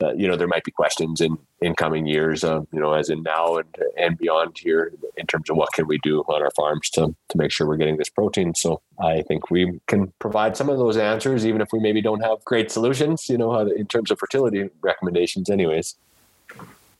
that 0.00 0.18
you 0.18 0.28
know, 0.28 0.36
there 0.36 0.46
might 0.46 0.64
be 0.64 0.70
questions 0.70 1.20
in, 1.20 1.36
in 1.60 1.74
coming 1.74 2.06
years, 2.06 2.44
uh, 2.44 2.60
you 2.72 2.80
know, 2.80 2.92
as 2.92 3.10
in 3.10 3.22
now 3.22 3.56
and, 3.56 3.76
and 3.96 4.16
beyond 4.16 4.56
here 4.56 4.92
in 5.16 5.26
terms 5.26 5.50
of 5.50 5.56
what 5.56 5.72
can 5.72 5.86
we 5.86 5.98
do 5.98 6.20
on 6.28 6.42
our 6.42 6.50
farms 6.52 6.88
to, 6.90 7.14
to 7.28 7.38
make 7.38 7.50
sure 7.50 7.66
we're 7.66 7.76
getting 7.76 7.96
this 7.96 8.08
protein. 8.08 8.54
So 8.54 8.80
I 9.02 9.22
think 9.22 9.50
we 9.50 9.80
can 9.86 10.12
provide 10.18 10.56
some 10.56 10.68
of 10.68 10.78
those 10.78 10.96
answers, 10.96 11.44
even 11.46 11.60
if 11.60 11.68
we 11.72 11.80
maybe 11.80 12.00
don't 12.00 12.20
have 12.20 12.44
great 12.44 12.70
solutions, 12.70 13.28
you 13.28 13.38
know, 13.38 13.58
in 13.58 13.86
terms 13.86 14.10
of 14.10 14.18
fertility 14.18 14.70
recommendations 14.82 15.50
anyways. 15.50 15.96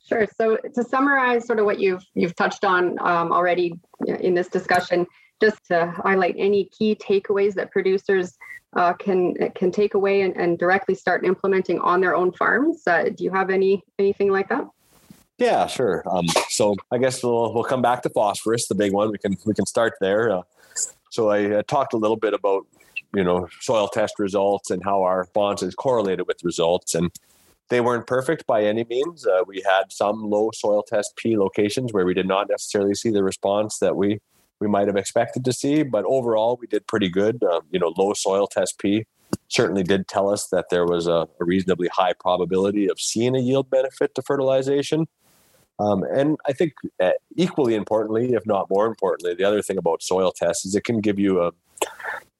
Sure. 0.08 0.26
So 0.36 0.56
to 0.56 0.82
summarize 0.82 1.46
sort 1.46 1.58
of 1.58 1.66
what 1.66 1.78
you've 1.78 2.04
you've 2.14 2.34
touched 2.34 2.64
on 2.64 2.98
um, 3.00 3.30
already 3.30 3.78
in 4.06 4.34
this 4.34 4.48
discussion, 4.48 5.06
just 5.40 5.66
to 5.66 5.92
highlight 6.02 6.34
any 6.38 6.64
key 6.64 6.94
takeaways 6.96 7.54
that 7.54 7.70
producers 7.70 8.38
uh, 8.74 8.92
can 8.94 9.34
can 9.54 9.70
take 9.70 9.94
away 9.94 10.22
and, 10.22 10.36
and 10.36 10.58
directly 10.58 10.94
start 10.94 11.24
implementing 11.24 11.78
on 11.80 12.00
their 12.00 12.14
own 12.14 12.32
farms. 12.32 12.86
Uh, 12.86 13.04
do 13.14 13.24
you 13.24 13.30
have 13.30 13.50
any 13.50 13.82
anything 13.98 14.30
like 14.30 14.48
that? 14.48 14.66
Yeah, 15.38 15.66
sure. 15.66 16.02
Um, 16.10 16.26
so 16.48 16.74
I 16.90 16.98
guess 16.98 17.22
we'll 17.22 17.54
we'll 17.54 17.64
come 17.64 17.82
back 17.82 18.02
to 18.02 18.10
phosphorus, 18.10 18.68
the 18.68 18.74
big 18.74 18.92
one. 18.92 19.10
We 19.10 19.18
can 19.18 19.36
we 19.46 19.54
can 19.54 19.66
start 19.66 19.94
there. 20.00 20.30
Uh, 20.30 20.42
so 21.10 21.30
I 21.30 21.50
uh, 21.50 21.62
talked 21.66 21.94
a 21.94 21.96
little 21.96 22.16
bit 22.16 22.34
about 22.34 22.66
you 23.14 23.24
know 23.24 23.48
soil 23.60 23.88
test 23.88 24.18
results 24.18 24.70
and 24.70 24.82
how 24.84 25.02
our 25.02 25.28
bonds 25.32 25.62
is 25.62 25.74
correlated 25.74 26.26
with 26.26 26.44
results 26.44 26.94
and 26.94 27.10
they 27.70 27.80
weren't 27.80 28.06
perfect 28.06 28.46
by 28.46 28.64
any 28.64 28.84
means. 28.84 29.26
Uh, 29.26 29.42
we 29.46 29.62
had 29.66 29.92
some 29.92 30.22
low 30.22 30.50
soil 30.54 30.82
test 30.82 31.16
P 31.16 31.36
locations 31.36 31.92
where 31.92 32.06
we 32.06 32.14
did 32.14 32.26
not 32.26 32.48
necessarily 32.48 32.94
see 32.94 33.10
the 33.10 33.22
response 33.22 33.78
that 33.78 33.94
we 33.94 34.20
we 34.60 34.68
might 34.68 34.86
have 34.86 34.96
expected 34.96 35.44
to 35.44 35.52
see, 35.52 35.82
but 35.82 36.04
overall 36.04 36.58
we 36.60 36.66
did 36.66 36.86
pretty 36.86 37.08
good. 37.08 37.42
Uh, 37.42 37.60
you 37.70 37.78
know, 37.78 37.92
low 37.96 38.12
soil 38.12 38.46
test 38.46 38.78
P 38.78 39.04
certainly 39.48 39.82
did 39.82 40.08
tell 40.08 40.28
us 40.30 40.48
that 40.48 40.66
there 40.70 40.86
was 40.86 41.06
a, 41.06 41.28
a 41.40 41.44
reasonably 41.44 41.88
high 41.88 42.12
probability 42.12 42.88
of 42.88 43.00
seeing 43.00 43.36
a 43.36 43.40
yield 43.40 43.70
benefit 43.70 44.14
to 44.14 44.22
fertilization. 44.22 45.06
Um, 45.80 46.02
and 46.02 46.36
I 46.46 46.52
think 46.52 46.72
uh, 47.00 47.12
equally 47.36 47.74
importantly, 47.74 48.34
if 48.34 48.44
not 48.46 48.68
more 48.68 48.86
importantly, 48.86 49.34
the 49.34 49.44
other 49.44 49.62
thing 49.62 49.78
about 49.78 50.02
soil 50.02 50.32
tests 50.32 50.66
is 50.66 50.74
it 50.74 50.84
can 50.84 51.00
give 51.00 51.18
you 51.18 51.40
a 51.40 51.52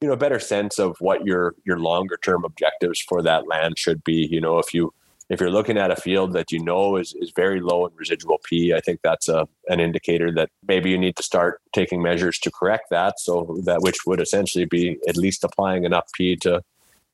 you 0.01 0.07
know 0.07 0.13
a 0.13 0.17
better 0.17 0.39
sense 0.39 0.77
of 0.77 0.97
what 0.99 1.25
your 1.25 1.55
your 1.65 1.79
longer 1.79 2.17
term 2.21 2.43
objectives 2.43 2.99
for 2.99 3.21
that 3.21 3.47
land 3.47 3.77
should 3.77 4.03
be. 4.03 4.27
You 4.29 4.41
know, 4.41 4.59
if 4.59 4.73
you 4.73 4.93
if 5.29 5.39
you're 5.39 5.51
looking 5.51 5.77
at 5.77 5.91
a 5.91 5.95
field 5.95 6.33
that 6.33 6.51
you 6.51 6.59
know 6.63 6.95
is, 6.97 7.13
is 7.13 7.31
very 7.35 7.61
low 7.61 7.85
in 7.85 7.93
residual 7.95 8.39
P, 8.43 8.73
I 8.73 8.79
think 8.79 9.01
that's 9.03 9.29
a, 9.29 9.47
an 9.67 9.79
indicator 9.79 10.31
that 10.33 10.49
maybe 10.67 10.89
you 10.89 10.97
need 10.97 11.15
to 11.17 11.23
start 11.23 11.61
taking 11.71 12.01
measures 12.01 12.39
to 12.39 12.51
correct 12.51 12.85
that. 12.89 13.19
So 13.19 13.59
that 13.63 13.81
which 13.81 14.05
would 14.07 14.19
essentially 14.19 14.65
be 14.65 14.97
at 15.07 15.17
least 15.17 15.43
applying 15.43 15.83
enough 15.83 16.07
P 16.15 16.35
to, 16.37 16.63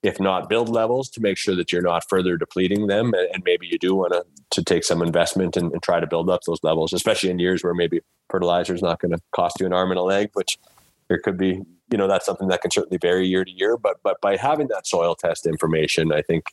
if 0.02 0.18
not 0.20 0.48
build 0.48 0.70
levels, 0.70 1.10
to 1.10 1.22
make 1.22 1.38
sure 1.38 1.56
that 1.58 1.74
you're 1.74 1.82
not 1.82 2.08
further 2.08 2.38
depleting 2.38 2.88
them. 2.88 3.14
And, 3.34 3.44
maybe 3.44 3.68
you 3.68 3.78
do 3.78 3.96
want 3.96 4.14
to, 4.14 4.24
to 4.52 4.64
take 4.64 4.86
some 4.86 5.02
investment 5.02 5.58
and, 5.58 5.74
and 5.74 5.84
try 5.84 6.00
to 6.00 6.08
build 6.08 6.30
up 6.30 6.42
those 6.44 6.64
levels, 6.64 6.94
especially 6.94 7.32
in 7.32 7.40
years 7.40 7.64
where 7.64 7.74
maybe 7.74 8.00
fertilizer 8.30 8.74
is 8.74 8.82
not 8.82 9.00
going 9.02 9.12
to 9.12 9.20
cost 9.34 9.60
you 9.60 9.66
an 9.66 9.74
arm 9.74 9.92
and 9.92 10.00
a 10.00 10.04
leg, 10.04 10.30
which 10.34 10.58
there 11.10 11.20
could 11.20 11.38
be, 11.38 11.62
you 11.92 11.98
know, 11.98 12.08
that's 12.08 12.26
something 12.26 12.48
that 12.48 12.62
can 12.62 12.72
certainly 12.72 12.98
vary 12.98 13.28
year 13.28 13.44
to 13.44 13.52
year. 13.52 13.78
But 13.78 13.98
but 14.04 14.22
by 14.22 14.38
having 14.38 14.70
that 14.70 14.88
soil 14.88 15.16
test 15.16 15.46
information, 15.46 16.12
I 16.12 16.22
think 16.22 16.46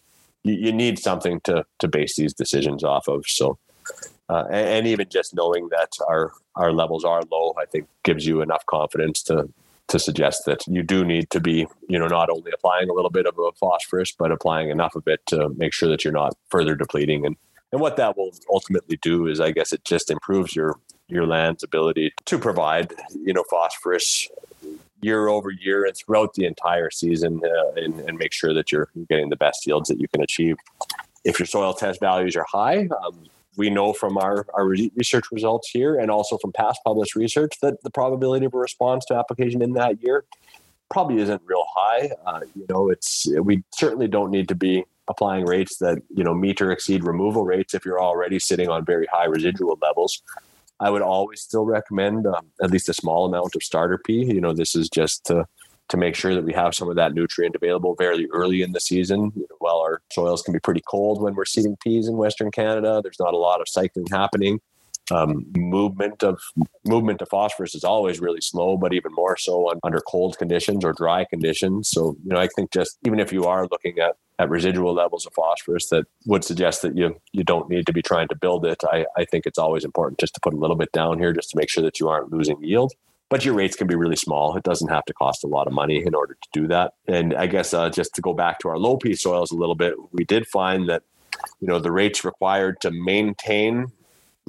you, 0.45 0.55
you 0.55 0.73
need 0.73 0.99
something 0.99 1.41
to 1.43 1.65
to 1.79 1.89
base 1.89 2.17
these 2.17 2.35
decisions 2.35 2.85
off 2.85 3.09
of. 3.09 3.25
So, 3.27 3.59
uh, 4.29 4.45
and, 4.51 4.69
and, 4.69 4.87
even 4.87 5.09
just 5.09 5.35
knowing 5.35 5.69
that 5.71 5.93
our 6.09 6.33
our 6.57 6.73
levels 6.73 7.05
are 7.05 7.23
low, 7.31 7.55
I 7.61 7.67
think 7.67 7.89
gives 8.05 8.27
you 8.27 8.41
enough 8.41 8.65
confidence 8.67 9.23
to 9.25 9.49
to 9.89 9.99
suggest 9.99 10.45
that 10.47 10.67
you 10.67 10.83
do 10.83 11.05
need 11.05 11.29
to 11.31 11.41
be, 11.41 11.67
you 11.89 11.99
know, 11.99 12.07
not 12.07 12.31
only 12.31 12.51
applying 12.53 12.89
a 12.89 12.93
little 12.93 13.11
bit 13.11 13.27
of 13.27 13.39
a 13.39 13.53
phosphorus, 13.53 14.13
but 14.13 14.33
applying 14.33 14.71
enough 14.71 14.95
of 14.95 15.07
it 15.07 15.21
to 15.27 15.51
make 15.51 15.75
sure 15.75 15.89
that 15.89 16.05
you're 16.05 16.13
not 16.13 16.35
further 16.49 16.75
depleting. 16.75 17.27
And 17.27 17.37
and 17.73 17.81
what 17.81 17.97
that 17.97 18.17
will 18.17 18.33
ultimately 18.53 18.99
do 19.01 19.27
is, 19.27 19.41
I 19.41 19.51
guess, 19.51 19.73
it 19.73 19.85
just 19.85 20.11
improves 20.11 20.55
your 20.55 20.77
your 21.09 21.27
land's 21.27 21.63
ability 21.63 22.13
to 22.27 22.39
provide, 22.39 22.95
you 23.23 23.35
know, 23.35 23.45
phosphorus 23.51 24.29
year 25.03 25.29
over 25.29 25.51
year 25.51 25.85
and 25.85 25.97
throughout 25.97 26.35
the 26.35 26.47
entire 26.47 26.91
season 26.91 27.41
uh, 27.45 27.73
and, 27.77 28.01
and, 28.01 28.17
make 28.19 28.33
sure 28.33 28.55
that 28.55 28.71
you're 28.71 28.89
getting 29.09 29.29
the 29.29 29.37
best 29.37 29.67
yields 29.67 29.89
that 29.89 30.01
you 30.01 30.07
can 30.09 30.23
achieve. 30.23 30.57
If 31.25 31.39
your 31.39 31.47
soil 31.47 31.75
test 31.75 32.01
values 32.01 32.37
are 32.37 32.47
high, 32.49 32.89
um, 33.05 33.25
we 33.57 33.69
know 33.69 33.93
from 33.93 34.17
our, 34.17 34.47
our 34.55 34.67
research 34.67 35.25
results 35.31 35.69
here 35.71 35.99
and 35.99 36.11
also 36.11 36.39
from 36.39 36.53
past 36.53 36.81
published 36.85 37.17
research 37.17 37.57
that 37.61 37.83
the 37.83 37.91
probability 37.91 38.47
of 38.47 38.55
a 38.55 38.59
response 38.59 39.05
to 39.07 39.15
application 39.15 39.61
in 39.61 39.73
that 39.75 40.03
year 40.03 40.25
probably 40.91 41.21
isn't 41.21 41.43
real 41.45 41.65
high. 41.75 42.11
Uh, 42.25 42.41
you 42.55 42.67
know, 42.69 42.91
it's 42.91 43.27
we 43.43 43.63
certainly 43.75 44.09
don't 44.09 44.31
need 44.31 44.49
to 44.49 44.55
be 44.55 44.85
applying 45.09 45.45
rates 45.45 45.79
that 45.79 45.99
you 46.15 46.23
know 46.23 46.35
meet 46.35 46.63
or 46.63 46.71
exceed 46.71 47.05
removal 47.05 47.45
rates 47.45 47.75
if 47.75 47.85
you're 47.85 48.01
already 48.01 48.39
sitting 48.39 48.69
on 48.69 48.85
very 48.85 49.07
high 49.07 49.25
residual 49.25 49.79
levels. 49.83 50.23
I 50.83 50.91
would 50.91 51.03
always 51.03 51.41
still 51.41 51.65
recommend 51.65 52.27
um, 52.27 52.47
at 52.63 52.71
least 52.71 52.89
a 52.89 52.95
small 52.95 53.25
amount 53.25 53.55
of 53.55 53.63
starter 53.63 53.99
P. 53.99 54.25
You 54.25 54.41
know, 54.41 54.53
this 54.53 54.75
is 54.75 54.89
just 54.89 55.25
to 55.27 55.47
to 55.89 55.97
make 55.97 56.15
sure 56.15 56.35
that 56.35 56.45
we 56.45 56.55
have 56.55 56.75
some 56.75 56.89
of 56.89 56.97
that 56.97 57.13
nutrient 57.13 57.55
available 57.55 57.95
very 57.99 58.29
early 58.31 58.63
in 58.63 58.73
the 58.73 58.81
season. 58.81 59.31
while 59.59 59.79
our 59.79 60.01
soils 60.11 60.41
can 60.41 60.55
be 60.55 60.61
pretty 60.61 60.83
cold 60.89 61.21
when 61.21 61.35
we're 61.35 61.45
seeding 61.45 61.77
peas 61.77 62.09
in 62.09 62.17
Western 62.17 62.51
Canada, 62.51 63.01
there's 63.03 63.21
not 63.21 63.35
a 63.35 63.37
lot 63.37 63.61
of 63.61 63.69
cycling 63.69 64.07
happening. 64.11 64.59
Um, 65.11 65.45
movement 65.55 66.23
of 66.23 66.41
movement 66.85 67.21
of 67.21 67.29
phosphorus 67.29 67.75
is 67.75 67.85
always 67.85 68.21
really 68.21 68.41
slow, 68.41 68.79
but 68.79 68.95
even 68.95 69.13
more 69.13 69.37
so 69.37 69.69
on, 69.69 69.81
under 69.83 70.01
cold 70.01 70.39
conditions 70.39 70.85
or 70.85 70.93
dry 70.95 71.25
conditions. 71.25 71.89
So, 71.89 72.17
you 72.25 72.33
know, 72.33 72.41
I 72.41 72.49
think 72.49 72.73
just 72.73 72.97
even 73.05 73.21
if 73.21 73.33
you 73.33 73.45
are 73.45 73.69
looking 73.71 73.99
at 73.99 74.17
at 74.39 74.49
residual 74.49 74.95
levels 74.95 75.27
of 75.27 75.33
phosphorus 75.35 75.89
that 75.89 76.05
would 76.27 76.45
suggest 76.45 76.83
that 76.83 76.97
you 76.97 77.17
you 77.33 77.45
don't 77.45 77.69
need 77.69 77.87
to 77.87 77.93
be 77.93 78.03
trying 78.03 78.29
to 78.29 78.37
build 78.37 78.65
it. 78.67 78.83
I, 78.85 79.07
I 79.17 79.25
think 79.25 79.47
it's 79.47 79.59
always 79.59 79.85
important 79.85 80.19
just 80.19 80.35
to 80.35 80.41
put 80.41 80.55
a 80.55 80.57
little 80.57 80.77
bit 80.77 80.93
down 80.93 81.19
here 81.19 81.33
just 81.33 81.51
to 81.51 81.57
make 81.57 81.71
sure 81.71 81.85
that 81.85 82.01
you 82.01 82.09
aren't 82.09 82.33
losing 82.33 82.63
yield. 82.63 82.93
But 83.29 83.47
your 83.47 83.55
rates 83.55 83.77
can 83.77 83.87
be 83.87 83.95
really 83.95 84.17
small. 84.17 84.57
It 84.57 84.63
doesn't 84.63 84.91
have 84.91 85.07
to 85.07 85.15
cost 85.15 85.43
a 85.43 85.47
lot 85.47 85.67
of 85.67 85.73
money 85.73 86.05
in 86.05 86.15
order 86.15 86.35
to 86.35 86.49
do 86.53 86.67
that. 86.69 86.93
And 87.09 87.33
I 87.35 87.47
guess 87.47 87.73
uh, 87.73 87.89
just 87.89 88.15
to 88.17 88.21
go 88.21 88.35
back 88.35 88.59
to 88.59 88.69
our 88.69 88.77
low 88.77 88.99
P 88.99 89.15
soils 89.15 89.51
a 89.51 89.57
little 89.57 89.75
bit, 89.75 89.95
we 90.13 90.25
did 90.25 90.47
find 90.47 90.89
that 90.89 91.03
you 91.61 91.69
know 91.69 91.79
the 91.79 91.93
rates 91.93 92.25
required 92.25 92.81
to 92.83 92.91
maintain 92.91 93.87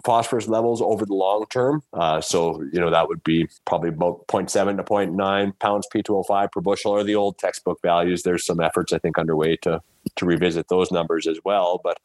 phosphorus 0.03 0.47
levels 0.47 0.81
over 0.81 1.05
the 1.05 1.13
long 1.13 1.45
term. 1.49 1.81
Uh, 1.93 2.19
so, 2.19 2.61
you 2.71 2.79
know, 2.79 2.89
that 2.89 3.07
would 3.07 3.23
be 3.23 3.47
probably 3.65 3.89
about 3.89 4.27
0.7 4.27 4.77
to 4.77 4.83
0.9 4.83 5.59
pounds 5.59 5.87
P2O5 5.93 6.51
per 6.51 6.61
bushel 6.61 6.91
or 6.91 7.03
the 7.03 7.15
old 7.15 7.37
textbook 7.37 7.81
values. 7.81 8.23
There's 8.23 8.45
some 8.45 8.59
efforts, 8.59 8.91
I 8.91 8.99
think, 8.99 9.17
underway 9.17 9.55
to, 9.57 9.81
to 10.15 10.25
revisit 10.25 10.67
those 10.67 10.91
numbers 10.91 11.25
as 11.27 11.39
well. 11.45 11.79
But, 11.83 11.99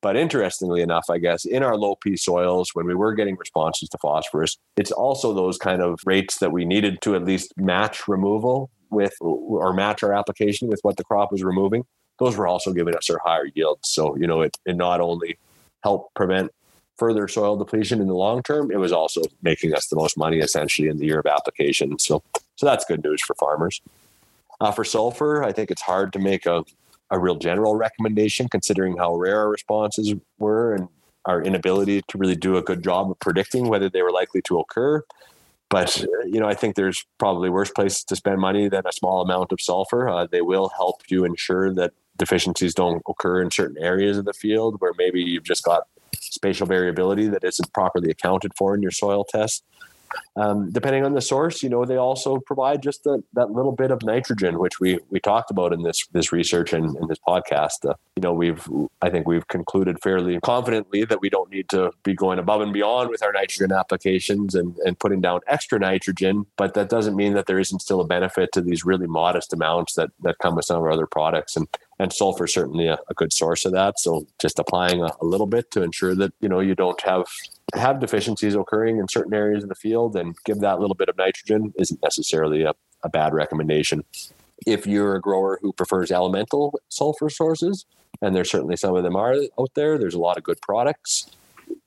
but 0.00 0.16
interestingly 0.16 0.80
enough, 0.80 1.06
I 1.10 1.18
guess, 1.18 1.44
in 1.44 1.62
our 1.62 1.76
low 1.76 1.96
P 1.96 2.16
soils, 2.16 2.70
when 2.74 2.86
we 2.86 2.94
were 2.94 3.14
getting 3.14 3.36
responses 3.36 3.88
to 3.90 3.98
phosphorus, 3.98 4.56
it's 4.76 4.92
also 4.92 5.34
those 5.34 5.58
kind 5.58 5.82
of 5.82 6.00
rates 6.06 6.38
that 6.38 6.52
we 6.52 6.64
needed 6.64 7.02
to 7.02 7.14
at 7.14 7.24
least 7.24 7.52
match 7.56 8.08
removal 8.08 8.70
with 8.90 9.14
or 9.20 9.72
match 9.72 10.02
our 10.02 10.12
application 10.12 10.68
with 10.68 10.80
what 10.82 10.96
the 10.96 11.04
crop 11.04 11.32
was 11.32 11.42
removing. 11.42 11.84
Those 12.18 12.36
were 12.36 12.46
also 12.46 12.72
giving 12.72 12.94
us 12.94 13.08
our 13.10 13.20
higher 13.24 13.48
yields. 13.54 13.88
So, 13.88 14.16
you 14.16 14.26
know, 14.26 14.42
it, 14.42 14.56
it 14.66 14.76
not 14.76 15.00
only 15.00 15.38
helped 15.82 16.14
prevent 16.14 16.52
further 17.02 17.26
soil 17.26 17.56
depletion 17.56 18.00
in 18.00 18.06
the 18.06 18.14
long 18.14 18.44
term, 18.44 18.70
it 18.70 18.78
was 18.78 18.92
also 18.92 19.22
making 19.42 19.74
us 19.74 19.88
the 19.88 19.96
most 19.96 20.16
money 20.16 20.38
essentially 20.38 20.88
in 20.88 20.98
the 20.98 21.06
year 21.06 21.18
of 21.18 21.26
application. 21.26 21.98
So 21.98 22.22
So 22.56 22.66
that's 22.66 22.84
good 22.84 23.02
news 23.02 23.20
for 23.22 23.34
farmers. 23.34 23.80
Uh, 24.60 24.70
for 24.70 24.84
sulfur, 24.84 25.42
I 25.42 25.50
think 25.50 25.72
it's 25.72 25.82
hard 25.82 26.12
to 26.12 26.20
make 26.20 26.46
a, 26.46 26.64
a 27.10 27.18
real 27.18 27.34
general 27.34 27.74
recommendation 27.74 28.48
considering 28.48 28.96
how 28.96 29.16
rare 29.16 29.40
our 29.40 29.48
responses 29.48 30.14
were 30.38 30.74
and 30.74 30.88
our 31.24 31.42
inability 31.42 32.02
to 32.06 32.18
really 32.18 32.36
do 32.36 32.56
a 32.56 32.62
good 32.62 32.84
job 32.84 33.10
of 33.10 33.18
predicting 33.18 33.68
whether 33.68 33.88
they 33.88 34.02
were 34.02 34.12
likely 34.12 34.42
to 34.42 34.60
occur. 34.60 35.02
But 35.70 35.90
you 36.34 36.38
know, 36.38 36.46
I 36.46 36.54
think 36.54 36.76
there's 36.76 37.04
probably 37.18 37.50
worse 37.50 37.70
places 37.70 38.04
to 38.04 38.14
spend 38.14 38.38
money 38.40 38.68
than 38.68 38.82
a 38.86 38.92
small 38.92 39.22
amount 39.22 39.50
of 39.50 39.60
sulfur. 39.60 40.08
Uh, 40.08 40.26
they 40.30 40.42
will 40.42 40.68
help 40.68 40.96
you 41.08 41.24
ensure 41.24 41.74
that 41.74 41.92
deficiencies 42.16 42.74
don't 42.74 43.02
occur 43.08 43.42
in 43.42 43.50
certain 43.50 43.82
areas 43.82 44.18
of 44.18 44.24
the 44.24 44.38
field 44.44 44.76
where 44.80 44.92
maybe 44.96 45.20
you've 45.20 45.50
just 45.52 45.64
got 45.64 45.82
spatial 46.20 46.66
variability 46.66 47.26
that 47.28 47.44
isn't 47.44 47.72
properly 47.72 48.10
accounted 48.10 48.52
for 48.56 48.74
in 48.74 48.82
your 48.82 48.90
soil 48.90 49.24
test. 49.24 49.64
Um, 50.36 50.70
depending 50.70 51.04
on 51.04 51.14
the 51.14 51.20
source, 51.20 51.62
you 51.62 51.68
know, 51.68 51.84
they 51.84 51.96
also 51.96 52.38
provide 52.38 52.82
just 52.82 53.04
the, 53.04 53.22
that 53.34 53.50
little 53.50 53.72
bit 53.72 53.90
of 53.90 54.02
nitrogen, 54.02 54.58
which 54.58 54.80
we 54.80 54.98
we 55.10 55.20
talked 55.20 55.50
about 55.50 55.72
in 55.72 55.82
this 55.82 56.06
this 56.12 56.32
research 56.32 56.72
and 56.72 56.96
in 56.96 57.08
this 57.08 57.18
podcast. 57.26 57.88
Uh, 57.88 57.94
you 58.16 58.22
know, 58.22 58.32
we've 58.32 58.66
I 59.00 59.10
think 59.10 59.26
we've 59.26 59.46
concluded 59.48 60.00
fairly 60.02 60.40
confidently 60.40 61.04
that 61.04 61.20
we 61.20 61.28
don't 61.28 61.50
need 61.50 61.68
to 61.70 61.92
be 62.02 62.14
going 62.14 62.38
above 62.38 62.60
and 62.60 62.72
beyond 62.72 63.10
with 63.10 63.22
our 63.22 63.32
nitrogen 63.32 63.72
applications 63.72 64.54
and 64.54 64.76
and 64.84 64.98
putting 64.98 65.20
down 65.20 65.40
extra 65.46 65.78
nitrogen, 65.78 66.46
but 66.56 66.74
that 66.74 66.88
doesn't 66.88 67.16
mean 67.16 67.34
that 67.34 67.46
there 67.46 67.58
isn't 67.58 67.80
still 67.80 68.00
a 68.00 68.06
benefit 68.06 68.52
to 68.52 68.60
these 68.60 68.84
really 68.84 69.06
modest 69.06 69.52
amounts 69.52 69.94
that 69.94 70.10
that 70.22 70.38
come 70.38 70.56
with 70.56 70.64
some 70.64 70.78
of 70.78 70.82
our 70.82 70.92
other 70.92 71.06
products. 71.06 71.56
And 71.56 71.68
and 72.02 72.12
sulfur 72.12 72.44
is 72.44 72.52
certainly 72.52 72.88
a, 72.88 72.98
a, 73.08 73.14
good 73.14 73.32
source 73.32 73.64
of 73.64 73.72
that. 73.72 73.98
So 73.98 74.26
just 74.40 74.58
applying 74.58 75.02
a, 75.02 75.10
a, 75.20 75.24
little 75.24 75.46
bit 75.46 75.70
to 75.70 75.82
ensure 75.82 76.14
that 76.16 76.32
you 76.40 76.48
know 76.48 76.58
you 76.58 76.74
don't 76.74 77.00
have 77.02 77.26
have 77.74 78.00
deficiencies 78.00 78.54
occurring 78.54 78.98
in 78.98 79.08
certain 79.08 79.32
areas 79.32 79.62
of 79.62 79.68
the 79.68 79.74
field, 79.76 80.16
and 80.16 80.34
give 80.44 80.60
that 80.60 80.80
little 80.80 80.96
bit 80.96 81.08
of 81.08 81.16
nitrogen 81.16 81.72
isn't 81.78 82.02
necessarily 82.02 82.62
a, 82.62 82.74
a 83.04 83.08
bad 83.08 83.32
recommendation. 83.32 84.04
If 84.66 84.86
you're 84.86 85.14
a 85.14 85.20
grower 85.20 85.58
who 85.62 85.72
prefers 85.72 86.10
elemental 86.10 86.78
sulfur 86.88 87.30
sources, 87.30 87.86
and 88.20 88.34
there's 88.34 88.50
certainly 88.50 88.76
some 88.76 88.96
of 88.96 89.04
them 89.04 89.16
are 89.16 89.34
out 89.58 89.70
there, 89.74 89.96
there's 89.96 90.14
a 90.14 90.20
lot 90.20 90.36
of 90.36 90.42
good 90.42 90.60
products. 90.60 91.30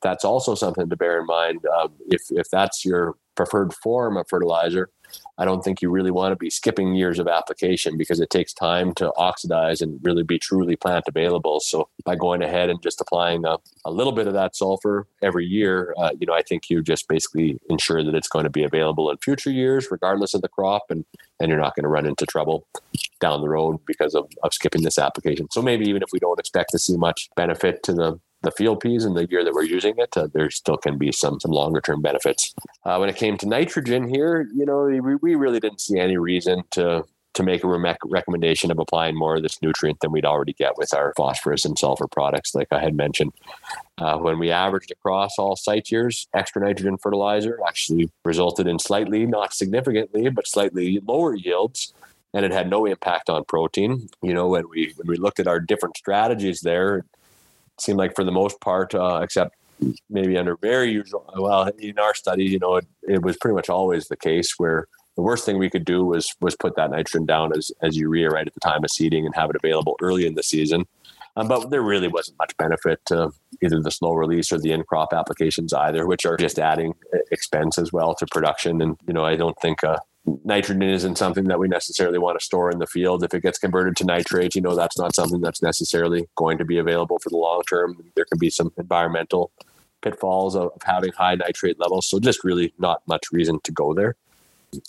That's 0.01 0.26
also 0.26 0.55
something 0.55 0.89
to 0.89 0.95
bear 0.95 1.20
in 1.20 1.26
mind. 1.26 1.66
Um, 1.66 1.91
if 2.07 2.22
if 2.32 2.49
that's 2.49 2.86
your 2.86 3.16
preferred 3.36 3.74
form 3.74 4.16
of 4.16 4.28
fertilizer, 4.30 4.89
I 5.38 5.46
don't 5.46 5.64
think 5.64 5.82
you 5.82 5.90
really 5.90 6.12
want 6.12 6.32
to 6.32 6.38
be 6.38 6.50
skipping 6.50 6.96
years 6.96 7.20
of 7.20 7.28
application 7.28 7.98
because 7.98 8.20
it 8.20 8.30
takes 8.30 8.54
time 8.54 8.94
to 8.96 9.12
oxidize 9.16 9.82
and 9.82 10.00
really 10.04 10.24
be 10.24 10.40
truly 10.40 10.76
plant 10.76 11.06
available. 11.08 11.60
So 11.60 11.90
by 12.06 12.16
going 12.16 12.42
ahead 12.42 12.70
and 12.70 12.82
just 12.82 13.02
applying 13.02 13.46
a, 13.46 13.58
a 13.84 13.92
little 13.92 14.14
bit 14.14 14.28
of 14.28 14.34
that 14.34 14.56
sulfur 14.56 15.08
every 15.22 15.46
year, 15.46 15.94
uh, 15.98 16.12
you 16.20 16.26
know, 16.26 16.34
I 16.34 16.42
think 16.42 16.70
you 16.70 16.82
just 16.82 17.08
basically 17.08 17.60
ensure 17.70 18.04
that 18.04 18.16
it's 18.16 18.30
going 18.30 18.44
to 18.44 18.50
be 18.50 18.64
available 18.64 19.10
in 19.12 19.18
future 19.18 19.52
years, 19.52 19.90
regardless 19.92 20.34
of 20.34 20.42
the 20.42 20.50
crop, 20.50 20.84
and 20.90 21.06
and 21.40 21.50
you're 21.50 21.60
not 21.60 21.76
going 21.76 21.84
to 21.84 21.90
run 21.90 22.06
into 22.06 22.26
trouble 22.26 22.66
down 23.20 23.42
the 23.42 23.50
road 23.50 23.78
because 23.86 24.16
of, 24.16 24.30
of 24.44 24.54
skipping 24.54 24.84
this 24.84 24.98
application. 24.98 25.48
So 25.52 25.62
maybe 25.62 25.86
even 25.86 26.02
if 26.02 26.10
we 26.14 26.20
don't 26.20 26.40
expect 26.40 26.72
to 26.72 26.80
see 26.80 26.96
much 26.96 27.30
benefit 27.36 27.84
to 27.84 27.94
the 27.94 28.20
the 28.42 28.52
field 28.52 28.80
peas 28.80 29.06
in 29.06 29.14
the 29.14 29.28
year 29.30 29.44
that 29.44 29.54
we're 29.54 29.64
using 29.64 29.96
it, 29.98 30.16
uh, 30.16 30.28
there 30.34 30.50
still 30.50 30.78
can 30.78 30.98
be 30.98 31.12
some 31.12 31.40
some 31.40 31.52
longer 31.52 31.82
term 31.82 32.02
benefits. 32.02 32.54
Uh, 32.84 32.98
when 32.98 33.10
it 33.10 33.16
came 33.16 33.38
to 33.38 33.48
nitrogen 33.48 34.08
here, 34.08 34.48
you 34.54 34.66
know, 34.66 34.84
we, 34.84 35.16
we 35.16 35.36
really 35.36 35.60
didn't 35.60 35.82
see 35.82 36.00
any 36.00 36.18
reason 36.18 36.64
to 36.72 37.06
to 37.34 37.44
make 37.44 37.64
a 37.66 37.68
re- 37.68 37.96
recommendation 38.06 38.72
of 38.72 38.80
applying 38.80 39.18
more 39.18 39.36
of 39.36 39.44
this 39.44 39.62
nutrient 39.62 40.00
than 40.00 40.12
we'd 40.12 40.24
already 40.24 40.54
get 40.54 40.78
with 40.78 40.94
our 40.94 41.14
phosphorus 41.18 41.66
and 41.66 41.78
sulfur 41.78 42.08
products, 42.08 42.56
like 42.56 42.70
I 42.72 42.80
had 42.80 42.96
mentioned. 42.96 43.34
Uh, 43.98 44.18
when 44.18 44.40
we 44.40 44.52
averaged 44.52 44.92
across 44.92 45.38
all 45.38 45.58
site 45.58 45.92
years, 45.92 46.28
extra 46.34 46.62
nitrogen 46.62 46.98
fertilizer 46.98 47.60
actually 47.68 48.10
resulted 48.24 48.68
in 48.68 48.80
slightly, 48.80 49.26
not 49.26 49.54
significantly, 49.54 50.30
but 50.30 50.48
slightly 50.48 51.02
lower 51.06 51.36
yields 51.36 51.94
and 52.36 52.44
it 52.44 52.52
had 52.52 52.70
no 52.70 52.86
impact 52.86 53.30
on 53.30 53.46
protein. 53.46 54.10
You 54.22 54.34
know, 54.34 54.48
when 54.48 54.70
we 54.70 54.94
when 54.98 55.08
we 55.08 55.16
looked 55.16 55.40
at 55.40 55.48
our 55.48 55.60
different 55.60 55.96
strategies 55.98 56.60
there, 56.60 57.06
seemed 57.80 57.98
like 57.98 58.16
for 58.16 58.24
the 58.24 58.32
most 58.32 58.60
part, 58.62 58.94
uh, 58.96 59.20
except 59.24 59.56
maybe 60.10 60.38
under 60.38 60.56
very 60.58 60.92
usual. 60.92 61.30
Well, 61.38 61.70
in 61.80 62.00
our 62.00 62.14
study, 62.14 62.46
you 62.46 62.60
know, 62.60 62.78
it, 62.78 62.88
it 63.04 63.22
was 63.22 63.38
pretty 63.38 63.56
much 63.56 63.70
always 63.70 64.08
the 64.08 64.18
case 64.18 64.54
where 64.58 64.88
the 65.16 65.22
worst 65.22 65.46
thing 65.46 65.58
we 65.58 65.70
could 65.70 65.86
do 65.86 66.06
was 66.06 66.34
was 66.42 66.56
put 66.56 66.76
that 66.76 66.92
nitrogen 66.92 67.26
down 67.26 67.52
as 67.58 67.72
as 67.82 67.98
urea 67.98 68.30
right 68.30 68.48
at 68.48 68.54
the 68.54 68.60
time 68.60 68.84
of 68.84 68.92
seeding 68.92 69.26
and 69.26 69.36
have 69.36 69.50
it 69.50 69.56
available 69.56 69.96
early 70.02 70.26
in 70.26 70.36
the 70.36 70.44
season. 70.44 70.86
Um, 71.38 71.50
but 71.50 71.70
there 71.70 71.82
really 71.82 72.08
wasn't 72.08 72.38
much 72.40 72.56
benefit 72.56 73.00
to 73.08 73.32
either 73.62 73.82
the 73.82 73.92
slow 73.92 74.14
release 74.14 74.54
or 74.54 74.60
the 74.60 74.72
in 74.72 74.84
crop 74.84 75.12
applications 75.12 75.74
either, 75.74 76.08
which 76.08 76.26
are 76.26 76.38
just 76.38 76.60
adding 76.60 76.94
expense 77.30 77.78
as 77.78 77.92
well 77.92 78.16
to 78.16 78.26
production. 78.28 78.82
And 78.82 78.98
you 79.06 79.14
know, 79.14 79.26
I 79.26 79.36
don't 79.36 79.60
think 79.60 79.84
uh, 79.84 79.98
nitrogen 80.44 80.84
isn't 80.84 81.18
something 81.18 81.46
that 81.46 81.60
we 81.60 81.68
necessarily 81.68 82.18
want 82.18 82.40
to 82.40 82.46
store 82.46 82.72
in 82.72 82.80
the 82.80 82.88
field. 82.88 83.24
If 83.24 83.34
it 83.34 83.42
gets 83.42 83.60
converted 83.60 83.96
to 83.98 84.06
nitrate, 84.06 84.56
you 84.56 84.62
know, 84.62 84.76
that's 84.76 84.98
not 84.98 85.16
something 85.16 85.42
that's 85.42 85.62
necessarily 85.62 86.28
going 86.36 86.58
to 86.58 86.66
be 86.66 86.78
available 86.78 87.20
for 87.20 87.30
the 87.30 87.38
long 87.38 87.62
term. 87.70 88.04
There 88.16 88.26
can 88.26 88.40
be 88.40 88.50
some 88.50 88.72
environmental 88.78 89.52
pitfalls 90.02 90.56
of, 90.56 90.72
having 90.84 91.12
high 91.12 91.36
nitrate 91.36 91.80
levels. 91.80 92.08
So 92.08 92.20
just 92.20 92.44
really 92.44 92.74
not 92.80 93.02
much 93.08 93.26
reason 93.32 93.60
to 93.64 93.72
go 93.72 93.94
there. 93.94 94.16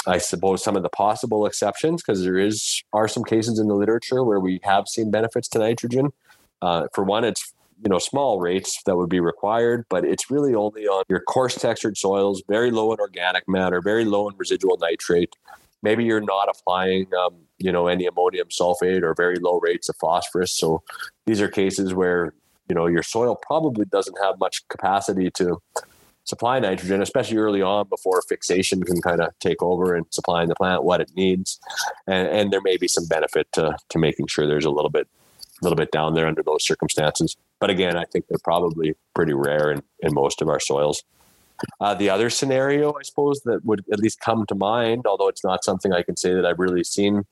I 0.07 0.19
suppose 0.19 0.65
some 0.65 0.77
of 0.77 0.83
the 0.83 0.89
possible 0.89 1.47
exceptions, 1.47 2.03
because 2.03 2.23
there 2.23 2.39
is 2.39 2.83
are 2.93 3.09
some 3.09 3.25
cases 3.25 3.59
in 3.59 3.69
the 3.69 3.75
literature 3.75 4.25
where 4.25 4.41
we 4.41 4.61
have 4.65 4.89
seen 4.89 5.11
benefits 5.11 5.49
to 5.49 5.59
nitrogen. 5.59 6.13
Uh, 6.63 6.87
for 6.95 7.05
one, 7.05 7.25
it's 7.25 7.53
you 7.83 7.89
know 7.89 7.99
small 7.99 8.41
rates 8.41 8.81
that 8.87 8.97
would 8.97 9.11
be 9.11 9.21
required 9.21 9.85
but 9.91 10.05
it's 10.05 10.31
really 10.31 10.55
only 10.55 10.87
on 10.87 11.05
your 11.09 11.21
coarse 11.21 11.57
textured 11.57 11.97
soils 11.97 12.43
very 12.49 12.71
low 12.71 12.93
in 12.93 12.99
organic 12.99 13.49
matter 13.49 13.81
very 13.81 14.05
low 14.05 14.29
in 14.29 14.35
residual 14.37 14.77
nitrate. 14.79 15.37
Maybe 15.83 16.05
you're 16.05 16.21
not 16.21 16.49
applying 16.49 17.07
um, 17.15 17.35
you 17.59 17.73
know 17.73 17.87
any 17.87 18.07
ammonium 18.07 18.49
sulfate 18.49 19.03
or 19.03 19.15
very 19.15 19.37
low 19.37 19.59
rates 19.61 19.89
of 19.89 19.97
phosphorus. 19.97 20.53
So 20.57 20.83
these 21.27 21.41
are 21.41 21.49
cases 21.49 21.95
where 21.95 22.35
you 22.69 22.75
know 22.75 22.87
your 22.87 23.03
soil 23.03 23.37
probably 23.37 23.85
doesn't 23.87 24.17
have 24.23 24.39
much 24.39 24.67
capacity 24.69 25.31
to 25.33 25.61
supply 26.25 26.59
nitrogen 26.59 27.01
especially 27.01 27.37
early 27.37 27.63
on 27.63 27.89
before 27.89 28.21
fixation 28.23 28.83
can 28.83 29.01
kind 29.01 29.21
of 29.21 29.29
take 29.39 29.63
over 29.63 29.95
and 29.95 30.07
supplying 30.11 30.49
the 30.49 30.57
plant 30.57 30.83
what 30.83 31.01
it 31.01 31.11
needs. 31.15 31.61
And, 32.09 32.27
and 32.29 32.53
there 32.53 32.61
may 32.61 32.77
be 32.77 32.89
some 32.89 33.07
benefit 33.07 33.47
to, 33.53 33.77
to 33.91 33.99
making 33.99 34.27
sure 34.27 34.45
there's 34.45 34.65
a 34.65 34.71
little 34.71 34.91
bit 34.91 35.07
a 35.61 35.65
little 35.65 35.77
bit 35.77 35.91
down 35.91 36.15
there 36.15 36.27
under 36.27 36.43
those 36.43 36.65
circumstances. 36.65 37.37
But 37.61 37.71
again, 37.71 37.97
I 37.97 38.05
think 38.05 38.27
they're 38.29 38.39
probably 38.45 38.95
pretty 39.15 39.33
rare 39.33 39.73
in, 39.73 39.83
in 40.01 40.15
most 40.15 40.43
of 40.43 40.49
our 40.49 40.61
soils. 40.61 41.03
Uh, 41.81 41.95
the 41.95 42.11
other 42.11 42.29
scenario, 42.29 42.93
I 42.93 43.03
suppose, 43.03 43.41
that 43.45 43.65
would 43.65 43.85
at 43.91 43.99
least 43.99 44.21
come 44.21 44.45
to 44.47 44.55
mind, 44.55 45.07
although 45.07 45.29
it's 45.29 45.43
not 45.43 45.65
something 45.65 45.93
I 45.93 46.03
can 46.03 46.17
say 46.17 46.35
that 46.35 46.45
I've 46.45 46.59
really 46.59 46.85
seen 46.85 47.25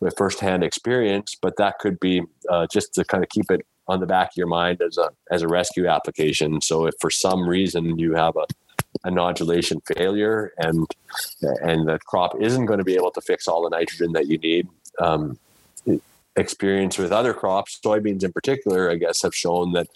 with 0.00 0.16
firsthand 0.16 0.64
experience, 0.64 1.36
but 1.40 1.56
that 1.58 1.78
could 1.78 2.00
be 2.00 2.22
uh, 2.48 2.66
just 2.72 2.94
to 2.94 3.04
kind 3.04 3.22
of 3.22 3.30
keep 3.30 3.50
it 3.50 3.64
on 3.86 4.00
the 4.00 4.06
back 4.06 4.28
of 4.28 4.36
your 4.36 4.46
mind 4.46 4.82
as 4.82 4.98
a 4.98 5.10
as 5.30 5.42
a 5.42 5.48
rescue 5.48 5.86
application. 5.86 6.60
So 6.60 6.86
if 6.86 6.94
for 7.00 7.10
some 7.10 7.48
reason 7.48 7.98
you 7.98 8.14
have 8.14 8.36
a, 8.36 8.46
a 9.04 9.10
nodulation 9.10 9.80
failure 9.86 10.52
and 10.58 10.86
and 11.62 11.88
the 11.88 11.98
crop 12.04 12.34
isn't 12.40 12.66
going 12.66 12.78
to 12.78 12.84
be 12.84 12.94
able 12.94 13.10
to 13.12 13.20
fix 13.20 13.48
all 13.48 13.62
the 13.62 13.70
nitrogen 13.70 14.12
that 14.12 14.26
you 14.26 14.38
need, 14.38 14.68
um, 15.00 15.38
experience 16.38 16.98
with 16.98 17.12
other 17.12 17.34
crops, 17.34 17.78
soybeans 17.84 18.24
in 18.24 18.32
particular, 18.32 18.90
I 18.90 18.96
guess, 18.96 19.22
have 19.22 19.34
shown 19.34 19.72
that 19.72 19.88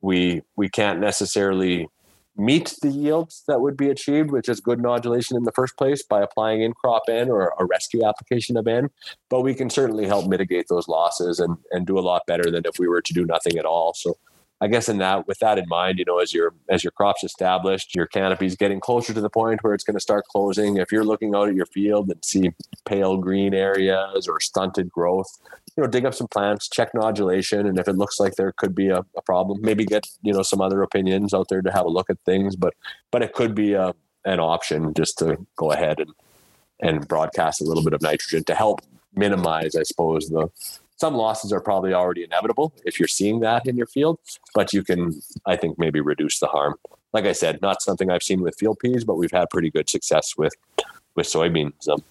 we 0.00 0.42
we 0.56 0.68
can't 0.68 1.00
necessarily 1.00 1.88
meet 2.36 2.74
the 2.80 2.88
yields 2.88 3.42
that 3.48 3.60
would 3.60 3.76
be 3.76 3.90
achieved 3.90 4.30
which 4.30 4.48
is 4.48 4.60
good 4.60 4.78
nodulation 4.78 5.36
in 5.36 5.42
the 5.42 5.52
first 5.52 5.76
place 5.76 6.02
by 6.02 6.22
applying 6.22 6.62
in 6.62 6.72
crop 6.72 7.02
N 7.08 7.28
or 7.28 7.52
a 7.58 7.64
rescue 7.64 8.04
application 8.04 8.56
of 8.56 8.66
N. 8.66 8.88
But 9.28 9.42
we 9.42 9.54
can 9.54 9.68
certainly 9.68 10.06
help 10.06 10.26
mitigate 10.26 10.66
those 10.68 10.88
losses 10.88 11.38
and, 11.38 11.56
and 11.70 11.86
do 11.86 11.98
a 11.98 12.00
lot 12.00 12.22
better 12.26 12.50
than 12.50 12.62
if 12.64 12.78
we 12.78 12.88
were 12.88 13.02
to 13.02 13.12
do 13.12 13.26
nothing 13.26 13.58
at 13.58 13.64
all. 13.64 13.94
So 13.94 14.16
I 14.62 14.68
guess 14.68 14.88
in 14.88 14.98
that, 14.98 15.26
with 15.26 15.38
that 15.38 15.58
in 15.58 15.66
mind, 15.68 15.98
you 15.98 16.04
know, 16.04 16.18
as 16.18 16.34
your 16.34 16.52
as 16.68 16.84
your 16.84 16.90
crops 16.90 17.24
established, 17.24 17.94
your 17.94 18.06
canopy 18.06 18.46
is 18.46 18.56
getting 18.56 18.78
closer 18.78 19.14
to 19.14 19.20
the 19.20 19.30
point 19.30 19.62
where 19.62 19.72
it's 19.72 19.84
going 19.84 19.96
to 19.96 20.00
start 20.00 20.26
closing. 20.26 20.76
If 20.76 20.92
you're 20.92 21.04
looking 21.04 21.34
out 21.34 21.48
at 21.48 21.54
your 21.54 21.66
field 21.66 22.10
and 22.10 22.22
see 22.22 22.52
pale 22.84 23.16
green 23.16 23.54
areas 23.54 24.28
or 24.28 24.38
stunted 24.38 24.90
growth, 24.90 25.28
you 25.76 25.82
know, 25.82 25.88
dig 25.88 26.04
up 26.04 26.14
some 26.14 26.28
plants, 26.28 26.68
check 26.68 26.92
nodulation, 26.92 27.66
and 27.66 27.78
if 27.78 27.88
it 27.88 27.96
looks 27.96 28.20
like 28.20 28.34
there 28.34 28.52
could 28.52 28.74
be 28.74 28.88
a, 28.88 29.04
a 29.16 29.22
problem, 29.22 29.60
maybe 29.62 29.84
get 29.86 30.06
you 30.22 30.32
know 30.32 30.42
some 30.42 30.60
other 30.60 30.82
opinions 30.82 31.32
out 31.32 31.48
there 31.48 31.62
to 31.62 31.72
have 31.72 31.86
a 31.86 31.90
look 31.90 32.10
at 32.10 32.18
things. 32.26 32.54
But 32.54 32.74
but 33.10 33.22
it 33.22 33.32
could 33.32 33.54
be 33.54 33.72
a 33.72 33.94
an 34.26 34.40
option 34.40 34.92
just 34.92 35.18
to 35.18 35.38
go 35.56 35.72
ahead 35.72 36.00
and 36.00 36.12
and 36.82 37.08
broadcast 37.08 37.60
a 37.60 37.64
little 37.64 37.84
bit 37.84 37.92
of 37.92 38.02
nitrogen 38.02 38.44
to 38.44 38.54
help 38.54 38.80
minimize, 39.14 39.74
I 39.74 39.82
suppose, 39.82 40.28
the 40.28 40.48
some 41.00 41.14
losses 41.14 41.52
are 41.52 41.60
probably 41.60 41.94
already 41.94 42.24
inevitable 42.24 42.72
if 42.84 43.00
you're 43.00 43.08
seeing 43.08 43.40
that 43.40 43.66
in 43.66 43.76
your 43.76 43.86
field, 43.86 44.18
but 44.54 44.72
you 44.72 44.84
can, 44.84 45.20
I 45.46 45.56
think, 45.56 45.78
maybe 45.78 46.00
reduce 46.00 46.38
the 46.38 46.46
harm. 46.46 46.74
Like 47.12 47.24
I 47.24 47.32
said, 47.32 47.60
not 47.62 47.82
something 47.82 48.10
I've 48.10 48.22
seen 48.22 48.40
with 48.42 48.56
field 48.58 48.78
peas, 48.78 49.04
but 49.04 49.16
we've 49.16 49.32
had 49.32 49.48
pretty 49.50 49.70
good 49.70 49.88
success 49.88 50.36
with 50.36 50.54
with 51.16 51.26
soybeans. 51.26 51.88
Um, 51.88 52.02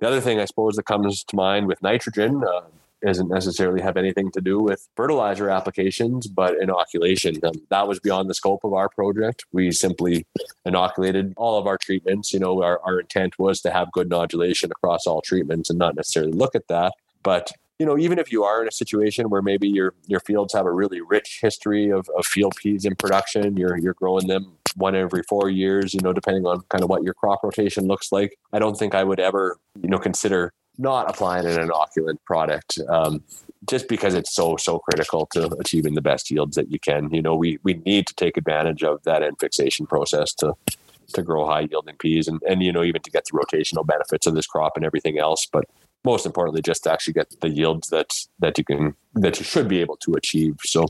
the 0.00 0.08
other 0.08 0.20
thing 0.20 0.40
I 0.40 0.44
suppose 0.44 0.74
that 0.76 0.84
comes 0.84 1.22
to 1.22 1.36
mind 1.36 1.68
with 1.68 1.80
nitrogen, 1.82 2.42
uh, 2.42 2.62
doesn't 3.04 3.28
necessarily 3.28 3.80
have 3.80 3.96
anything 3.96 4.30
to 4.32 4.40
do 4.40 4.58
with 4.58 4.88
fertilizer 4.96 5.48
applications, 5.50 6.26
but 6.26 6.60
inoculation. 6.60 7.36
Um, 7.44 7.52
that 7.68 7.86
was 7.86 8.00
beyond 8.00 8.28
the 8.28 8.34
scope 8.34 8.64
of 8.64 8.72
our 8.72 8.88
project. 8.88 9.44
We 9.52 9.70
simply 9.70 10.26
inoculated 10.64 11.34
all 11.36 11.58
of 11.58 11.66
our 11.66 11.78
treatments. 11.78 12.32
You 12.32 12.40
know, 12.40 12.62
our, 12.62 12.80
our 12.84 13.00
intent 13.00 13.38
was 13.38 13.60
to 13.60 13.70
have 13.70 13.92
good 13.92 14.08
nodulation 14.08 14.70
across 14.70 15.06
all 15.06 15.20
treatments 15.20 15.70
and 15.70 15.78
not 15.78 15.94
necessarily 15.94 16.32
look 16.32 16.54
at 16.54 16.66
that. 16.68 16.94
But 17.22 17.52
you 17.78 17.86
know, 17.86 17.96
even 17.96 18.18
if 18.18 18.32
you 18.32 18.44
are 18.44 18.60
in 18.60 18.68
a 18.68 18.72
situation 18.72 19.30
where 19.30 19.42
maybe 19.42 19.68
your 19.68 19.94
your 20.06 20.20
fields 20.20 20.52
have 20.52 20.66
a 20.66 20.72
really 20.72 21.00
rich 21.00 21.38
history 21.40 21.90
of, 21.90 22.08
of 22.16 22.26
field 22.26 22.54
peas 22.56 22.84
in 22.84 22.96
production, 22.96 23.56
you're 23.56 23.78
you're 23.78 23.94
growing 23.94 24.26
them 24.26 24.56
one 24.76 24.94
every 24.94 25.22
four 25.22 25.48
years, 25.48 25.94
you 25.94 26.00
know, 26.02 26.12
depending 26.12 26.46
on 26.46 26.60
kind 26.68 26.82
of 26.82 26.90
what 26.90 27.02
your 27.02 27.14
crop 27.14 27.42
rotation 27.42 27.86
looks 27.86 28.12
like. 28.12 28.38
I 28.52 28.58
don't 28.58 28.76
think 28.76 28.94
I 28.94 29.04
would 29.04 29.20
ever, 29.20 29.58
you 29.80 29.88
know, 29.88 29.98
consider 29.98 30.52
not 30.76 31.08
applying 31.08 31.46
an 31.46 31.56
inoculant 31.56 32.18
product. 32.24 32.78
Um, 32.88 33.22
just 33.68 33.88
because 33.88 34.14
it's 34.14 34.34
so 34.34 34.56
so 34.56 34.78
critical 34.78 35.26
to 35.26 35.46
achieving 35.60 35.94
the 35.94 36.02
best 36.02 36.30
yields 36.30 36.56
that 36.56 36.70
you 36.70 36.78
can. 36.78 37.12
You 37.12 37.22
know, 37.22 37.36
we 37.36 37.58
we 37.62 37.74
need 37.74 38.06
to 38.08 38.14
take 38.14 38.36
advantage 38.36 38.82
of 38.82 39.02
that 39.04 39.22
N 39.22 39.36
fixation 39.38 39.86
process 39.86 40.32
to 40.34 40.54
to 41.14 41.22
grow 41.22 41.46
high 41.46 41.66
yielding 41.70 41.96
peas 41.96 42.28
and, 42.28 42.40
and 42.42 42.62
you 42.62 42.72
know 42.72 42.82
even 42.82 43.02
to 43.02 43.10
get 43.10 43.24
the 43.24 43.38
rotational 43.38 43.86
benefits 43.86 44.26
of 44.26 44.34
this 44.34 44.46
crop 44.46 44.72
and 44.76 44.84
everything 44.84 45.18
else. 45.18 45.46
But 45.50 45.64
most 46.04 46.26
importantly, 46.26 46.62
just 46.62 46.84
to 46.84 46.92
actually 46.92 47.14
get 47.14 47.40
the 47.40 47.48
yields 47.48 47.88
that 47.88 48.10
that 48.38 48.58
you 48.58 48.64
can 48.64 48.94
that 49.14 49.38
you 49.38 49.44
should 49.44 49.68
be 49.68 49.80
able 49.80 49.96
to 49.98 50.14
achieve. 50.14 50.56
So 50.64 50.86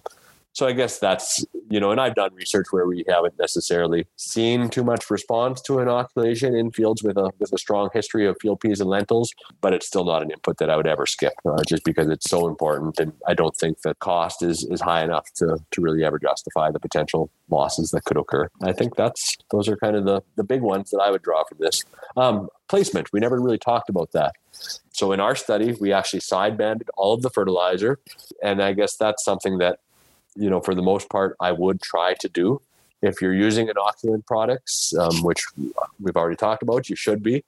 so 0.58 0.66
I 0.66 0.72
guess 0.72 0.98
that's 0.98 1.44
you 1.70 1.78
know, 1.78 1.92
and 1.92 2.00
I've 2.00 2.14
done 2.14 2.34
research 2.34 2.68
where 2.70 2.86
we 2.86 3.04
haven't 3.08 3.38
necessarily 3.38 4.06
seen 4.16 4.70
too 4.70 4.82
much 4.82 5.10
response 5.10 5.60
to 5.62 5.78
inoculation 5.78 6.56
in 6.56 6.72
fields 6.72 7.02
with 7.02 7.16
a 7.16 7.30
with 7.38 7.52
a 7.52 7.58
strong 7.58 7.90
history 7.92 8.26
of 8.26 8.36
field 8.40 8.58
peas 8.58 8.80
and 8.80 8.90
lentils, 8.90 9.32
but 9.60 9.72
it's 9.72 9.86
still 9.86 10.04
not 10.04 10.20
an 10.22 10.32
input 10.32 10.58
that 10.58 10.68
I 10.68 10.76
would 10.76 10.88
ever 10.88 11.06
skip, 11.06 11.34
uh, 11.44 11.62
just 11.64 11.84
because 11.84 12.08
it's 12.08 12.28
so 12.28 12.48
important, 12.48 12.98
and 12.98 13.12
I 13.28 13.34
don't 13.34 13.54
think 13.56 13.82
the 13.82 13.94
cost 13.94 14.42
is 14.42 14.64
is 14.64 14.80
high 14.80 15.04
enough 15.04 15.32
to 15.34 15.58
to 15.70 15.80
really 15.80 16.04
ever 16.04 16.18
justify 16.18 16.72
the 16.72 16.80
potential 16.80 17.30
losses 17.48 17.90
that 17.90 18.04
could 18.04 18.16
occur. 18.16 18.48
I 18.62 18.72
think 18.72 18.96
that's 18.96 19.36
those 19.52 19.68
are 19.68 19.76
kind 19.76 19.94
of 19.94 20.06
the 20.06 20.22
the 20.36 20.44
big 20.44 20.62
ones 20.62 20.90
that 20.90 20.98
I 20.98 21.12
would 21.12 21.22
draw 21.22 21.44
from 21.44 21.58
this. 21.60 21.84
Um, 22.16 22.48
placement, 22.68 23.12
we 23.12 23.20
never 23.20 23.40
really 23.40 23.58
talked 23.58 23.88
about 23.88 24.10
that. 24.12 24.34
So 24.98 25.12
in 25.12 25.20
our 25.20 25.36
study, 25.36 25.76
we 25.80 25.92
actually 25.92 26.18
sidebanded 26.18 26.88
all 26.96 27.14
of 27.14 27.22
the 27.22 27.30
fertilizer, 27.30 28.00
and 28.42 28.60
I 28.60 28.72
guess 28.72 28.96
that's 28.96 29.24
something 29.24 29.58
that 29.58 29.78
you 30.34 30.50
know, 30.50 30.60
for 30.60 30.74
the 30.74 30.82
most 30.82 31.08
part, 31.08 31.36
I 31.40 31.52
would 31.52 31.80
try 31.82 32.14
to 32.14 32.28
do. 32.28 32.60
If 33.00 33.22
you're 33.22 33.34
using 33.34 33.68
inoculant 33.68 34.26
products, 34.26 34.92
um, 34.98 35.22
which 35.22 35.44
we've 36.00 36.16
already 36.16 36.34
talked 36.34 36.64
about, 36.64 36.88
you 36.90 36.96
should 36.96 37.22
be. 37.22 37.44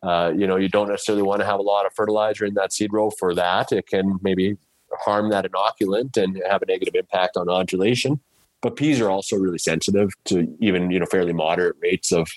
Uh, 0.00 0.32
you 0.36 0.46
know, 0.46 0.54
you 0.54 0.68
don't 0.68 0.88
necessarily 0.88 1.24
want 1.24 1.40
to 1.40 1.46
have 1.46 1.58
a 1.58 1.62
lot 1.74 1.86
of 1.86 1.92
fertilizer 1.92 2.44
in 2.44 2.54
that 2.54 2.72
seed 2.72 2.92
row 2.92 3.10
for 3.10 3.34
that. 3.34 3.72
It 3.72 3.88
can 3.88 4.20
maybe 4.22 4.56
harm 5.00 5.30
that 5.30 5.44
inoculant 5.44 6.16
and 6.16 6.40
have 6.48 6.62
a 6.62 6.66
negative 6.66 6.94
impact 6.94 7.36
on 7.36 7.46
nodulation. 7.48 8.20
But 8.60 8.76
peas 8.76 9.00
are 9.00 9.10
also 9.10 9.36
really 9.36 9.58
sensitive 9.58 10.10
to 10.26 10.56
even 10.60 10.92
you 10.92 11.00
know 11.00 11.06
fairly 11.06 11.32
moderate 11.32 11.74
rates 11.80 12.12
of 12.12 12.28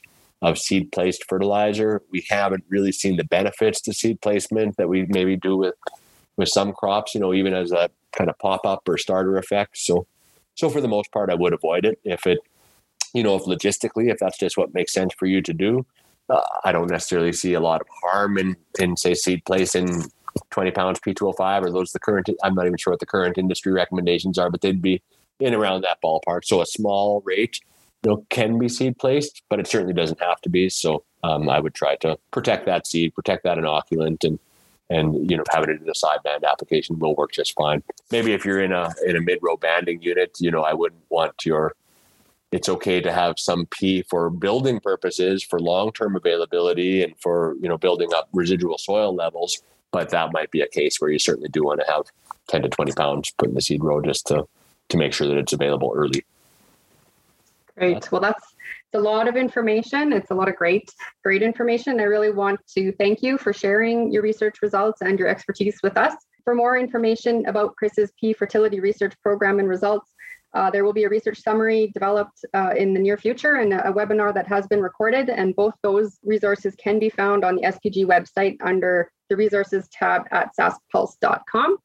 of 0.41 0.57
seed 0.57 0.91
placed 0.91 1.25
fertilizer. 1.27 2.01
We 2.11 2.25
haven't 2.29 2.65
really 2.69 2.91
seen 2.91 3.17
the 3.17 3.23
benefits 3.23 3.81
to 3.81 3.93
seed 3.93 4.21
placement 4.21 4.77
that 4.77 4.89
we 4.89 5.05
maybe 5.07 5.35
do 5.37 5.57
with 5.57 5.75
with 6.37 6.49
some 6.49 6.73
crops. 6.73 7.15
You 7.15 7.21
know, 7.21 7.33
even 7.33 7.53
as 7.53 7.71
a 7.71 7.89
kind 8.15 8.29
of 8.29 8.37
pop 8.39 8.65
up 8.65 8.87
or 8.87 8.97
starter 8.97 9.37
effect. 9.37 9.77
So, 9.77 10.07
so 10.55 10.69
for 10.69 10.81
the 10.81 10.87
most 10.87 11.11
part, 11.11 11.29
I 11.29 11.35
would 11.35 11.53
avoid 11.53 11.85
it 11.85 11.99
if 12.03 12.25
it, 12.25 12.39
you 13.13 13.23
know, 13.23 13.35
if 13.35 13.43
logistically, 13.43 14.11
if 14.11 14.17
that's 14.19 14.37
just 14.37 14.57
what 14.57 14.73
makes 14.73 14.93
sense 14.93 15.13
for 15.17 15.25
you 15.25 15.41
to 15.41 15.53
do. 15.53 15.85
Uh, 16.29 16.41
I 16.63 16.71
don't 16.71 16.89
necessarily 16.89 17.33
see 17.33 17.53
a 17.53 17.59
lot 17.59 17.81
of 17.81 17.87
harm 18.01 18.37
in, 18.37 18.55
in 18.79 18.97
say 18.97 19.13
seed 19.13 19.45
place 19.45 19.75
in 19.75 20.03
20 20.49 20.71
pounds 20.71 20.99
P2O5 20.99 21.65
or 21.65 21.71
those 21.71 21.91
the 21.91 21.99
current. 21.99 22.29
I'm 22.43 22.55
not 22.55 22.65
even 22.65 22.77
sure 22.77 22.91
what 22.91 22.99
the 22.99 23.05
current 23.05 23.37
industry 23.37 23.71
recommendations 23.71 24.37
are, 24.37 24.49
but 24.49 24.61
they'd 24.61 24.81
be 24.81 25.01
in 25.39 25.53
around 25.53 25.83
that 25.83 25.99
ballpark. 26.03 26.45
So 26.45 26.61
a 26.61 26.65
small 26.65 27.21
rate, 27.25 27.59
you 28.05 28.11
know, 28.11 28.25
can 28.29 28.59
be 28.59 28.69
seed 28.69 28.99
placed, 28.99 29.41
but 29.49 29.59
it 29.59 29.65
certainly 29.65 29.93
doesn't 29.93 30.21
have 30.21 30.39
to 30.41 30.49
be. 30.49 30.69
So 30.69 31.03
um, 31.23 31.49
I 31.49 31.59
would 31.59 31.73
try 31.73 31.95
to 31.97 32.19
protect 32.29 32.67
that 32.67 32.85
seed, 32.85 33.15
protect 33.15 33.43
that 33.43 33.57
inoculant, 33.57 34.23
and 34.23 34.39
and 34.91 35.29
you 35.29 35.35
know 35.35 35.43
having 35.51 35.71
it 35.71 35.81
in 35.81 35.89
a 35.89 35.93
sideband 35.93 36.47
application 36.47 36.99
will 36.99 37.15
work 37.15 37.31
just 37.31 37.55
fine. 37.55 37.81
Maybe 38.11 38.33
if 38.33 38.45
you're 38.45 38.61
in 38.61 38.71
a 38.71 38.93
in 39.07 39.15
a 39.15 39.21
mid 39.21 39.39
row 39.41 39.57
banding 39.57 40.03
unit, 40.03 40.37
you 40.39 40.51
know 40.51 40.61
I 40.61 40.73
wouldn't 40.73 41.01
want 41.09 41.45
your. 41.45 41.73
It's 42.51 42.69
okay 42.69 43.01
to 43.01 43.11
have 43.11 43.39
some 43.39 43.65
P 43.65 44.03
for 44.03 44.29
building 44.29 44.79
purposes, 44.79 45.43
for 45.43 45.59
long 45.59 45.91
term 45.91 46.15
availability, 46.15 47.01
and 47.01 47.15
for 47.19 47.55
you 47.59 47.67
know 47.67 47.77
building 47.77 48.13
up 48.13 48.29
residual 48.33 48.77
soil 48.77 49.15
levels. 49.15 49.63
But 49.91 50.09
that 50.09 50.31
might 50.31 50.51
be 50.51 50.61
a 50.61 50.67
case 50.67 50.97
where 51.01 51.09
you 51.09 51.17
certainly 51.17 51.49
do 51.49 51.63
want 51.63 51.79
to 51.79 51.91
have 51.91 52.03
10 52.49 52.63
to 52.63 52.69
20 52.69 52.91
pounds 52.91 53.31
put 53.37 53.49
in 53.49 53.55
the 53.55 53.61
seed 53.61 53.83
row 53.83 53.99
just 53.99 54.27
to 54.27 54.45
to 54.89 54.97
make 54.97 55.11
sure 55.11 55.27
that 55.27 55.37
it's 55.37 55.53
available 55.53 55.91
early. 55.95 56.23
Great. 57.77 58.09
Well, 58.11 58.21
that's 58.21 58.55
a 58.93 58.99
lot 58.99 59.27
of 59.27 59.35
information. 59.35 60.13
It's 60.13 60.31
a 60.31 60.33
lot 60.33 60.47
of 60.47 60.55
great, 60.55 60.89
great 61.23 61.41
information. 61.41 61.99
I 61.99 62.03
really 62.03 62.31
want 62.31 62.59
to 62.75 62.93
thank 62.93 63.21
you 63.21 63.37
for 63.37 63.51
sharing 63.51 64.11
your 64.13 64.23
research 64.23 64.61
results 64.61 65.01
and 65.01 65.19
your 65.19 65.27
expertise 65.27 65.79
with 65.83 65.97
us. 65.97 66.13
For 66.45 66.55
more 66.55 66.77
information 66.77 67.45
about 67.47 67.75
Chris's 67.75 68.13
pea 68.19 68.31
fertility 68.31 68.79
research 68.79 69.13
program 69.21 69.59
and 69.59 69.67
results, 69.67 70.13
uh, 70.53 70.71
there 70.71 70.85
will 70.85 70.93
be 70.93 71.03
a 71.03 71.09
research 71.09 71.41
summary 71.41 71.91
developed 71.93 72.45
uh, 72.53 72.73
in 72.77 72.93
the 72.93 72.99
near 72.99 73.17
future 73.17 73.55
and 73.55 73.73
a, 73.73 73.89
a, 73.89 73.93
webinar 73.93 74.33
that 74.33 74.47
has 74.47 74.65
been 74.67 74.81
recorded. 74.81 75.29
And 75.29 75.53
both 75.53 75.73
those 75.83 76.17
resources 76.23 76.75
can 76.75 76.97
be 76.97 77.09
found 77.09 77.43
on 77.43 77.57
the 77.57 77.63
SPG 77.63 78.05
website 78.05 78.55
under 78.61 79.11
the 79.29 79.35
resources 79.35 79.89
tab 79.91 80.21
at 80.31 80.51
saskpulse.com. 80.57 81.77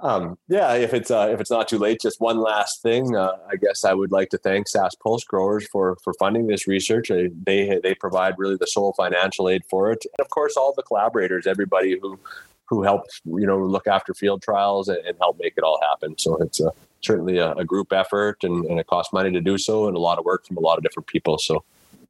Um, 0.00 0.38
yeah, 0.48 0.74
if 0.74 0.94
it's 0.94 1.10
uh, 1.10 1.28
if 1.32 1.40
it's 1.40 1.50
not 1.50 1.68
too 1.68 1.78
late, 1.78 2.00
just 2.00 2.20
one 2.20 2.38
last 2.38 2.82
thing. 2.82 3.16
Uh, 3.16 3.36
I 3.50 3.56
guess 3.56 3.84
I 3.84 3.94
would 3.94 4.12
like 4.12 4.30
to 4.30 4.38
thank 4.38 4.68
Sask 4.68 4.98
Pulse 5.02 5.24
Growers 5.24 5.66
for 5.68 5.96
for 6.04 6.12
funding 6.14 6.46
this 6.46 6.68
research. 6.68 7.08
They, 7.08 7.80
they 7.82 7.94
provide 7.94 8.34
really 8.38 8.56
the 8.56 8.66
sole 8.66 8.92
financial 8.92 9.48
aid 9.48 9.64
for 9.68 9.90
it, 9.90 10.04
and 10.04 10.24
of 10.24 10.30
course 10.30 10.56
all 10.56 10.72
the 10.72 10.82
collaborators, 10.82 11.46
everybody 11.46 11.98
who 12.00 12.18
who 12.66 12.82
helped 12.82 13.20
you 13.24 13.46
know 13.46 13.58
look 13.58 13.88
after 13.88 14.14
field 14.14 14.42
trials 14.42 14.88
and, 14.88 14.98
and 15.04 15.16
help 15.20 15.38
make 15.40 15.54
it 15.56 15.64
all 15.64 15.80
happen. 15.90 16.16
So 16.16 16.36
it's 16.36 16.60
a, 16.60 16.70
certainly 17.00 17.38
a, 17.38 17.52
a 17.54 17.64
group 17.64 17.92
effort, 17.92 18.44
and, 18.44 18.64
and 18.66 18.78
it 18.78 18.86
costs 18.86 19.12
money 19.12 19.32
to 19.32 19.40
do 19.40 19.58
so, 19.58 19.88
and 19.88 19.96
a 19.96 20.00
lot 20.00 20.18
of 20.18 20.24
work 20.24 20.46
from 20.46 20.58
a 20.58 20.60
lot 20.60 20.78
of 20.78 20.84
different 20.84 21.08
people. 21.08 21.38
So 21.38 21.64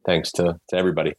thanks 0.04 0.30
to 0.32 0.60
to 0.68 0.76
everybody. 0.76 1.14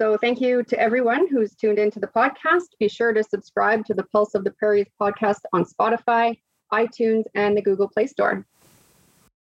So 0.00 0.16
thank 0.16 0.40
you 0.40 0.62
to 0.62 0.80
everyone 0.80 1.28
who's 1.28 1.54
tuned 1.54 1.78
into 1.78 2.00
the 2.00 2.06
podcast. 2.06 2.68
Be 2.78 2.88
sure 2.88 3.12
to 3.12 3.22
subscribe 3.22 3.84
to 3.84 3.92
the 3.92 4.04
Pulse 4.04 4.34
of 4.34 4.44
the 4.44 4.50
Prairies 4.52 4.86
podcast 4.98 5.40
on 5.52 5.66
Spotify, 5.66 6.38
iTunes, 6.72 7.24
and 7.34 7.54
the 7.54 7.60
Google 7.60 7.86
Play 7.86 8.06
Store. 8.06 8.46